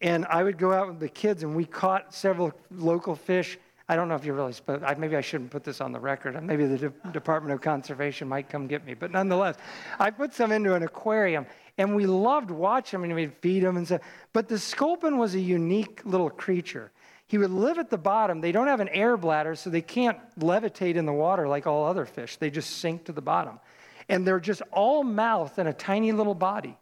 And 0.00 0.26
I 0.26 0.42
would 0.42 0.58
go 0.58 0.72
out 0.72 0.88
with 0.88 1.00
the 1.00 1.08
kids, 1.08 1.42
and 1.42 1.54
we 1.54 1.64
caught 1.64 2.14
several 2.14 2.52
local 2.70 3.14
fish. 3.14 3.58
I 3.88 3.96
don't 3.96 4.08
know 4.08 4.14
if 4.14 4.24
you 4.24 4.32
realize, 4.32 4.62
but 4.64 4.82
I, 4.82 4.94
maybe 4.94 5.14
I 5.14 5.20
shouldn't 5.20 5.50
put 5.50 5.62
this 5.62 5.82
on 5.82 5.92
the 5.92 6.00
record. 6.00 6.42
Maybe 6.42 6.66
the 6.66 6.78
De- 6.78 7.12
Department 7.12 7.52
of 7.52 7.60
Conservation 7.60 8.26
might 8.26 8.48
come 8.48 8.66
get 8.66 8.84
me. 8.86 8.94
But 8.94 9.10
nonetheless, 9.10 9.56
I 9.98 10.10
put 10.10 10.32
some 10.32 10.52
into 10.52 10.74
an 10.74 10.82
aquarium, 10.82 11.46
and 11.76 11.94
we 11.94 12.06
loved 12.06 12.50
watching 12.50 13.00
them, 13.00 13.10
and 13.10 13.14
we'd 13.14 13.34
feed 13.42 13.62
them 13.62 13.76
and 13.76 13.86
stuff. 13.86 14.00
But 14.32 14.48
the 14.48 14.58
sculpin 14.58 15.18
was 15.18 15.34
a 15.34 15.40
unique 15.40 16.00
little 16.06 16.30
creature. 16.30 16.92
He 17.26 17.36
would 17.36 17.50
live 17.50 17.78
at 17.78 17.90
the 17.90 17.98
bottom. 17.98 18.40
They 18.40 18.52
don't 18.52 18.68
have 18.68 18.80
an 18.80 18.88
air 18.88 19.18
bladder, 19.18 19.54
so 19.54 19.68
they 19.68 19.82
can't 19.82 20.18
levitate 20.38 20.96
in 20.96 21.04
the 21.04 21.12
water 21.12 21.46
like 21.46 21.66
all 21.66 21.84
other 21.84 22.06
fish. 22.06 22.36
They 22.36 22.48
just 22.48 22.78
sink 22.78 23.04
to 23.04 23.12
the 23.12 23.22
bottom. 23.22 23.60
And 24.08 24.26
they're 24.26 24.40
just 24.40 24.62
all 24.72 25.02
mouth 25.02 25.58
and 25.58 25.68
a 25.68 25.72
tiny 25.72 26.12
little 26.12 26.34
body. 26.34 26.78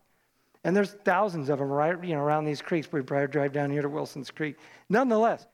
And 0.64 0.76
there's 0.76 0.92
thousands 0.92 1.48
of 1.48 1.58
them 1.58 1.68
right 1.68 2.02
you 2.04 2.14
know, 2.14 2.20
around 2.20 2.44
these 2.44 2.62
creeks. 2.62 2.90
We 2.92 3.02
drive 3.02 3.52
down 3.52 3.70
here 3.70 3.82
to 3.82 3.88
Wilson's 3.88 4.30
Creek. 4.30 4.56
Nonetheless, 4.88 5.46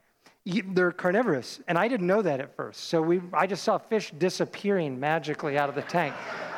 they're 0.45 0.91
carnivorous, 0.91 1.59
and 1.67 1.77
I 1.77 1.87
didn't 1.87 2.07
know 2.07 2.21
that 2.21 2.39
at 2.39 2.55
first. 2.55 2.85
So 2.85 3.01
we, 3.01 3.21
I 3.33 3.45
just 3.47 3.63
saw 3.63 3.77
fish 3.77 4.11
disappearing 4.17 4.99
magically 4.99 5.57
out 5.57 5.69
of 5.69 5.75
the 5.75 5.81
tank. 5.81 6.15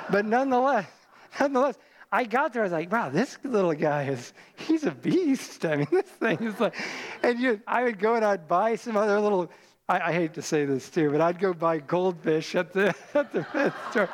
But 0.09 0.25
nonetheless, 0.25 0.87
nonetheless, 1.39 1.77
I 2.11 2.25
got 2.25 2.51
there, 2.51 2.63
I 2.63 2.65
was 2.65 2.73
like, 2.73 2.91
wow, 2.91 3.09
this 3.09 3.37
little 3.43 3.73
guy 3.73 4.03
is, 4.03 4.33
he's 4.55 4.83
a 4.83 4.91
beast. 4.91 5.65
I 5.65 5.77
mean, 5.77 5.87
this 5.91 6.05
thing 6.05 6.37
is 6.41 6.59
like, 6.59 6.75
and 7.23 7.39
you, 7.39 7.61
I 7.65 7.83
would 7.83 7.99
go 7.99 8.15
and 8.15 8.25
I'd 8.25 8.47
buy 8.47 8.75
some 8.75 8.97
other 8.97 9.19
little, 9.19 9.49
I, 9.87 9.99
I 9.99 10.11
hate 10.11 10.33
to 10.33 10.41
say 10.41 10.65
this 10.65 10.89
too, 10.89 11.09
but 11.09 11.21
I'd 11.21 11.39
go 11.39 11.53
buy 11.53 11.79
goldfish 11.79 12.55
at 12.55 12.73
the, 12.73 12.93
at 13.13 13.31
the 13.31 13.73
store. 13.91 14.09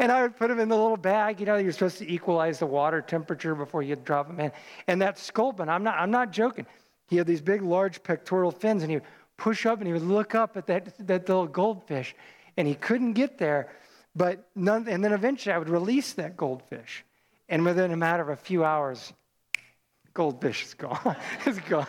And 0.00 0.10
I 0.10 0.22
would 0.22 0.34
put 0.36 0.48
them 0.48 0.58
in 0.58 0.68
the 0.68 0.76
little 0.76 0.96
bag. 0.96 1.40
You 1.40 1.46
know, 1.46 1.56
you're 1.56 1.72
supposed 1.72 1.98
to 1.98 2.10
equalize 2.10 2.58
the 2.58 2.66
water 2.66 3.02
temperature 3.02 3.54
before 3.54 3.82
you 3.82 3.96
drop 3.96 4.28
them 4.28 4.40
in. 4.40 4.50
And 4.86 5.02
that 5.02 5.18
sculpin, 5.18 5.68
I'm 5.68 5.84
not, 5.84 5.98
I'm 5.98 6.10
not 6.10 6.32
joking. 6.32 6.66
He 7.10 7.16
had 7.16 7.26
these 7.26 7.40
big, 7.40 7.60
large 7.60 8.02
pectoral 8.04 8.52
fins, 8.52 8.82
and 8.82 8.90
he 8.90 8.96
would 8.96 9.06
push 9.36 9.66
up 9.66 9.78
and 9.78 9.86
he 9.86 9.92
would 9.92 10.02
look 10.02 10.36
up 10.36 10.56
at 10.56 10.68
that, 10.68 11.06
that 11.06 11.28
little 11.28 11.48
goldfish, 11.48 12.14
and 12.56 12.68
he 12.68 12.74
couldn't 12.76 13.14
get 13.14 13.36
there. 13.36 13.68
But 14.14 14.48
none, 14.54 14.88
and 14.88 15.04
then 15.04 15.12
eventually 15.12 15.52
I 15.52 15.58
would 15.58 15.68
release 15.68 16.12
that 16.14 16.36
goldfish. 16.36 17.04
And 17.48 17.64
within 17.64 17.90
a 17.90 17.96
matter 17.96 18.22
of 18.22 18.28
a 18.28 18.36
few 18.36 18.64
hours, 18.64 19.12
goldfish 20.14 20.64
is 20.64 20.74
gone. 20.74 21.16
it's 21.46 21.58
gone. 21.60 21.86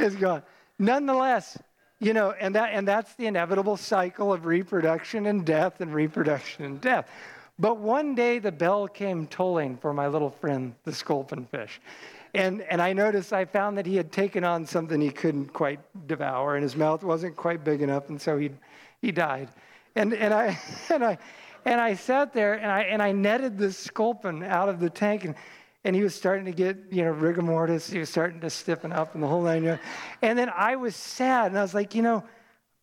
It's 0.00 0.16
gone. 0.16 0.42
Nonetheless, 0.78 1.56
you 2.00 2.12
know, 2.12 2.32
and 2.32 2.56
that 2.56 2.70
and 2.72 2.86
that's 2.86 3.14
the 3.14 3.26
inevitable 3.26 3.76
cycle 3.76 4.32
of 4.32 4.44
reproduction 4.44 5.26
and 5.26 5.46
death 5.46 5.80
and 5.80 5.94
reproduction 5.94 6.64
and 6.64 6.80
death. 6.80 7.08
But 7.60 7.78
one 7.78 8.16
day 8.16 8.40
the 8.40 8.50
bell 8.50 8.88
came 8.88 9.28
tolling 9.28 9.76
for 9.76 9.94
my 9.94 10.08
little 10.08 10.30
friend, 10.30 10.74
the 10.82 10.92
sculpin 10.92 11.46
fish. 11.46 11.80
And, 12.34 12.62
and 12.62 12.82
I 12.82 12.92
noticed, 12.92 13.32
I 13.32 13.44
found 13.44 13.78
that 13.78 13.86
he 13.86 13.94
had 13.96 14.10
taken 14.10 14.42
on 14.42 14.66
something 14.66 15.00
he 15.00 15.10
couldn't 15.10 15.52
quite 15.52 15.78
devour, 16.08 16.56
and 16.56 16.64
his 16.64 16.74
mouth 16.74 17.04
wasn't 17.04 17.36
quite 17.36 17.62
big 17.62 17.80
enough, 17.80 18.08
and 18.08 18.20
so 18.20 18.36
he, 18.36 18.50
he 19.00 19.12
died. 19.12 19.48
And, 19.94 20.12
and, 20.12 20.34
I, 20.34 20.58
and, 20.90 21.04
I, 21.04 21.18
and 21.64 21.80
I 21.80 21.94
sat 21.94 22.32
there, 22.32 22.54
and 22.54 22.70
I, 22.70 22.82
and 22.82 23.00
I 23.00 23.12
netted 23.12 23.56
this 23.56 23.78
sculpin 23.78 24.42
out 24.42 24.68
of 24.68 24.80
the 24.80 24.90
tank, 24.90 25.24
and, 25.24 25.36
and 25.84 25.94
he 25.94 26.02
was 26.02 26.12
starting 26.12 26.44
to 26.46 26.52
get, 26.52 26.76
you 26.90 27.04
know, 27.04 27.12
rigor 27.12 27.42
mortis. 27.42 27.88
He 27.88 28.00
was 28.00 28.10
starting 28.10 28.40
to 28.40 28.50
stiffen 28.50 28.92
up 28.92 29.14
and 29.14 29.22
the 29.22 29.28
whole 29.28 29.42
nine 29.42 29.62
yards. 29.62 29.82
And 30.20 30.36
then 30.36 30.50
I 30.50 30.74
was 30.74 30.96
sad, 30.96 31.52
and 31.52 31.58
I 31.58 31.62
was 31.62 31.74
like, 31.74 31.94
you 31.94 32.02
know, 32.02 32.24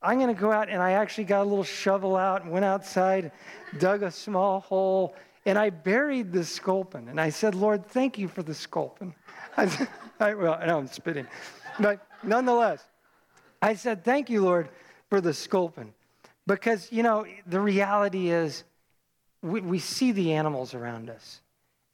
I'm 0.02 0.18
going 0.18 0.34
to 0.34 0.40
go 0.40 0.54
out, 0.54 0.70
and 0.70 0.82
I 0.82 0.92
actually 0.92 1.26
got 1.26 1.42
a 1.42 1.50
little 1.50 1.66
shovel 1.66 2.16
out 2.16 2.44
and 2.44 2.52
went 2.52 2.64
outside, 2.64 3.34
dug 3.80 4.02
a 4.02 4.12
small 4.12 4.62
hole, 4.62 5.14
and 5.46 5.58
I 5.58 5.70
buried 5.70 6.32
the 6.32 6.44
sculpin. 6.44 7.08
And 7.08 7.20
I 7.20 7.30
said, 7.30 7.56
Lord, 7.56 7.86
thank 7.86 8.18
you 8.18 8.28
for 8.28 8.44
the 8.44 8.54
sculpin. 8.54 9.14
I, 9.58 9.68
said, 9.68 9.88
I, 10.20 10.34
well, 10.34 10.58
I'm 10.62 10.88
spitting. 10.88 11.28
But 11.80 12.06
nonetheless, 12.24 12.86
I 13.62 13.76
said, 13.76 14.04
Thank 14.04 14.30
you, 14.30 14.42
Lord, 14.42 14.70
for 15.10 15.22
the 15.22 15.34
sculpin. 15.34 15.94
Because, 16.48 16.92
you 16.92 17.04
know, 17.04 17.26
the 17.46 17.60
reality 17.60 18.30
is 18.30 18.64
we, 19.42 19.62
we 19.62 19.80
see 19.80 20.12
the 20.12 20.34
animals 20.34 20.74
around 20.74 21.10
us, 21.10 21.42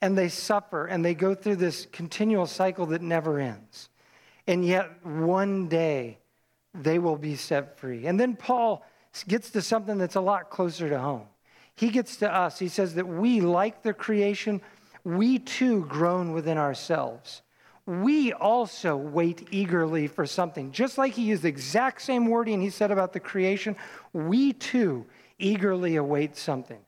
and 0.02 0.18
they 0.18 0.30
suffer, 0.30 0.86
and 0.86 1.04
they 1.04 1.14
go 1.14 1.36
through 1.36 1.58
this 1.58 1.86
continual 1.92 2.46
cycle 2.46 2.86
that 2.88 3.02
never 3.02 3.40
ends. 3.40 3.90
And 4.48 4.66
yet, 4.66 5.06
one 5.06 5.68
day, 5.68 6.20
they 6.74 7.00
will 7.00 7.18
be 7.18 7.36
set 7.36 7.78
free. 7.78 8.08
And 8.08 8.20
then 8.20 8.36
Paul 8.36 8.86
gets 9.28 9.50
to 9.52 9.62
something 9.62 9.98
that's 9.98 10.16
a 10.16 10.22
lot 10.22 10.50
closer 10.50 10.90
to 10.90 11.00
home. 11.00 11.28
He 11.78 11.90
gets 11.90 12.18
to 12.18 12.30
us. 12.34 12.60
He 12.60 12.68
says 12.68 12.96
that 12.96 13.08
we, 13.08 13.40
like 13.40 13.84
the 13.84 13.94
creation, 13.94 14.60
we 15.06 15.40
too 15.40 15.86
groan 15.86 16.34
within 16.34 16.58
ourselves 16.58 17.44
we 17.88 18.34
also 18.34 18.98
wait 18.98 19.48
eagerly 19.50 20.08
for 20.08 20.26
something. 20.26 20.74
Just 20.74 20.98
like 20.98 21.14
he 21.14 21.24
used 21.24 21.44
the 21.44 21.48
exact 21.48 22.02
same 22.02 22.28
wording 22.28 22.62
he 22.62 22.70
said 22.70 22.92
about 22.92 23.14
the 23.14 23.20
creation, 23.20 23.78
we 24.12 24.52
too 24.52 25.06
eagerly 25.40 25.96
await 25.96 26.36
something. 26.36 26.80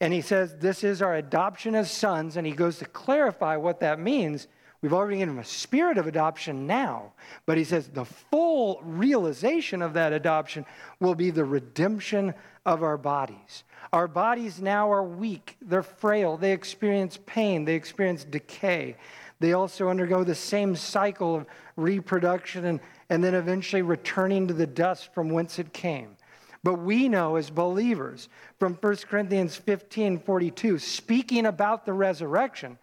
And 0.00 0.12
he 0.12 0.20
says, 0.20 0.54
This 0.56 0.84
is 0.84 1.02
our 1.02 1.16
adoption 1.16 1.74
as 1.74 1.90
sons. 1.90 2.36
And 2.36 2.46
he 2.46 2.52
goes 2.52 2.78
to 2.78 2.84
clarify 2.84 3.56
what 3.56 3.80
that 3.80 3.98
means. 3.98 4.46
We've 4.82 4.94
already 4.94 5.18
given 5.18 5.34
him 5.34 5.40
a 5.40 5.44
spirit 5.44 5.98
of 5.98 6.06
adoption 6.06 6.64
now. 6.64 7.12
But 7.44 7.58
he 7.58 7.64
says, 7.64 7.88
The 7.88 8.04
full 8.04 8.80
realization 8.84 9.82
of 9.82 9.94
that 9.94 10.12
adoption 10.12 10.64
will 11.00 11.16
be 11.16 11.30
the 11.30 11.44
redemption 11.44 12.34
of 12.64 12.84
our 12.84 12.96
bodies. 12.96 13.64
Our 13.92 14.08
bodies 14.08 14.60
now 14.60 14.92
are 14.92 15.02
weak, 15.02 15.56
they're 15.60 15.82
frail, 15.82 16.36
they 16.36 16.52
experience 16.52 17.18
pain, 17.26 17.64
they 17.64 17.74
experience 17.74 18.24
decay. 18.24 18.96
They 19.40 19.54
also 19.54 19.88
undergo 19.88 20.22
the 20.22 20.34
same 20.34 20.76
cycle 20.76 21.34
of 21.34 21.46
reproduction 21.76 22.66
and, 22.66 22.80
and 23.08 23.24
then 23.24 23.34
eventually 23.34 23.82
returning 23.82 24.46
to 24.48 24.54
the 24.54 24.66
dust 24.66 25.12
from 25.14 25.30
whence 25.30 25.58
it 25.58 25.72
came. 25.72 26.16
But 26.62 26.74
we 26.74 27.08
know 27.08 27.36
as 27.36 27.48
believers 27.48 28.28
from 28.58 28.74
1 28.74 28.96
Corinthians 29.08 29.56
15 29.56 30.18
42, 30.20 30.78
speaking 30.78 31.46
about 31.46 31.86
the 31.86 31.94
resurrection, 31.94 32.78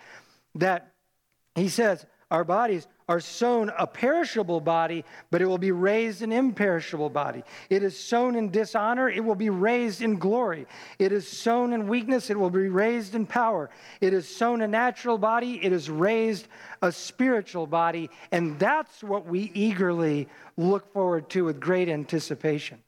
that 0.56 0.94
he 1.56 1.70
says, 1.70 2.06
Our 2.32 2.44
bodies 2.44 2.88
are 3.08 3.20
sown 3.20 3.72
a 3.78 3.88
perishable 3.88 4.60
body, 4.60 5.06
but 5.32 5.42
it 5.42 5.46
will 5.46 5.58
be 5.58 5.72
raised 5.72 6.22
an 6.22 6.32
imperishable 6.32 7.10
body. 7.10 7.44
It 7.70 7.82
is 7.84 7.98
sown 7.98 8.36
in 8.36 8.52
dishonor, 8.52 9.10
it 9.10 9.24
will 9.24 9.36
be 9.36 9.50
raised 9.50 10.02
in 10.02 10.18
glory. 10.18 10.68
It 11.00 11.12
is 11.12 11.28
sown 11.28 11.72
in 11.74 11.88
weakness, 11.88 12.30
it 12.30 12.38
will 12.38 12.50
be 12.50 12.68
raised 12.68 13.16
in 13.16 13.26
power. 13.26 13.70
It 14.02 14.14
is 14.14 14.28
sown 14.28 14.62
a 14.62 14.68
natural 14.68 15.18
body, 15.18 15.60
it 15.64 15.72
is 15.72 15.90
raised 15.90 16.48
a 16.82 16.92
spiritual 16.92 17.66
body. 17.66 18.10
And 18.32 18.60
that's 18.60 19.04
what 19.04 19.26
we 19.26 19.52
eagerly 19.54 20.28
look 20.58 20.92
forward 20.92 21.30
to 21.30 21.46
with 21.46 21.60
great 21.60 21.88
anticipation. 21.88 22.84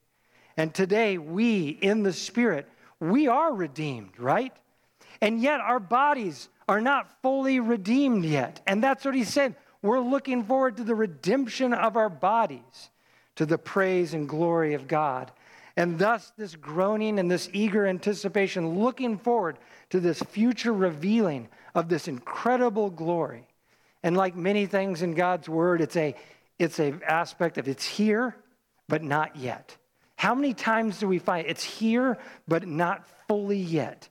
And 0.57 0.73
today, 0.73 1.17
we 1.17 1.69
in 1.69 2.03
the 2.03 2.11
Spirit, 2.11 2.67
we 2.99 3.29
are 3.29 3.53
redeemed, 3.53 4.19
right? 4.19 4.51
And 5.21 5.41
yet, 5.41 5.61
our 5.61 5.79
bodies 5.79 6.49
are 6.67 6.81
not 6.81 7.21
fully 7.21 7.61
redeemed 7.61 8.25
yet. 8.25 8.61
And 8.67 8.83
that's 8.83 9.05
what 9.05 9.15
he 9.15 9.23
said. 9.23 9.55
We're 9.81 9.99
looking 9.99 10.43
forward 10.43 10.77
to 10.77 10.83
the 10.83 10.95
redemption 10.95 11.73
of 11.73 11.95
our 11.95 12.09
bodies, 12.09 12.89
to 13.35 13.45
the 13.45 13.57
praise 13.57 14.13
and 14.13 14.27
glory 14.27 14.73
of 14.73 14.87
God. 14.87 15.31
And 15.77 15.97
thus, 15.97 16.33
this 16.37 16.55
groaning 16.55 17.19
and 17.19 17.31
this 17.31 17.49
eager 17.53 17.87
anticipation, 17.87 18.79
looking 18.79 19.17
forward 19.17 19.57
to 19.91 19.99
this 19.99 20.19
future 20.19 20.73
revealing 20.73 21.47
of 21.73 21.87
this 21.87 22.07
incredible 22.07 22.89
glory. 22.89 23.47
And 24.03 24.17
like 24.17 24.35
many 24.35 24.65
things 24.65 25.01
in 25.01 25.13
God's 25.13 25.47
word, 25.47 25.81
it's 25.81 25.95
a 25.95 26.15
it's 26.57 26.79
a 26.79 26.93
aspect 27.07 27.57
of 27.57 27.69
it's 27.69 27.85
here, 27.85 28.35
but 28.89 29.01
not 29.01 29.37
yet. 29.37 29.77
How 30.17 30.35
many 30.35 30.53
times 30.53 30.99
do 30.99 31.07
we 31.07 31.17
find 31.17 31.47
it's 31.47 31.63
here, 31.63 32.17
but 32.47 32.67
not 32.67 33.07
fully 33.29 33.57
yet? 33.57 34.09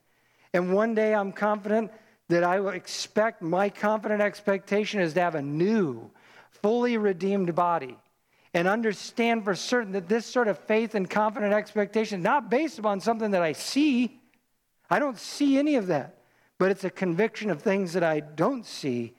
And 0.54 0.72
one 0.72 0.94
day 0.94 1.14
I'm 1.14 1.32
confident 1.32 1.90
that 2.28 2.44
I 2.44 2.60
will 2.60 2.70
expect, 2.70 3.42
my 3.42 3.70
confident 3.70 4.20
expectation 4.20 5.00
is 5.00 5.14
to 5.14 5.20
have 5.20 5.34
a 5.34 5.42
new, 5.42 6.10
fully 6.62 6.96
redeemed 6.96 7.54
body 7.54 7.96
and 8.54 8.68
understand 8.68 9.44
for 9.44 9.54
certain 9.54 9.92
that 9.92 10.08
this 10.08 10.26
sort 10.26 10.48
of 10.48 10.58
faith 10.58 10.94
and 10.94 11.08
confident 11.08 11.52
expectation 11.52 12.22
not 12.22 12.50
based 12.50 12.78
upon 12.78 13.00
something 13.00 13.30
that 13.32 13.42
I 13.42 13.52
see. 13.52 14.20
I 14.90 14.98
don't 14.98 15.18
see 15.18 15.58
any 15.58 15.76
of 15.76 15.88
that, 15.88 16.18
but 16.58 16.70
it's 16.70 16.84
a 16.84 16.90
conviction 16.90 17.50
of 17.50 17.62
things 17.62 17.92
that 17.92 18.02
I 18.02 18.20
don't 18.20 18.64
see. 18.64 19.14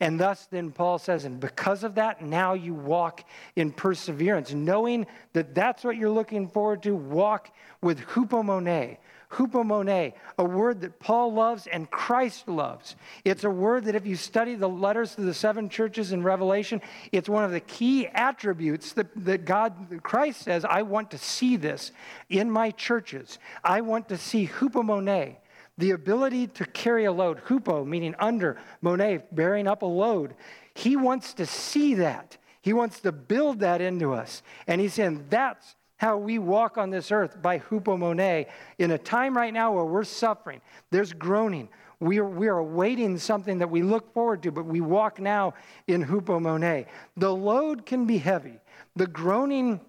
And 0.00 0.18
thus, 0.18 0.46
then 0.46 0.72
Paul 0.72 0.98
says, 0.98 1.24
and 1.24 1.38
because 1.38 1.84
of 1.84 1.94
that, 1.94 2.22
now 2.22 2.54
you 2.54 2.74
walk 2.74 3.24
in 3.54 3.70
perseverance, 3.70 4.52
knowing 4.52 5.06
that 5.32 5.54
that's 5.54 5.84
what 5.84 5.96
you're 5.96 6.10
looking 6.10 6.48
forward 6.48 6.82
to. 6.82 6.96
Walk 6.96 7.54
with 7.82 8.00
hupomone, 8.00 8.96
hupomone, 9.32 10.12
a 10.38 10.44
word 10.44 10.82
that 10.82 10.98
Paul 11.00 11.32
loves 11.32 11.66
and 11.66 11.90
Christ 11.90 12.48
loves. 12.48 12.96
It's 13.24 13.44
a 13.44 13.50
word 13.50 13.84
that 13.84 13.94
if 13.94 14.06
you 14.06 14.16
study 14.16 14.54
the 14.54 14.68
letters 14.68 15.14
to 15.14 15.22
the 15.22 15.34
seven 15.34 15.68
churches 15.68 16.12
in 16.12 16.22
Revelation, 16.22 16.80
it's 17.12 17.28
one 17.28 17.44
of 17.44 17.50
the 17.50 17.60
key 17.60 18.06
attributes 18.08 18.92
that, 18.92 19.08
that 19.24 19.44
God, 19.44 20.00
Christ 20.02 20.42
says, 20.42 20.64
I 20.64 20.82
want 20.82 21.10
to 21.12 21.18
see 21.18 21.56
this 21.56 21.92
in 22.28 22.50
my 22.50 22.70
churches. 22.70 23.38
I 23.64 23.80
want 23.80 24.08
to 24.08 24.18
see 24.18 24.46
hupomone. 24.46 25.36
the 25.78 25.90
ability 25.92 26.48
to 26.48 26.64
carry 26.66 27.06
a 27.06 27.12
load, 27.12 27.42
hupo, 27.46 27.86
meaning 27.86 28.14
under, 28.18 28.58
mone, 28.82 29.22
bearing 29.32 29.66
up 29.66 29.82
a 29.82 29.86
load. 29.86 30.34
He 30.74 30.96
wants 30.96 31.34
to 31.34 31.46
see 31.46 31.94
that. 31.94 32.36
He 32.60 32.72
wants 32.72 33.00
to 33.00 33.12
build 33.12 33.60
that 33.60 33.80
into 33.80 34.12
us. 34.12 34.42
And 34.66 34.80
he's 34.80 34.94
saying 34.94 35.26
that's 35.30 35.74
how 36.02 36.16
we 36.16 36.38
walk 36.38 36.76
on 36.76 36.90
this 36.90 37.12
earth 37.12 37.40
by 37.40 37.60
hupomone 37.60 38.46
in 38.78 38.90
a 38.90 38.98
time 38.98 39.36
right 39.36 39.54
now 39.54 39.72
where 39.72 39.84
we're 39.84 40.02
suffering. 40.02 40.60
There's 40.90 41.12
groaning. 41.12 41.68
We 42.00 42.18
are, 42.18 42.28
we 42.28 42.48
are 42.48 42.58
awaiting 42.58 43.16
something 43.18 43.58
that 43.58 43.70
we 43.70 43.82
look 43.82 44.12
forward 44.12 44.42
to, 44.42 44.50
but 44.50 44.66
we 44.66 44.80
walk 44.80 45.20
now 45.20 45.54
in 45.86 46.04
hupomone. 46.04 46.86
The 47.16 47.32
load 47.32 47.86
can 47.86 48.04
be 48.04 48.18
heavy, 48.18 48.58
the 48.96 49.06
groaning 49.06 49.80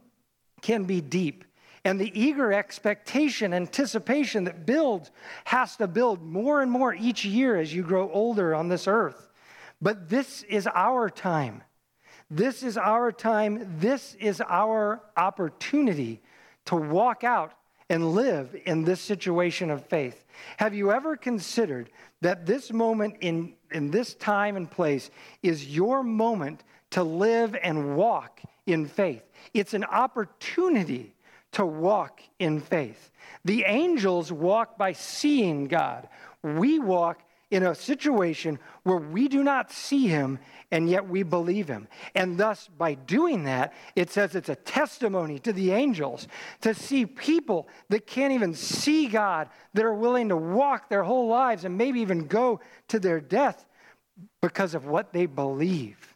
can 0.61 0.83
be 0.83 1.01
deep. 1.01 1.45
And 1.85 1.99
the 1.99 2.17
eager 2.17 2.53
expectation, 2.53 3.53
anticipation 3.53 4.45
that 4.45 4.65
builds 4.65 5.11
has 5.43 5.75
to 5.77 5.87
build 5.87 6.21
more 6.23 6.61
and 6.61 6.71
more 6.71 6.93
each 6.93 7.25
year 7.25 7.57
as 7.57 7.73
you 7.73 7.83
grow 7.83 8.09
older 8.09 8.55
on 8.55 8.69
this 8.69 8.87
earth. 8.87 9.29
But 9.81 10.07
this 10.07 10.43
is 10.43 10.65
our 10.73 11.09
time. 11.09 11.61
This 12.35 12.63
is 12.63 12.79
our 12.79 13.11
time. 13.11 13.77
This 13.79 14.15
is 14.19 14.41
our 14.41 15.03
opportunity 15.15 16.19
to 16.65 16.75
walk 16.75 17.23
out 17.23 17.53
and 17.89 18.15
live 18.15 18.55
in 18.65 18.83
this 18.83 19.01
situation 19.01 19.69
of 19.69 19.85
faith. 19.85 20.25
Have 20.57 20.73
you 20.73 20.91
ever 20.91 21.15
considered 21.15 21.91
that 22.21 22.47
this 22.47 22.73
moment 22.73 23.17
in, 23.21 23.53
in 23.71 23.91
this 23.91 24.15
time 24.15 24.55
and 24.55 24.69
place 24.69 25.11
is 25.43 25.67
your 25.67 26.01
moment 26.01 26.63
to 26.89 27.03
live 27.03 27.55
and 27.61 27.95
walk 27.95 28.41
in 28.65 28.87
faith? 28.87 29.21
It's 29.53 29.75
an 29.75 29.83
opportunity 29.83 31.13
to 31.51 31.67
walk 31.67 32.19
in 32.39 32.59
faith. 32.59 33.11
The 33.45 33.63
angels 33.67 34.31
walk 34.31 34.75
by 34.75 34.93
seeing 34.93 35.65
God. 35.65 36.09
We 36.41 36.79
walk 36.79 37.21
in 37.53 37.63
a 37.63 37.75
situation 37.75 38.57
where 38.81 38.97
we 38.97 39.27
do 39.27 39.43
not 39.43 39.71
see 39.71 40.07
him 40.07 40.39
and 40.71 40.89
yet 40.89 41.07
we 41.07 41.21
believe 41.21 41.67
him. 41.67 41.87
And 42.15 42.35
thus, 42.35 42.67
by 42.79 42.95
doing 42.95 43.43
that, 43.43 43.73
it 43.95 44.09
says 44.09 44.33
it's 44.33 44.49
a 44.49 44.55
testimony 44.55 45.37
to 45.39 45.53
the 45.53 45.71
angels 45.71 46.27
to 46.61 46.73
see 46.73 47.05
people 47.05 47.67
that 47.89 48.07
can't 48.07 48.33
even 48.33 48.55
see 48.55 49.07
God, 49.07 49.49
that 49.75 49.85
are 49.85 49.93
willing 49.93 50.29
to 50.29 50.35
walk 50.35 50.89
their 50.89 51.03
whole 51.03 51.27
lives 51.27 51.63
and 51.63 51.77
maybe 51.77 52.01
even 52.01 52.25
go 52.25 52.59
to 52.87 52.99
their 52.99 53.21
death 53.21 53.65
because 54.41 54.73
of 54.73 54.87
what 54.87 55.13
they 55.13 55.27
believe. 55.27 56.12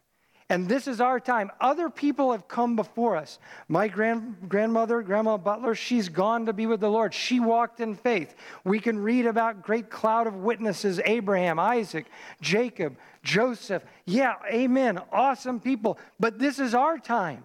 And 0.50 0.70
this 0.70 0.88
is 0.88 1.02
our 1.02 1.20
time. 1.20 1.52
Other 1.60 1.90
people 1.90 2.32
have 2.32 2.48
come 2.48 2.78
before 2.78 3.18
us. 3.18 3.38
My 3.68 3.90
grand, 3.90 4.48
grandmother, 4.48 5.02
Grandma 5.02 5.36
Butler, 5.36 5.76
she's 5.76 6.08
gone 6.08 6.46
to 6.46 6.54
be 6.54 6.66
with 6.66 6.80
the 6.80 6.90
Lord. 6.90 7.14
She 7.14 7.42
walked 7.42 7.82
in 7.82 7.96
faith. 7.96 8.34
We 8.64 8.80
can 8.80 8.98
read 8.98 9.26
about 9.26 9.62
great 9.62 9.90
cloud 9.90 10.26
of 10.26 10.36
witnesses 10.36 11.02
Abraham, 11.04 11.60
Isaac, 11.60 12.06
Jacob, 12.40 12.96
Joseph. 13.24 13.84
Yeah, 14.06 14.36
amen. 14.50 15.02
Awesome 15.12 15.60
people. 15.60 16.00
But 16.18 16.40
this 16.40 16.60
is 16.60 16.74
our 16.74 16.98
time. 16.98 17.44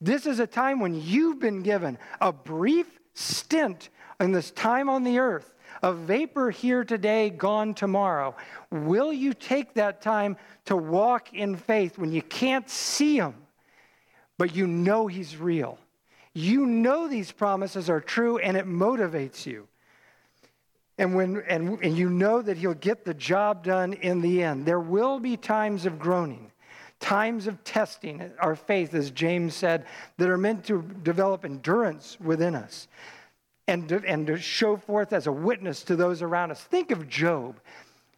This 0.00 0.26
is 0.26 0.40
a 0.40 0.46
time 0.46 0.80
when 0.80 1.00
you've 1.00 1.38
been 1.38 1.62
given 1.62 1.98
a 2.20 2.32
brief 2.32 2.98
stint 3.14 3.90
in 4.18 4.32
this 4.32 4.50
time 4.50 4.88
on 4.88 5.04
the 5.04 5.20
earth 5.20 5.54
a 5.82 5.92
vapor 5.92 6.50
here 6.50 6.84
today, 6.84 7.30
gone 7.30 7.74
tomorrow. 7.74 8.34
Will 8.70 9.12
you 9.12 9.34
take 9.34 9.74
that 9.74 10.00
time 10.00 10.36
to 10.66 10.76
walk 10.76 11.34
in 11.34 11.56
faith 11.56 11.98
when 11.98 12.12
you 12.12 12.22
can't 12.22 12.68
see 12.70 13.16
Him, 13.16 13.34
but 14.38 14.54
you 14.54 14.66
know 14.66 15.06
He's 15.06 15.36
real? 15.36 15.78
You 16.32 16.66
know 16.66 17.08
these 17.08 17.32
promises 17.32 17.90
are 17.90 18.00
true 18.00 18.38
and 18.38 18.56
it 18.56 18.66
motivates 18.66 19.44
you. 19.44 19.66
And, 20.98 21.14
when, 21.14 21.42
and, 21.48 21.82
and 21.82 21.96
you 21.96 22.08
know 22.08 22.42
that 22.42 22.56
He'll 22.56 22.74
get 22.74 23.04
the 23.04 23.14
job 23.14 23.64
done 23.64 23.94
in 23.94 24.20
the 24.20 24.42
end. 24.42 24.66
There 24.66 24.80
will 24.80 25.18
be 25.18 25.36
times 25.36 25.86
of 25.86 25.98
groaning 25.98 26.50
times 27.00 27.46
of 27.46 27.64
testing 27.64 28.30
our 28.38 28.54
faith, 28.54 28.94
as 28.94 29.10
James 29.10 29.54
said, 29.54 29.86
that 30.18 30.28
are 30.28 30.38
meant 30.38 30.64
to 30.66 30.82
develop 31.02 31.44
endurance 31.44 32.18
within 32.20 32.54
us 32.54 32.86
and 33.66 33.90
and 33.90 34.26
to 34.26 34.36
show 34.36 34.76
forth 34.76 35.12
as 35.12 35.26
a 35.26 35.32
witness 35.32 35.82
to 35.84 35.96
those 35.96 36.22
around 36.22 36.50
us. 36.50 36.62
Think 36.62 36.90
of 36.90 37.08
Job. 37.08 37.58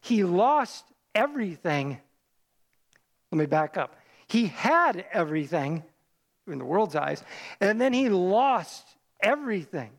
He 0.03 0.25
lost 0.25 0.83
everything. 1.15 1.97
Let 3.31 3.39
me 3.39 3.45
back 3.45 3.77
up. 3.77 3.95
He 4.27 4.47
had 4.47 5.05
everything 5.13 5.81
in 6.45 6.59
the 6.59 6.65
world's 6.65 6.95
eyes, 6.95 7.23
and 7.61 7.79
then 7.79 7.93
he 7.93 8.09
lost 8.09 8.85
everything. 9.21 9.91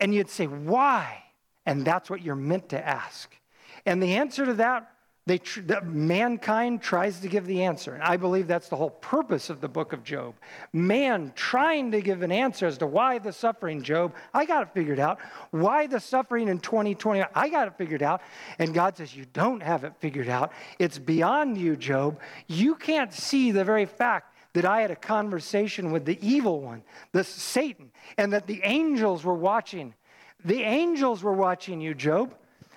And 0.00 0.14
you'd 0.14 0.30
say, 0.30 0.46
why? 0.46 1.22
And 1.66 1.84
that's 1.84 2.08
what 2.08 2.22
you're 2.22 2.34
meant 2.34 2.70
to 2.70 2.82
ask. 2.82 3.36
And 3.84 4.02
the 4.02 4.14
answer 4.14 4.46
to 4.46 4.54
that 4.54 4.90
they 5.26 5.38
tr- 5.38 5.62
mankind 5.84 6.82
tries 6.82 7.20
to 7.20 7.28
give 7.28 7.46
the 7.46 7.62
answer. 7.62 7.94
And 7.94 8.02
I 8.02 8.18
believe 8.18 8.46
that's 8.46 8.68
the 8.68 8.76
whole 8.76 8.90
purpose 8.90 9.48
of 9.48 9.62
the 9.62 9.68
book 9.68 9.94
of 9.94 10.04
Job. 10.04 10.34
Man 10.72 11.32
trying 11.34 11.92
to 11.92 12.02
give 12.02 12.22
an 12.22 12.30
answer 12.30 12.66
as 12.66 12.76
to 12.78 12.86
why 12.86 13.18
the 13.18 13.32
suffering, 13.32 13.82
Job. 13.82 14.14
I 14.34 14.44
got 14.44 14.62
it 14.62 14.74
figured 14.74 15.00
out. 15.00 15.18
Why 15.50 15.86
the 15.86 15.98
suffering 15.98 16.48
in 16.48 16.58
2020? 16.58 17.24
I 17.34 17.48
got 17.48 17.68
it 17.68 17.78
figured 17.78 18.02
out. 18.02 18.20
And 18.58 18.74
God 18.74 18.98
says, 18.98 19.16
You 19.16 19.24
don't 19.32 19.62
have 19.62 19.84
it 19.84 19.94
figured 19.98 20.28
out. 20.28 20.52
It's 20.78 20.98
beyond 20.98 21.56
you, 21.56 21.76
Job. 21.76 22.20
You 22.46 22.74
can't 22.74 23.12
see 23.12 23.50
the 23.50 23.64
very 23.64 23.86
fact 23.86 24.34
that 24.52 24.66
I 24.66 24.82
had 24.82 24.90
a 24.90 24.96
conversation 24.96 25.90
with 25.90 26.04
the 26.04 26.18
evil 26.20 26.60
one, 26.60 26.82
the 27.12 27.24
Satan, 27.24 27.90
and 28.18 28.32
that 28.34 28.46
the 28.46 28.60
angels 28.62 29.24
were 29.24 29.34
watching. 29.34 29.94
The 30.44 30.62
angels 30.62 31.22
were 31.22 31.32
watching 31.32 31.80
you, 31.80 31.94
Job. 31.94 32.34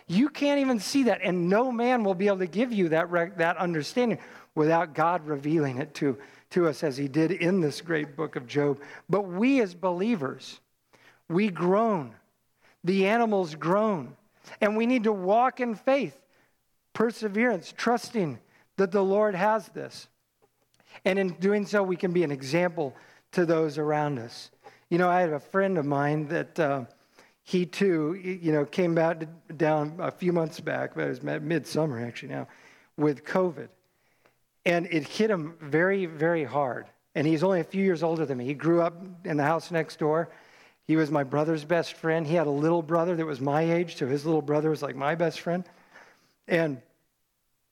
You 0.07 0.29
can't 0.29 0.61
even 0.61 0.79
see 0.79 1.03
that, 1.03 1.19
and 1.21 1.49
no 1.49 1.71
man 1.71 2.03
will 2.03 2.15
be 2.15 2.27
able 2.27 2.39
to 2.39 2.47
give 2.47 2.71
you 2.71 2.89
that, 2.89 3.37
that 3.37 3.57
understanding 3.57 4.19
without 4.55 4.93
God 4.93 5.27
revealing 5.27 5.77
it 5.77 5.93
to, 5.95 6.17
to 6.51 6.67
us 6.67 6.81
as 6.83 6.95
he 6.95 7.07
did 7.07 7.31
in 7.31 7.59
this 7.59 7.81
great 7.81 8.15
book 8.15 8.35
of 8.37 8.47
Job. 8.47 8.79
But 9.09 9.23
we 9.23 9.61
as 9.61 9.75
believers, 9.75 10.59
we 11.27 11.49
groan. 11.49 12.15
The 12.83 13.07
animals 13.07 13.55
groan. 13.55 14.15
And 14.61 14.77
we 14.77 14.85
need 14.85 15.03
to 15.03 15.11
walk 15.11 15.59
in 15.59 15.75
faith, 15.75 16.17
perseverance, 16.93 17.73
trusting 17.75 18.39
that 18.77 18.91
the 18.91 19.03
Lord 19.03 19.35
has 19.35 19.67
this. 19.69 20.07
And 21.03 21.19
in 21.19 21.29
doing 21.33 21.65
so, 21.65 21.83
we 21.83 21.97
can 21.97 22.13
be 22.13 22.23
an 22.23 22.31
example 22.31 22.95
to 23.33 23.45
those 23.45 23.77
around 23.77 24.19
us. 24.19 24.51
You 24.89 24.97
know, 24.97 25.09
I 25.09 25.19
had 25.19 25.33
a 25.33 25.39
friend 25.39 25.77
of 25.77 25.85
mine 25.85 26.27
that 26.29 26.57
uh, 26.57 26.85
he 27.47 27.65
too, 27.65 28.13
you 28.13 28.51
know, 28.51 28.65
came 28.65 28.93
back 28.93 29.23
down 29.55 29.95
a 29.99 30.11
few 30.11 30.33
months 30.33 30.59
back, 30.59 30.95
but 30.95 31.05
it 31.05 31.07
was 31.07 31.23
midsummer 31.23 32.05
actually 32.05 32.27
now, 32.27 32.45
with 32.97 33.23
COVID. 33.23 33.69
And 34.65 34.85
it 34.87 35.07
hit 35.07 35.31
him 35.31 35.55
very, 35.61 36.07
very 36.07 36.43
hard. 36.43 36.87
And 37.15 37.25
he's 37.25 37.43
only 37.43 37.61
a 37.61 37.63
few 37.63 37.81
years 37.81 38.03
older 38.03 38.25
than 38.25 38.37
me. 38.37 38.43
He 38.43 38.53
grew 38.53 38.81
up 38.81 39.01
in 39.23 39.37
the 39.37 39.45
house 39.45 39.71
next 39.71 39.97
door. 39.97 40.27
He 40.87 40.97
was 40.97 41.09
my 41.09 41.23
brother's 41.23 41.63
best 41.63 41.93
friend. 41.93 42.27
He 42.27 42.35
had 42.35 42.47
a 42.47 42.51
little 42.51 42.81
brother 42.81 43.15
that 43.15 43.25
was 43.25 43.39
my 43.39 43.61
age, 43.61 43.95
so 43.95 44.07
his 44.07 44.25
little 44.25 44.41
brother 44.41 44.69
was 44.69 44.81
like 44.81 44.97
my 44.97 45.15
best 45.15 45.39
friend. 45.39 45.63
And 46.49 46.81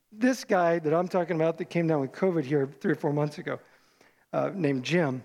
this 0.10 0.46
guy 0.46 0.80
that 0.80 0.94
I'm 0.94 1.10
talking 1.10 1.36
about 1.36 1.58
that 1.58 1.66
came 1.66 1.86
down 1.86 2.00
with 2.00 2.14
COVID 2.14 2.46
here 2.46 2.70
three 2.80 2.94
or 2.94 2.96
four 2.96 3.12
months 3.12 3.40
ago, 3.40 3.60
uh, 4.32 4.52
named 4.54 4.86
Jim, 4.86 5.22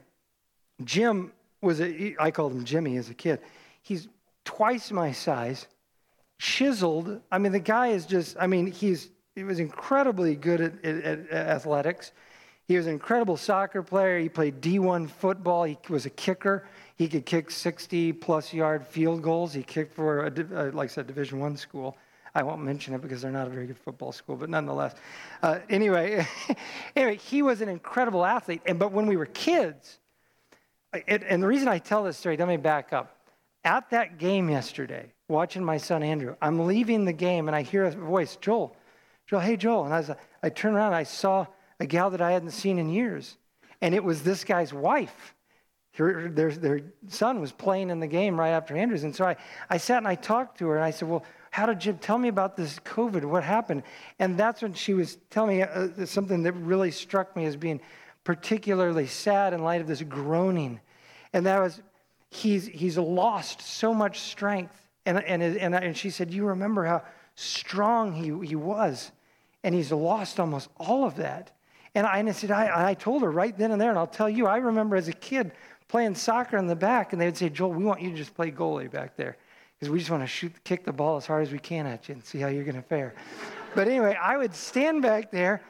Jim 0.83 1.31
was 1.61 1.81
a, 1.81 2.17
I 2.19 2.33
called 2.33 2.51
him 2.51 2.65
Jimmy 2.65 2.97
as 2.97 3.11
a 3.11 3.15
kid. 3.15 3.39
He's 3.83 4.09
twice 4.45 4.91
my 4.91 5.13
size, 5.13 5.67
chiseled. 6.39 7.21
I 7.31 7.39
mean, 7.39 7.53
the 7.53 7.61
guy 7.61 7.89
is 7.89 8.07
just, 8.07 8.37
I 8.39 8.47
mean, 8.47 8.67
he's, 8.67 9.11
he 9.35 9.45
was 9.45 9.59
incredibly 9.59 10.37
good 10.37 10.61
at, 10.61 10.85
at, 10.85 11.05
at 11.05 11.33
athletics. 11.33 12.13
He 12.67 12.77
was 12.77 12.87
an 12.87 12.93
incredible 12.93 13.37
soccer 13.37 13.83
player. 13.83 14.19
He 14.19 14.29
played 14.29 14.61
D1 14.61 15.11
football. 15.11 15.65
He 15.65 15.77
was 15.89 16.07
a 16.07 16.11
kicker. 16.11 16.67
He 16.97 17.09
could 17.09 17.27
kick 17.27 17.51
60 17.51 18.13
plus 18.13 18.53
yard 18.53 18.87
field 18.87 19.23
goals. 19.23 19.53
He 19.53 19.63
kicked 19.63 19.93
for, 19.93 20.27
a, 20.27 20.29
uh, 20.29 20.71
like 20.73 20.91
I 20.91 20.93
said, 20.93 21.07
Division 21.07 21.41
One 21.41 21.57
school. 21.57 21.97
I 22.35 22.43
won't 22.45 22.63
mention 22.63 22.95
it 22.95 23.03
because 23.03 23.23
they're 23.23 23.33
not 23.33 23.49
a 23.49 23.51
very 23.51 23.67
good 23.67 23.79
football 23.79 24.13
school, 24.13 24.37
but 24.37 24.49
nonetheless. 24.49 24.95
Uh, 25.43 25.59
anyway, 25.69 26.25
anyway, 26.97 27.17
he 27.17 27.43
was 27.43 27.61
an 27.61 27.69
incredible 27.69 28.25
athlete. 28.25 28.63
And 28.67 28.79
but 28.79 28.93
when 28.93 29.07
we 29.07 29.17
were 29.17 29.27
kids, 29.27 29.99
it, 30.93 31.25
and 31.29 31.43
the 31.43 31.47
reason 31.47 31.67
I 31.67 31.79
tell 31.79 32.05
this 32.05 32.17
story, 32.17 32.37
let 32.37 32.47
me 32.47 32.57
back 32.57 32.93
up 32.93 33.17
at 33.65 33.91
that 33.91 34.19
game 34.19 34.49
yesterday, 34.49 35.13
watching 35.29 35.65
my 35.65 35.77
son 35.77 36.03
Andrew, 36.03 36.37
I'm 36.41 36.67
leaving 36.67 37.05
the 37.05 37.13
game 37.13 37.49
and 37.49 37.57
I 37.57 37.63
hear 37.63 37.85
a 37.85 37.91
voice, 37.91 38.37
Joel, 38.37 38.77
Joel, 39.27 39.41
hey 39.41 39.57
Joel. 39.57 39.85
And 39.85 39.95
I, 39.95 39.99
was, 39.99 40.11
I 40.43 40.49
turned 40.49 40.77
around 40.77 40.89
and 40.89 40.97
I 40.97 41.05
saw 41.05 41.47
a 41.79 41.87
gal 41.87 42.11
that 42.11 42.21
I 42.21 42.33
hadn't 42.33 42.51
seen 42.51 42.79
in 42.79 42.89
years. 42.89 43.37
And 43.81 43.95
it 43.95 44.05
was 44.05 44.23
this 44.23 44.45
guy's 44.45 44.73
wife. 44.73 45.35
Her, 45.95 46.29
their, 46.29 46.51
their 46.53 46.81
son 47.09 47.41
was 47.41 47.53
playing 47.53 47.91
in 47.91 48.01
the 48.01 48.07
game 48.07 48.39
right 48.39 48.51
after 48.51 48.77
Andrews. 48.77 49.05
And 49.05 49.15
so 49.15 49.25
I, 49.25 49.37
I 49.69 49.77
sat 49.77 49.99
and 49.99 50.09
I 50.09 50.15
talked 50.15 50.59
to 50.59 50.69
her 50.69 50.77
and 50.77 50.85
I 50.85 50.91
said, 50.91 51.09
Well, 51.09 51.25
how 51.51 51.67
did 51.67 51.85
you 51.85 51.93
tell 51.95 52.17
me 52.17 52.29
about 52.29 52.57
this 52.57 52.79
COVID? 52.81 53.25
What 53.25 53.43
happened? 53.43 53.83
And 54.19 54.39
that's 54.39 54.63
when 54.63 54.73
she 54.73 54.95
was 54.95 55.19
telling 55.31 55.59
me 55.59 55.63
uh, 55.63 56.07
something 56.07 56.45
that 56.45 56.53
really 56.53 56.93
struck 56.93 57.35
me 57.35 57.45
as 57.45 57.57
being 57.57 57.81
particularly 58.23 59.07
sad 59.07 59.53
in 59.53 59.63
light 59.63 59.81
of 59.81 59.89
this 59.89 60.03
groaning. 60.03 60.81
And 61.33 61.47
that 61.47 61.61
was 61.61 61.83
he's, 62.31 62.67
he's 62.67 62.97
lost 62.97 63.61
so 63.61 63.93
much 63.93 64.21
strength 64.21 64.81
And, 65.05 65.19
and, 65.25 65.43
and, 65.43 65.75
and 65.75 65.97
she 65.97 66.11
said, 66.11 66.33
You 66.33 66.47
remember 66.47 66.85
how 66.85 67.03
strong 67.35 68.13
he, 68.13 68.47
he 68.47 68.57
was? 68.57 69.11
And 69.63 69.75
he's 69.75 69.93
lost 69.93 70.41
almost 70.41 70.71
all 70.79 71.05
of 71.05 71.17
that. 71.17 71.51
And 71.95 72.07
I, 72.07 72.19
and 72.19 72.29
I 72.29 72.33
said, 72.33 72.51
I, 72.51 72.91
I 72.91 72.95
told 72.95 73.23
her 73.23 73.31
right 73.31 73.57
then 73.57 73.73
and 73.73 73.81
there, 73.81 73.91
and 73.91 73.99
I'll 73.99 74.07
tell 74.07 74.31
you, 74.31 74.47
I 74.47 74.59
remember 74.59 74.97
as 74.97 75.09
a 75.09 75.13
kid 75.13 75.53
playing 75.89 76.15
soccer 76.15 76.57
in 76.57 76.67
the 76.69 76.77
back, 76.77 77.13
and 77.13 77.21
they 77.21 77.27
would 77.27 77.37
say, 77.37 77.49
Joel, 77.49 77.73
we 77.73 77.85
want 77.85 78.01
you 78.01 78.11
to 78.11 78.17
just 78.17 78.35
play 78.35 78.51
goalie 78.51 78.91
back 78.91 79.17
there 79.17 79.37
because 79.75 79.91
we 79.91 79.99
just 79.99 80.11
want 80.11 80.23
to 80.23 80.27
shoot, 80.27 80.53
kick 80.63 80.85
the 80.85 80.93
ball 80.93 81.17
as 81.17 81.27
hard 81.27 81.43
as 81.43 81.53
we 81.53 81.59
can 81.59 81.87
at 81.87 82.09
you 82.09 82.15
and 82.15 82.25
see 82.25 82.39
how 82.39 82.49
you're 82.49 82.65
going 82.65 82.77
to 82.77 82.83
fare. 82.83 83.15
but 83.75 83.89
anyway, 83.89 84.17
I 84.23 84.37
would 84.37 84.55
stand 84.55 85.03
back 85.03 85.33
there, 85.33 85.63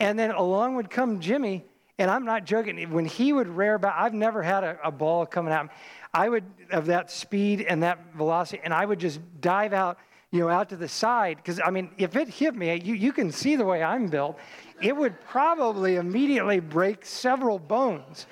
and 0.00 0.18
then 0.18 0.30
along 0.30 0.76
would 0.76 0.88
come 0.88 1.20
Jimmy, 1.20 1.64
and 1.98 2.10
I'm 2.10 2.24
not 2.24 2.46
joking. 2.46 2.90
When 2.90 3.04
he 3.04 3.32
would 3.32 3.48
rear 3.48 3.78
back, 3.78 3.94
I've 3.98 4.14
never 4.14 4.42
had 4.42 4.64
a, 4.64 4.78
a 4.84 4.90
ball 4.90 5.26
coming 5.26 5.52
at 5.52 5.64
me. 5.64 5.70
I 6.12 6.28
would, 6.28 6.44
of 6.70 6.86
that 6.86 7.10
speed 7.10 7.62
and 7.62 7.82
that 7.82 8.14
velocity, 8.14 8.60
and 8.64 8.72
I 8.72 8.84
would 8.84 8.98
just 8.98 9.20
dive 9.40 9.72
out, 9.72 9.98
you 10.30 10.40
know, 10.40 10.48
out 10.48 10.70
to 10.70 10.76
the 10.76 10.88
side. 10.88 11.36
Because, 11.36 11.60
I 11.64 11.70
mean, 11.70 11.90
if 11.98 12.16
it 12.16 12.28
hit 12.28 12.54
me, 12.54 12.74
you, 12.82 12.94
you 12.94 13.12
can 13.12 13.30
see 13.30 13.56
the 13.56 13.64
way 13.64 13.82
I'm 13.82 14.08
built, 14.08 14.38
it 14.80 14.96
would 14.96 15.20
probably 15.22 15.96
immediately 15.96 16.60
break 16.60 17.04
several 17.04 17.58
bones. 17.58 18.26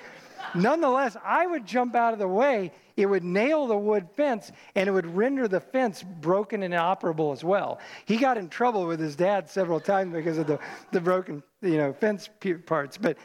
Nonetheless, 0.55 1.17
I 1.23 1.45
would 1.45 1.65
jump 1.65 1.95
out 1.95 2.13
of 2.13 2.19
the 2.19 2.27
way. 2.27 2.71
It 2.95 3.05
would 3.05 3.23
nail 3.23 3.67
the 3.67 3.77
wood 3.77 4.07
fence 4.15 4.51
and 4.75 4.87
it 4.87 4.91
would 4.91 5.05
render 5.05 5.47
the 5.47 5.59
fence 5.59 6.03
broken 6.03 6.63
and 6.63 6.73
inoperable 6.73 7.31
as 7.31 7.43
well. 7.43 7.79
He 8.05 8.17
got 8.17 8.37
in 8.37 8.49
trouble 8.49 8.87
with 8.87 8.99
his 8.99 9.15
dad 9.15 9.49
several 9.49 9.79
times 9.79 10.13
because 10.13 10.37
of 10.37 10.47
the, 10.47 10.59
the 10.91 10.99
broken 10.99 11.43
you 11.61 11.77
know, 11.77 11.93
fence 11.93 12.29
parts. 12.65 12.97
But 12.97 13.17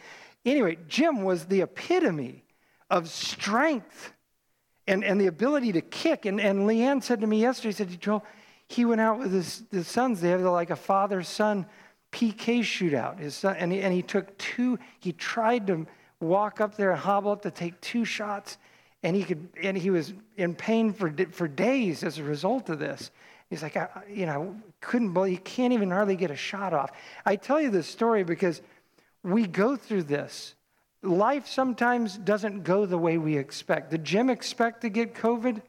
anyway, 0.45 0.77
Jim 0.89 1.23
was 1.23 1.47
the 1.47 1.63
epitome 1.63 2.45
of 2.91 3.09
strength 3.09 4.13
and, 4.87 5.05
and 5.05 5.21
the 5.21 5.27
ability 5.27 5.73
to 5.73 5.81
kick. 5.81 6.27
And, 6.27 6.41
and 6.41 6.69
Leanne 6.69 7.03
said 7.03 7.21
to 7.21 7.27
me 7.27 7.41
yesterday, 7.41 7.73
said, 7.73 8.01
Joel, 8.01 8.25
he 8.69 8.85
went 8.85 9.01
out 9.01 9.19
with 9.19 9.33
his, 9.33 9.63
his 9.71 9.87
sons. 9.87 10.21
They 10.21 10.31
have 10.31 10.41
like 10.41 10.71
a 10.71 10.77
father 10.77 11.23
son 11.23 11.67
PK 12.11 12.61
shootout. 12.61 13.19
His 13.19 13.35
son, 13.35 13.57
and, 13.59 13.73
he, 13.73 13.81
and 13.81 13.93
he 13.93 14.03
took 14.03 14.37
two, 14.39 14.79
he 15.01 15.13
tried 15.13 15.67
to 15.69 15.87
walk 16.21 16.61
up 16.61 16.77
there 16.77 16.93
and 16.93 17.01
hobble 17.01 17.33
up 17.33 17.43
to 17.43 17.51
take 17.51 17.81
two 17.81 18.05
shots. 18.05 18.59
And 19.03 19.17
he 19.17 19.25
could, 19.25 19.49
and 19.61 19.77
he 19.77 19.91
was 19.91 20.15
in 20.37 20.55
pain 20.55 20.93
for, 20.93 21.13
for 21.33 21.49
days 21.49 22.05
as 22.05 22.19
a 22.19 22.23
result 22.23 22.69
of 22.69 22.79
this. 22.79 23.11
He's 23.51 23.63
like, 23.63 23.77
I, 23.77 23.89
you 24.09 24.27
know, 24.27 24.57
couldn't 24.81 25.13
believe, 25.13 25.33
he 25.33 25.39
can't 25.39 25.73
even 25.73 25.91
hardly 25.91 26.17
get 26.17 26.31
a 26.31 26.37
shot 26.37 26.73
off. 26.73 26.91
I 27.27 27.37
tell 27.37 27.61
you 27.61 27.71
this 27.71 27.87
story 27.87 28.25
because 28.25 28.63
we 29.23 29.47
go 29.47 29.77
through 29.77 30.05
this. 30.05 30.55
Life 31.03 31.49
sometimes 31.49 32.17
doesn't 32.17 32.63
go 32.63 32.87
the 32.87 32.99
way 32.99 33.19
we 33.19 33.37
expect. 33.37 33.91
Did 33.91 34.05
Jim 34.05 34.31
expect 34.31 34.83
to 34.83 34.89
get 34.89 35.15
COVID? 35.15 35.61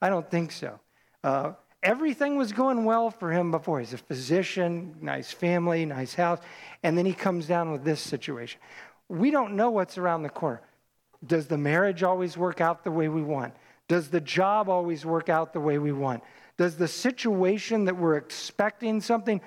I 0.00 0.08
don't 0.08 0.28
think 0.28 0.50
so. 0.50 0.80
Uh, 1.22 1.52
everything 1.82 2.36
was 2.36 2.52
going 2.52 2.84
well 2.84 3.10
for 3.10 3.30
him 3.30 3.52
before. 3.52 3.78
He's 3.78 3.92
a 3.92 3.98
physician, 3.98 4.96
nice 5.00 5.30
family, 5.30 5.86
nice 5.86 6.14
house. 6.14 6.40
And 6.82 6.98
then 6.98 7.06
he 7.06 7.12
comes 7.12 7.46
down 7.46 7.70
with 7.70 7.84
this 7.84 8.00
situation 8.00 8.58
we 9.12 9.30
don't 9.30 9.54
know 9.54 9.68
what's 9.70 9.98
around 9.98 10.22
the 10.22 10.30
corner. 10.30 10.62
Does 11.26 11.46
the 11.46 11.58
marriage 11.58 12.02
always 12.02 12.36
work 12.36 12.62
out 12.62 12.82
the 12.82 12.90
way 12.90 13.08
we 13.08 13.22
want? 13.22 13.54
Does 13.86 14.08
the 14.08 14.22
job 14.22 14.70
always 14.70 15.04
work 15.04 15.28
out 15.28 15.52
the 15.52 15.60
way 15.60 15.76
we 15.76 15.92
want? 15.92 16.22
Does 16.56 16.76
the 16.76 16.88
situation 16.88 17.84
that 17.84 17.96
we're 17.96 18.16
expecting 18.16 19.02
something 19.02 19.42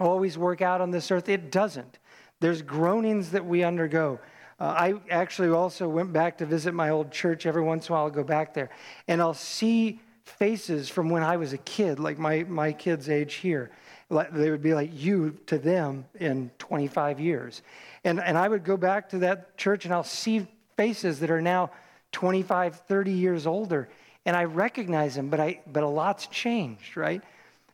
always 0.00 0.38
work 0.38 0.62
out 0.62 0.80
on 0.80 0.90
this 0.90 1.10
earth? 1.10 1.28
It 1.28 1.52
doesn't. 1.52 1.98
There's 2.40 2.62
groanings 2.62 3.30
that 3.32 3.44
we 3.44 3.62
undergo. 3.62 4.20
Uh, 4.60 4.64
I 4.64 4.94
actually 5.10 5.50
also 5.50 5.88
went 5.88 6.12
back 6.12 6.38
to 6.38 6.46
visit 6.46 6.74
my 6.74 6.90
old 6.90 7.12
church 7.12 7.46
every 7.46 7.62
once 7.62 7.88
in 7.88 7.92
a 7.92 7.96
while. 7.96 8.04
I'll 8.04 8.10
go 8.10 8.24
back 8.24 8.54
there 8.54 8.70
and 9.06 9.20
I'll 9.20 9.34
see 9.34 10.00
faces 10.24 10.88
from 10.88 11.10
when 11.10 11.22
I 11.22 11.36
was 11.36 11.52
a 11.52 11.58
kid, 11.58 11.98
like 11.98 12.18
my, 12.18 12.44
my 12.44 12.72
kids' 12.72 13.08
age 13.08 13.34
here. 13.34 13.70
They 14.10 14.50
would 14.50 14.62
be 14.62 14.74
like 14.74 14.90
you 14.92 15.38
to 15.46 15.58
them 15.58 16.06
in 16.18 16.50
25 16.58 17.20
years. 17.20 17.62
And, 18.04 18.20
and 18.20 18.36
I 18.36 18.48
would 18.48 18.64
go 18.64 18.76
back 18.76 19.10
to 19.10 19.18
that 19.18 19.56
church 19.56 19.84
and 19.84 19.94
I'll 19.94 20.02
see 20.02 20.46
faces 20.76 21.20
that 21.20 21.30
are 21.30 21.42
now 21.42 21.70
25, 22.12 22.80
30 22.80 23.12
years 23.12 23.46
older. 23.46 23.88
And 24.24 24.36
I 24.36 24.44
recognize 24.44 25.14
them, 25.14 25.28
but, 25.28 25.40
I, 25.40 25.60
but 25.66 25.82
a 25.82 25.88
lot's 25.88 26.26
changed, 26.26 26.96
right? 26.96 27.22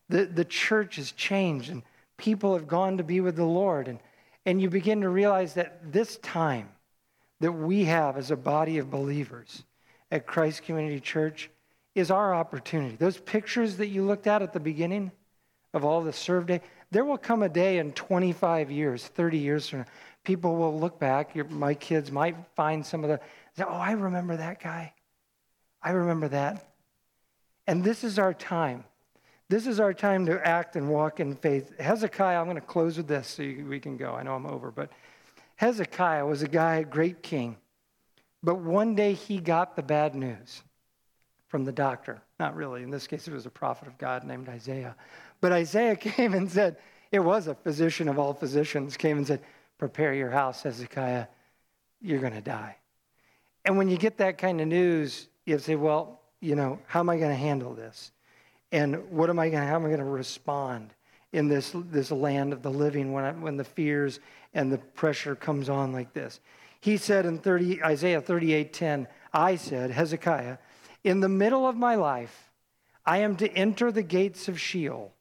The, 0.09 0.27
the 0.27 0.45
church 0.45 0.97
has 0.97 1.13
changed 1.13 1.71
and 1.71 1.83
people 2.17 2.55
have 2.55 2.69
gone 2.69 2.99
to 2.99 3.05
be 3.05 3.21
with 3.21 3.37
the 3.37 3.45
Lord. 3.45 3.89
And, 3.89 3.99
and 4.47 4.61
you 4.61 4.69
begin 4.71 5.01
to 5.01 5.09
realize 5.09 5.55
that 5.55 5.93
this 5.93 6.17
time 6.19 6.69
that 7.41 7.53
we 7.53 7.85
have 7.85 8.17
as 8.17 8.31
a 8.31 8.37
body 8.37 8.79
of 8.79 8.91
believers 8.91 9.65
at 10.11 10.27
Christ 10.27 10.63
Community 10.63 11.01
Church 11.01 11.51
is 11.95 12.11
our 12.11 12.35
opportunity. 12.35 12.97
Those 12.97 13.19
pictures 13.19 13.77
that 13.77 13.89
you 13.89 14.05
looked 14.05 14.27
at 14.27 14.43
at 14.43 14.53
the 14.53 14.61
beginning 14.61 15.13
of 15.73 15.85
all 15.85 16.03
the 16.03 16.13
serve 16.13 16.47
day, 16.47 16.61
there 16.91 17.05
will 17.05 17.19
come 17.19 17.43
a 17.43 17.49
day 17.49 17.79
in 17.79 17.93
25 17.93 18.71
years, 18.71 19.07
30 19.07 19.39
years 19.39 19.69
from 19.69 19.81
now, 19.81 19.87
people 20.23 20.57
will 20.57 20.79
look 20.79 20.99
back. 20.99 21.35
Your, 21.35 21.45
my 21.47 21.75
kids 21.75 22.11
might 22.11 22.37
find 22.57 22.85
some 22.85 23.05
of 23.05 23.11
the, 23.11 23.21
say, 23.57 23.65
oh, 23.67 23.73
I 23.73 23.93
remember 23.93 24.37
that 24.37 24.63
guy. 24.63 24.93
I 25.83 25.91
remember 25.91 26.29
that. 26.29 26.73
And 27.67 27.85
this 27.85 28.05
is 28.05 28.19
our 28.19 28.35
time. 28.35 28.85
This 29.49 29.67
is 29.67 29.79
our 29.79 29.93
time 29.93 30.25
to 30.27 30.47
act 30.47 30.75
and 30.77 30.89
walk 30.89 31.21
in 31.21 31.37
faith. 31.37 31.79
Hezekiah, 31.79 32.39
I'm 32.39 32.47
going 32.47 32.57
to 32.57 32.63
close 32.63 32.97
with 32.97 33.07
this 33.07 33.29
so 33.29 33.43
you, 33.43 33.67
we 33.67 33.79
can 33.79 33.97
go. 33.97 34.15
I 34.15 34.23
know 34.23 34.35
I'm 34.35 34.47
over, 34.47 34.71
but 34.71 34.91
Hezekiah 35.57 36.25
was 36.25 36.43
a 36.43 36.49
guy, 36.49 36.77
a 36.77 36.85
great 36.85 37.23
king. 37.23 37.57
But 38.43 38.57
one 38.57 38.95
day 38.95 39.13
he 39.13 39.39
got 39.39 39.77
the 39.77 39.83
bad 39.83 40.15
news 40.15 40.63
from 41.49 41.65
the 41.65 41.73
doctor. 41.73 42.23
Not 42.41 42.57
really. 42.57 42.83
In 42.83 42.91
this 42.91 43.07
case, 43.07 43.29
it 43.29 43.35
was 43.35 43.47
a 43.47 43.51
prophet 43.51 43.87
of 43.87 43.99
God 43.99 44.25
named 44.25 44.49
Isaiah. 44.49 44.97
But 45.41 45.53
Isaiah 45.53 45.97
came 45.97 46.35
and 46.35 46.51
said, 46.51 46.77
it 47.13 47.21
was 47.21 47.47
a 47.47 47.55
physician 47.55 48.09
of 48.09 48.19
all 48.19 48.35
physicians, 48.35 48.97
came 48.97 49.19
and 49.19 49.27
said, 49.27 49.41
prepare 49.79 50.15
your 50.15 50.31
house, 50.31 50.63
Hezekiah, 50.63 51.27
you're 52.01 52.21
going 52.21 52.33
to 52.33 52.41
die. 52.41 52.77
And 53.65 53.79
when 53.79 53.89
you 53.89 53.97
get 53.97 54.19
that 54.19 54.39
kind 54.39 54.61
of 54.61 54.69
news, 54.69 55.29
you 55.45 55.59
say, 55.59 55.77
well, 55.77 56.21
you 56.41 56.57
know, 56.57 56.79
how 56.87 57.01
am 57.01 57.09
I 57.09 57.19
going 57.19 57.31
to 57.31 57.37
handle 57.37 57.75
this? 57.75 58.11
And 58.75 59.09
what 59.09 59.31
am 59.31 59.39
I 59.39 59.51
going 59.51 59.63
to, 59.63 59.69
how 59.69 59.77
am 59.77 59.85
I 59.85 59.89
going 59.89 60.01
to 60.01 60.05
respond 60.05 60.93
in 61.33 61.47
this, 61.47 61.71
this 61.77 62.11
land 62.11 62.53
of 62.53 62.61
the 62.61 62.73
living 62.73 63.13
when, 63.13 63.23
I, 63.23 63.31
when 63.31 63.57
the 63.57 63.63
fears 63.63 64.19
and 64.53 64.73
the 64.73 64.79
pressure 64.79 65.37
comes 65.37 65.69
on 65.69 65.93
like 65.93 66.13
this? 66.13 66.41
He 66.81 66.97
said 66.97 67.25
in 67.25 67.39
30, 67.39 67.85
Isaiah 67.85 68.21
38:10, 68.21 69.07
I 69.33 69.55
said, 69.55 69.93
Hezekiah, 69.93 70.59
in 71.05 71.21
the 71.21 71.29
middle 71.29 71.69
of 71.69 71.77
my 71.77 71.95
life, 71.95 72.51
I 73.07 73.19
am 73.19 73.37
to 73.37 73.49
enter 73.53 73.93
the 73.93 74.03
gates 74.03 74.49
of 74.49 74.61
Sheol. 74.61 75.15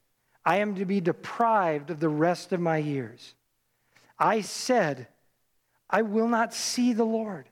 I 0.44 0.58
am 0.58 0.74
to 0.74 0.86
be 0.86 1.00
deprived 1.00 1.92
of 1.92 2.00
the 2.00 2.10
rest 2.10 2.54
of 2.54 2.60
my 2.60 2.78
years. 2.78 3.36
I 4.18 4.42
said, 4.42 5.10
I 5.92 6.02
will 6.02 6.28
not 6.28 6.56
see 6.56 6.92
the 6.92 7.06
Lord, 7.06 7.46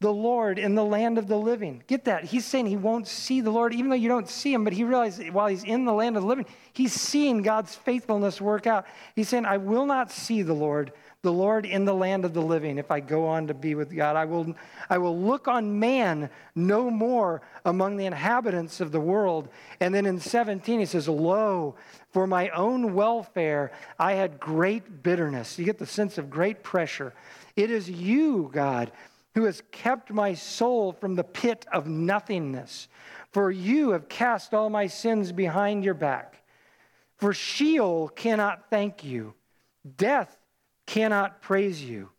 the 0.00 0.12
Lord 0.12 0.60
in 0.60 0.76
the 0.76 0.84
land 0.84 1.18
of 1.18 1.26
the 1.26 1.36
living. 1.36 1.82
Get 1.88 2.04
that? 2.04 2.24
He's 2.24 2.44
saying 2.44 2.66
he 2.66 2.76
won't 2.76 3.08
see 3.08 3.40
the 3.40 3.50
Lord, 3.50 3.74
even 3.74 3.90
though 3.90 3.96
you 3.96 4.08
don't 4.08 4.28
see 4.28 4.52
him, 4.52 4.62
but 4.62 4.72
he 4.72 4.84
realizes 4.84 5.32
while 5.32 5.48
he's 5.48 5.64
in 5.64 5.86
the 5.86 5.92
land 5.92 6.16
of 6.16 6.22
the 6.22 6.28
living, 6.28 6.46
he's 6.72 6.92
seeing 6.92 7.42
God's 7.42 7.74
faithfulness 7.74 8.40
work 8.40 8.68
out. 8.68 8.86
He's 9.16 9.28
saying, 9.28 9.44
I 9.44 9.56
will 9.56 9.86
not 9.86 10.12
see 10.12 10.42
the 10.42 10.54
Lord, 10.54 10.92
the 11.22 11.32
Lord 11.32 11.66
in 11.66 11.84
the 11.84 11.94
land 11.94 12.24
of 12.24 12.32
the 12.32 12.40
living 12.40 12.78
if 12.78 12.92
I 12.92 13.00
go 13.00 13.26
on 13.26 13.48
to 13.48 13.54
be 13.54 13.74
with 13.74 13.94
God. 13.94 14.14
I 14.14 14.24
will, 14.24 14.54
I 14.88 14.98
will 14.98 15.18
look 15.18 15.48
on 15.48 15.80
man 15.80 16.30
no 16.54 16.90
more 16.90 17.42
among 17.64 17.96
the 17.96 18.06
inhabitants 18.06 18.80
of 18.80 18.92
the 18.92 19.00
world. 19.00 19.48
And 19.80 19.92
then 19.92 20.06
in 20.06 20.20
17, 20.20 20.78
he 20.78 20.86
says, 20.86 21.08
Lo, 21.08 21.74
for 22.12 22.28
my 22.28 22.50
own 22.50 22.94
welfare, 22.94 23.72
I 23.98 24.12
had 24.12 24.38
great 24.38 25.02
bitterness. 25.02 25.58
You 25.58 25.64
get 25.64 25.78
the 25.78 25.86
sense 25.86 26.18
of 26.18 26.30
great 26.30 26.62
pressure. 26.62 27.12
It 27.56 27.72
is 27.72 27.90
you, 27.90 28.48
God, 28.52 28.92
who 29.34 29.44
has 29.44 29.62
kept 29.70 30.10
my 30.10 30.34
soul 30.34 30.92
from 30.92 31.14
the 31.14 31.24
pit 31.24 31.66
of 31.72 31.86
nothingness. 31.86 32.88
For 33.30 33.50
you 33.50 33.90
have 33.90 34.08
cast 34.08 34.54
all 34.54 34.70
my 34.70 34.86
sins 34.86 35.32
behind 35.32 35.84
your 35.84 35.94
back. 35.94 36.42
For 37.16 37.32
Sheol 37.32 38.08
cannot 38.08 38.70
thank 38.70 39.04
you. 39.04 39.34
Death 39.96 40.36
cannot 40.86 41.42
praise 41.42 41.82
you. 41.82 42.10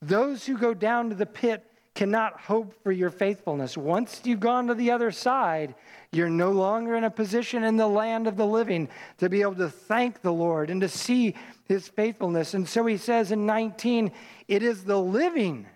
Those 0.00 0.46
who 0.46 0.56
go 0.56 0.74
down 0.74 1.10
to 1.10 1.14
the 1.14 1.26
pit 1.26 1.64
cannot 1.94 2.40
hope 2.40 2.80
for 2.82 2.92
your 2.92 3.10
faithfulness. 3.10 3.76
Once 3.76 4.20
you've 4.24 4.38
gone 4.38 4.68
to 4.68 4.74
the 4.74 4.90
other 4.90 5.10
side, 5.10 5.74
you're 6.12 6.30
no 6.30 6.52
longer 6.52 6.94
in 6.94 7.04
a 7.04 7.10
position 7.10 7.64
in 7.64 7.76
the 7.76 7.88
land 7.88 8.28
of 8.28 8.36
the 8.36 8.46
living 8.46 8.88
to 9.18 9.28
be 9.28 9.42
able 9.42 9.56
to 9.56 9.68
thank 9.68 10.22
the 10.22 10.32
Lord 10.32 10.70
and 10.70 10.80
to 10.80 10.88
see 10.88 11.34
his 11.64 11.88
faithfulness. 11.88 12.54
And 12.54 12.68
so 12.68 12.86
he 12.86 12.96
says 12.96 13.32
in 13.32 13.46
19, 13.46 14.12
It 14.46 14.62
is 14.62 14.84
the 14.84 15.00
living 15.00 15.66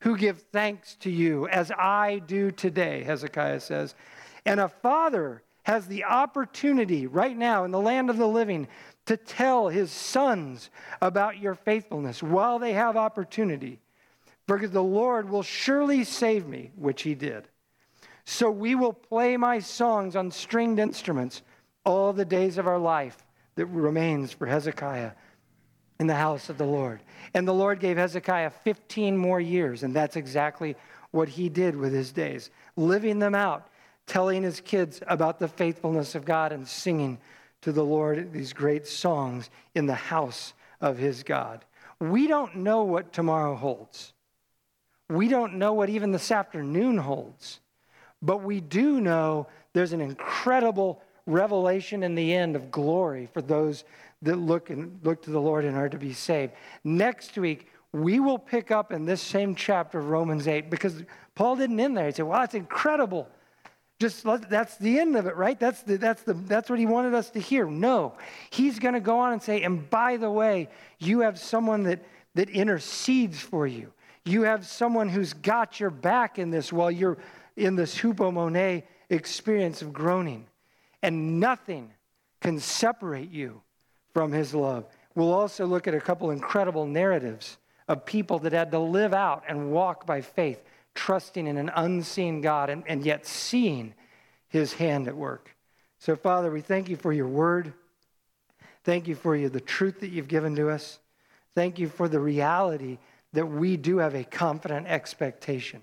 who 0.00 0.16
give 0.16 0.42
thanks 0.52 0.94
to 1.00 1.10
you, 1.10 1.48
as 1.48 1.70
I 1.70 2.20
do 2.26 2.50
today, 2.50 3.02
Hezekiah 3.02 3.60
says. 3.60 3.94
And 4.44 4.60
a 4.60 4.68
father 4.68 5.42
has 5.64 5.86
the 5.86 6.04
opportunity 6.04 7.06
right 7.06 7.36
now 7.36 7.64
in 7.64 7.70
the 7.70 7.80
land 7.80 8.08
of 8.08 8.16
the 8.16 8.28
living 8.28 8.68
to 9.06 9.16
tell 9.16 9.68
his 9.68 9.90
sons 9.90 10.70
about 11.02 11.38
your 11.38 11.54
faithfulness 11.54 12.22
while 12.22 12.58
they 12.58 12.72
have 12.72 12.96
opportunity. 12.96 13.80
Because 14.46 14.70
the 14.70 14.82
Lord 14.82 15.28
will 15.28 15.42
surely 15.42 16.04
save 16.04 16.46
me, 16.46 16.70
which 16.76 17.02
he 17.02 17.14
did. 17.14 17.48
So 18.24 18.50
we 18.50 18.74
will 18.74 18.92
play 18.92 19.36
my 19.36 19.58
songs 19.58 20.16
on 20.16 20.30
stringed 20.30 20.78
instruments 20.78 21.42
all 21.84 22.12
the 22.12 22.24
days 22.24 22.56
of 22.56 22.66
our 22.66 22.78
life 22.78 23.26
that 23.56 23.66
remains 23.66 24.32
for 24.32 24.46
Hezekiah 24.46 25.12
in 25.98 26.06
the 26.06 26.14
house 26.14 26.48
of 26.48 26.58
the 26.58 26.66
Lord. 26.66 27.00
And 27.34 27.46
the 27.46 27.54
Lord 27.54 27.80
gave 27.80 27.96
Hezekiah 27.96 28.50
15 28.50 29.16
more 29.16 29.40
years, 29.40 29.82
and 29.82 29.94
that's 29.94 30.16
exactly 30.16 30.76
what 31.10 31.28
he 31.28 31.48
did 31.48 31.76
with 31.76 31.92
his 31.92 32.12
days, 32.12 32.50
living 32.76 33.18
them 33.18 33.34
out, 33.34 33.68
telling 34.06 34.42
his 34.42 34.60
kids 34.60 35.00
about 35.06 35.38
the 35.38 35.48
faithfulness 35.48 36.14
of 36.14 36.24
God 36.24 36.52
and 36.52 36.66
singing 36.66 37.18
to 37.62 37.72
the 37.72 37.84
Lord 37.84 38.32
these 38.32 38.52
great 38.52 38.86
songs 38.86 39.50
in 39.74 39.86
the 39.86 39.94
house 39.94 40.54
of 40.80 40.96
his 40.96 41.22
God. 41.22 41.64
We 42.00 42.26
don't 42.26 42.56
know 42.56 42.84
what 42.84 43.12
tomorrow 43.12 43.56
holds. 43.56 44.12
We 45.08 45.28
don't 45.28 45.54
know 45.54 45.72
what 45.72 45.88
even 45.88 46.12
this 46.12 46.30
afternoon 46.30 46.98
holds. 46.98 47.60
But 48.22 48.42
we 48.42 48.60
do 48.60 49.00
know 49.00 49.46
there's 49.72 49.92
an 49.92 50.00
incredible 50.00 51.02
revelation 51.26 52.02
in 52.02 52.14
the 52.14 52.34
end 52.34 52.56
of 52.56 52.70
glory 52.70 53.28
for 53.32 53.42
those 53.42 53.84
that 54.22 54.36
look 54.36 54.70
and 54.70 54.98
look 55.04 55.22
to 55.22 55.30
the 55.30 55.40
Lord 55.40 55.64
and 55.64 55.76
are 55.76 55.88
to 55.88 55.98
be 55.98 56.12
saved. 56.12 56.52
Next 56.84 57.36
week, 57.36 57.68
we 57.92 58.20
will 58.20 58.38
pick 58.38 58.70
up 58.70 58.92
in 58.92 59.04
this 59.04 59.22
same 59.22 59.54
chapter 59.54 59.98
of 59.98 60.08
Romans 60.08 60.46
8 60.46 60.70
because 60.70 61.02
Paul 61.34 61.56
didn't 61.56 61.80
end 61.80 61.96
there. 61.96 62.06
He 62.06 62.12
said, 62.12 62.26
Wow, 62.26 62.40
that's 62.40 62.54
incredible. 62.54 63.28
Just 64.00 64.24
that's 64.48 64.76
the 64.76 65.00
end 65.00 65.16
of 65.16 65.26
it, 65.26 65.34
right? 65.34 65.58
That's, 65.58 65.82
the, 65.82 65.96
that's, 65.96 66.22
the, 66.22 66.34
that's 66.34 66.70
what 66.70 66.78
he 66.78 66.86
wanted 66.86 67.14
us 67.14 67.30
to 67.30 67.40
hear. 67.40 67.66
No, 67.66 68.14
he's 68.50 68.78
going 68.78 68.94
to 68.94 69.00
go 69.00 69.18
on 69.18 69.32
and 69.32 69.42
say, 69.42 69.62
and 69.62 69.90
by 69.90 70.16
the 70.16 70.30
way, 70.30 70.68
you 71.00 71.20
have 71.20 71.36
someone 71.36 71.82
that, 71.84 72.04
that 72.36 72.48
intercedes 72.48 73.40
for 73.40 73.66
you. 73.66 73.92
You 74.24 74.42
have 74.42 74.66
someone 74.66 75.08
who's 75.08 75.32
got 75.32 75.80
your 75.80 75.90
back 75.90 76.38
in 76.38 76.50
this 76.50 76.72
while 76.72 76.92
you're 76.92 77.18
in 77.56 77.74
this 77.74 77.98
hupomone 77.98 78.84
experience 79.10 79.82
of 79.82 79.92
groaning. 79.92 80.46
And 81.02 81.40
nothing 81.40 81.90
can 82.40 82.60
separate 82.60 83.32
you 83.32 83.62
from 84.18 84.32
his 84.32 84.52
love. 84.52 84.84
We'll 85.14 85.32
also 85.32 85.64
look 85.64 85.86
at 85.86 85.94
a 85.94 86.00
couple 86.00 86.32
incredible 86.32 86.86
narratives 86.86 87.56
of 87.86 88.04
people 88.04 88.40
that 88.40 88.52
had 88.52 88.72
to 88.72 88.78
live 88.80 89.14
out 89.14 89.44
and 89.46 89.70
walk 89.70 90.06
by 90.06 90.22
faith, 90.22 90.60
trusting 90.96 91.46
in 91.46 91.56
an 91.56 91.70
unseen 91.72 92.40
God 92.40 92.68
and, 92.68 92.82
and 92.88 93.06
yet 93.06 93.26
seeing 93.26 93.94
his 94.48 94.72
hand 94.72 95.06
at 95.06 95.16
work. 95.16 95.54
So, 96.00 96.16
Father, 96.16 96.50
we 96.50 96.62
thank 96.62 96.88
you 96.88 96.96
for 96.96 97.12
your 97.12 97.28
word. 97.28 97.72
Thank 98.82 99.06
you 99.06 99.14
for 99.14 99.36
you, 99.36 99.48
the 99.48 99.60
truth 99.60 100.00
that 100.00 100.10
you've 100.10 100.26
given 100.26 100.56
to 100.56 100.68
us. 100.68 100.98
Thank 101.54 101.78
you 101.78 101.86
for 101.88 102.08
the 102.08 102.18
reality 102.18 102.98
that 103.34 103.46
we 103.46 103.76
do 103.76 103.98
have 103.98 104.16
a 104.16 104.24
confident 104.24 104.88
expectation, 104.88 105.82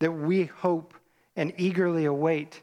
that 0.00 0.12
we 0.12 0.44
hope 0.44 0.92
and 1.34 1.54
eagerly 1.56 2.04
await 2.04 2.60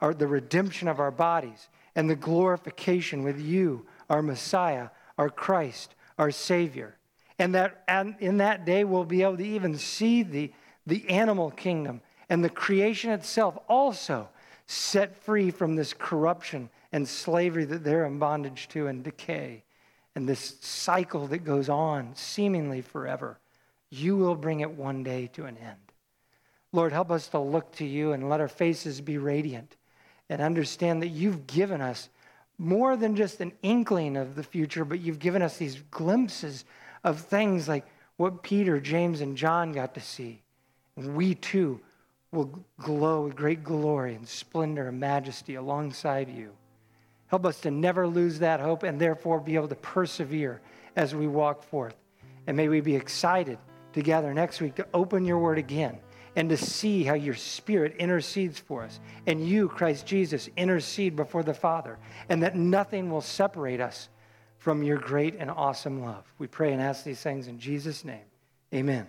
our, 0.00 0.12
the 0.12 0.26
redemption 0.26 0.88
of 0.88 0.98
our 0.98 1.12
bodies 1.12 1.68
and 1.94 2.10
the 2.10 2.16
glorification 2.16 3.22
with 3.22 3.40
you, 3.40 3.86
our 4.08 4.22
Messiah, 4.22 4.88
our 5.16 5.30
Christ, 5.30 5.94
our 6.18 6.30
Savior 6.30 6.98
and 7.38 7.54
that 7.54 7.82
and 7.86 8.16
in 8.18 8.38
that 8.38 8.64
day 8.64 8.84
we'll 8.84 9.04
be 9.04 9.22
able 9.22 9.36
to 9.36 9.46
even 9.46 9.76
see 9.78 10.22
the, 10.22 10.52
the 10.86 11.08
animal 11.08 11.50
kingdom 11.50 12.00
and 12.28 12.44
the 12.44 12.50
creation 12.50 13.10
itself 13.10 13.56
also 13.68 14.28
set 14.66 15.16
free 15.16 15.50
from 15.50 15.76
this 15.76 15.94
corruption 15.94 16.68
and 16.92 17.08
slavery 17.08 17.64
that 17.64 17.84
they're 17.84 18.04
in 18.04 18.18
bondage 18.18 18.68
to 18.68 18.86
and 18.86 19.04
decay 19.04 19.62
and 20.14 20.28
this 20.28 20.56
cycle 20.60 21.26
that 21.28 21.44
goes 21.44 21.68
on 21.68 22.14
seemingly 22.14 22.82
forever. 22.82 23.38
You 23.88 24.16
will 24.16 24.34
bring 24.34 24.60
it 24.60 24.70
one 24.70 25.02
day 25.02 25.30
to 25.34 25.44
an 25.44 25.56
end. 25.56 25.76
Lord, 26.72 26.92
help 26.92 27.10
us 27.10 27.28
to 27.28 27.38
look 27.38 27.72
to 27.76 27.86
you 27.86 28.12
and 28.12 28.28
let 28.28 28.40
our 28.40 28.48
faces 28.48 29.00
be 29.00 29.16
radiant 29.16 29.76
and 30.28 30.42
understand 30.42 31.02
that 31.02 31.08
you've 31.08 31.46
given 31.46 31.80
us 31.80 32.10
more 32.58 32.96
than 32.96 33.14
just 33.14 33.40
an 33.40 33.52
inkling 33.62 34.16
of 34.16 34.34
the 34.34 34.42
future, 34.42 34.84
but 34.84 35.00
you've 35.00 35.20
given 35.20 35.42
us 35.42 35.56
these 35.56 35.80
glimpses 35.90 36.64
of 37.04 37.20
things 37.20 37.68
like 37.68 37.86
what 38.16 38.42
Peter, 38.42 38.80
James, 38.80 39.20
and 39.20 39.36
John 39.36 39.72
got 39.72 39.94
to 39.94 40.00
see. 40.00 40.42
And 40.96 41.14
we 41.14 41.36
too 41.36 41.80
will 42.32 42.64
glow 42.80 43.22
with 43.22 43.36
great 43.36 43.62
glory 43.62 44.14
and 44.14 44.28
splendor 44.28 44.88
and 44.88 44.98
majesty 44.98 45.54
alongside 45.54 46.28
you. 46.28 46.52
Help 47.28 47.46
us 47.46 47.60
to 47.60 47.70
never 47.70 48.06
lose 48.06 48.40
that 48.40 48.60
hope 48.60 48.82
and 48.82 49.00
therefore 49.00 49.38
be 49.38 49.54
able 49.54 49.68
to 49.68 49.74
persevere 49.76 50.60
as 50.96 51.14
we 51.14 51.28
walk 51.28 51.62
forth. 51.62 51.94
And 52.46 52.56
may 52.56 52.68
we 52.68 52.80
be 52.80 52.96
excited 52.96 53.58
to 53.92 54.02
gather 54.02 54.34
next 54.34 54.60
week 54.60 54.74
to 54.76 54.86
open 54.92 55.24
your 55.24 55.38
word 55.38 55.58
again 55.58 55.98
and 56.36 56.48
to 56.50 56.56
see 56.56 57.04
how 57.04 57.14
your 57.14 57.34
spirit 57.34 57.96
intercedes 57.98 58.58
for 58.58 58.82
us. 58.82 59.00
And 59.26 59.46
you, 59.46 59.68
Christ 59.68 60.06
Jesus, 60.06 60.48
intercede 60.56 61.16
before 61.16 61.42
the 61.42 61.54
Father, 61.54 61.98
and 62.28 62.42
that 62.42 62.56
nothing 62.56 63.10
will 63.10 63.20
separate 63.20 63.80
us 63.80 64.08
from 64.58 64.82
your 64.82 64.98
great 64.98 65.36
and 65.38 65.50
awesome 65.50 66.02
love. 66.02 66.24
We 66.38 66.46
pray 66.46 66.72
and 66.72 66.82
ask 66.82 67.04
these 67.04 67.20
things 67.20 67.48
in 67.48 67.58
Jesus' 67.58 68.04
name. 68.04 68.24
Amen. 68.74 69.06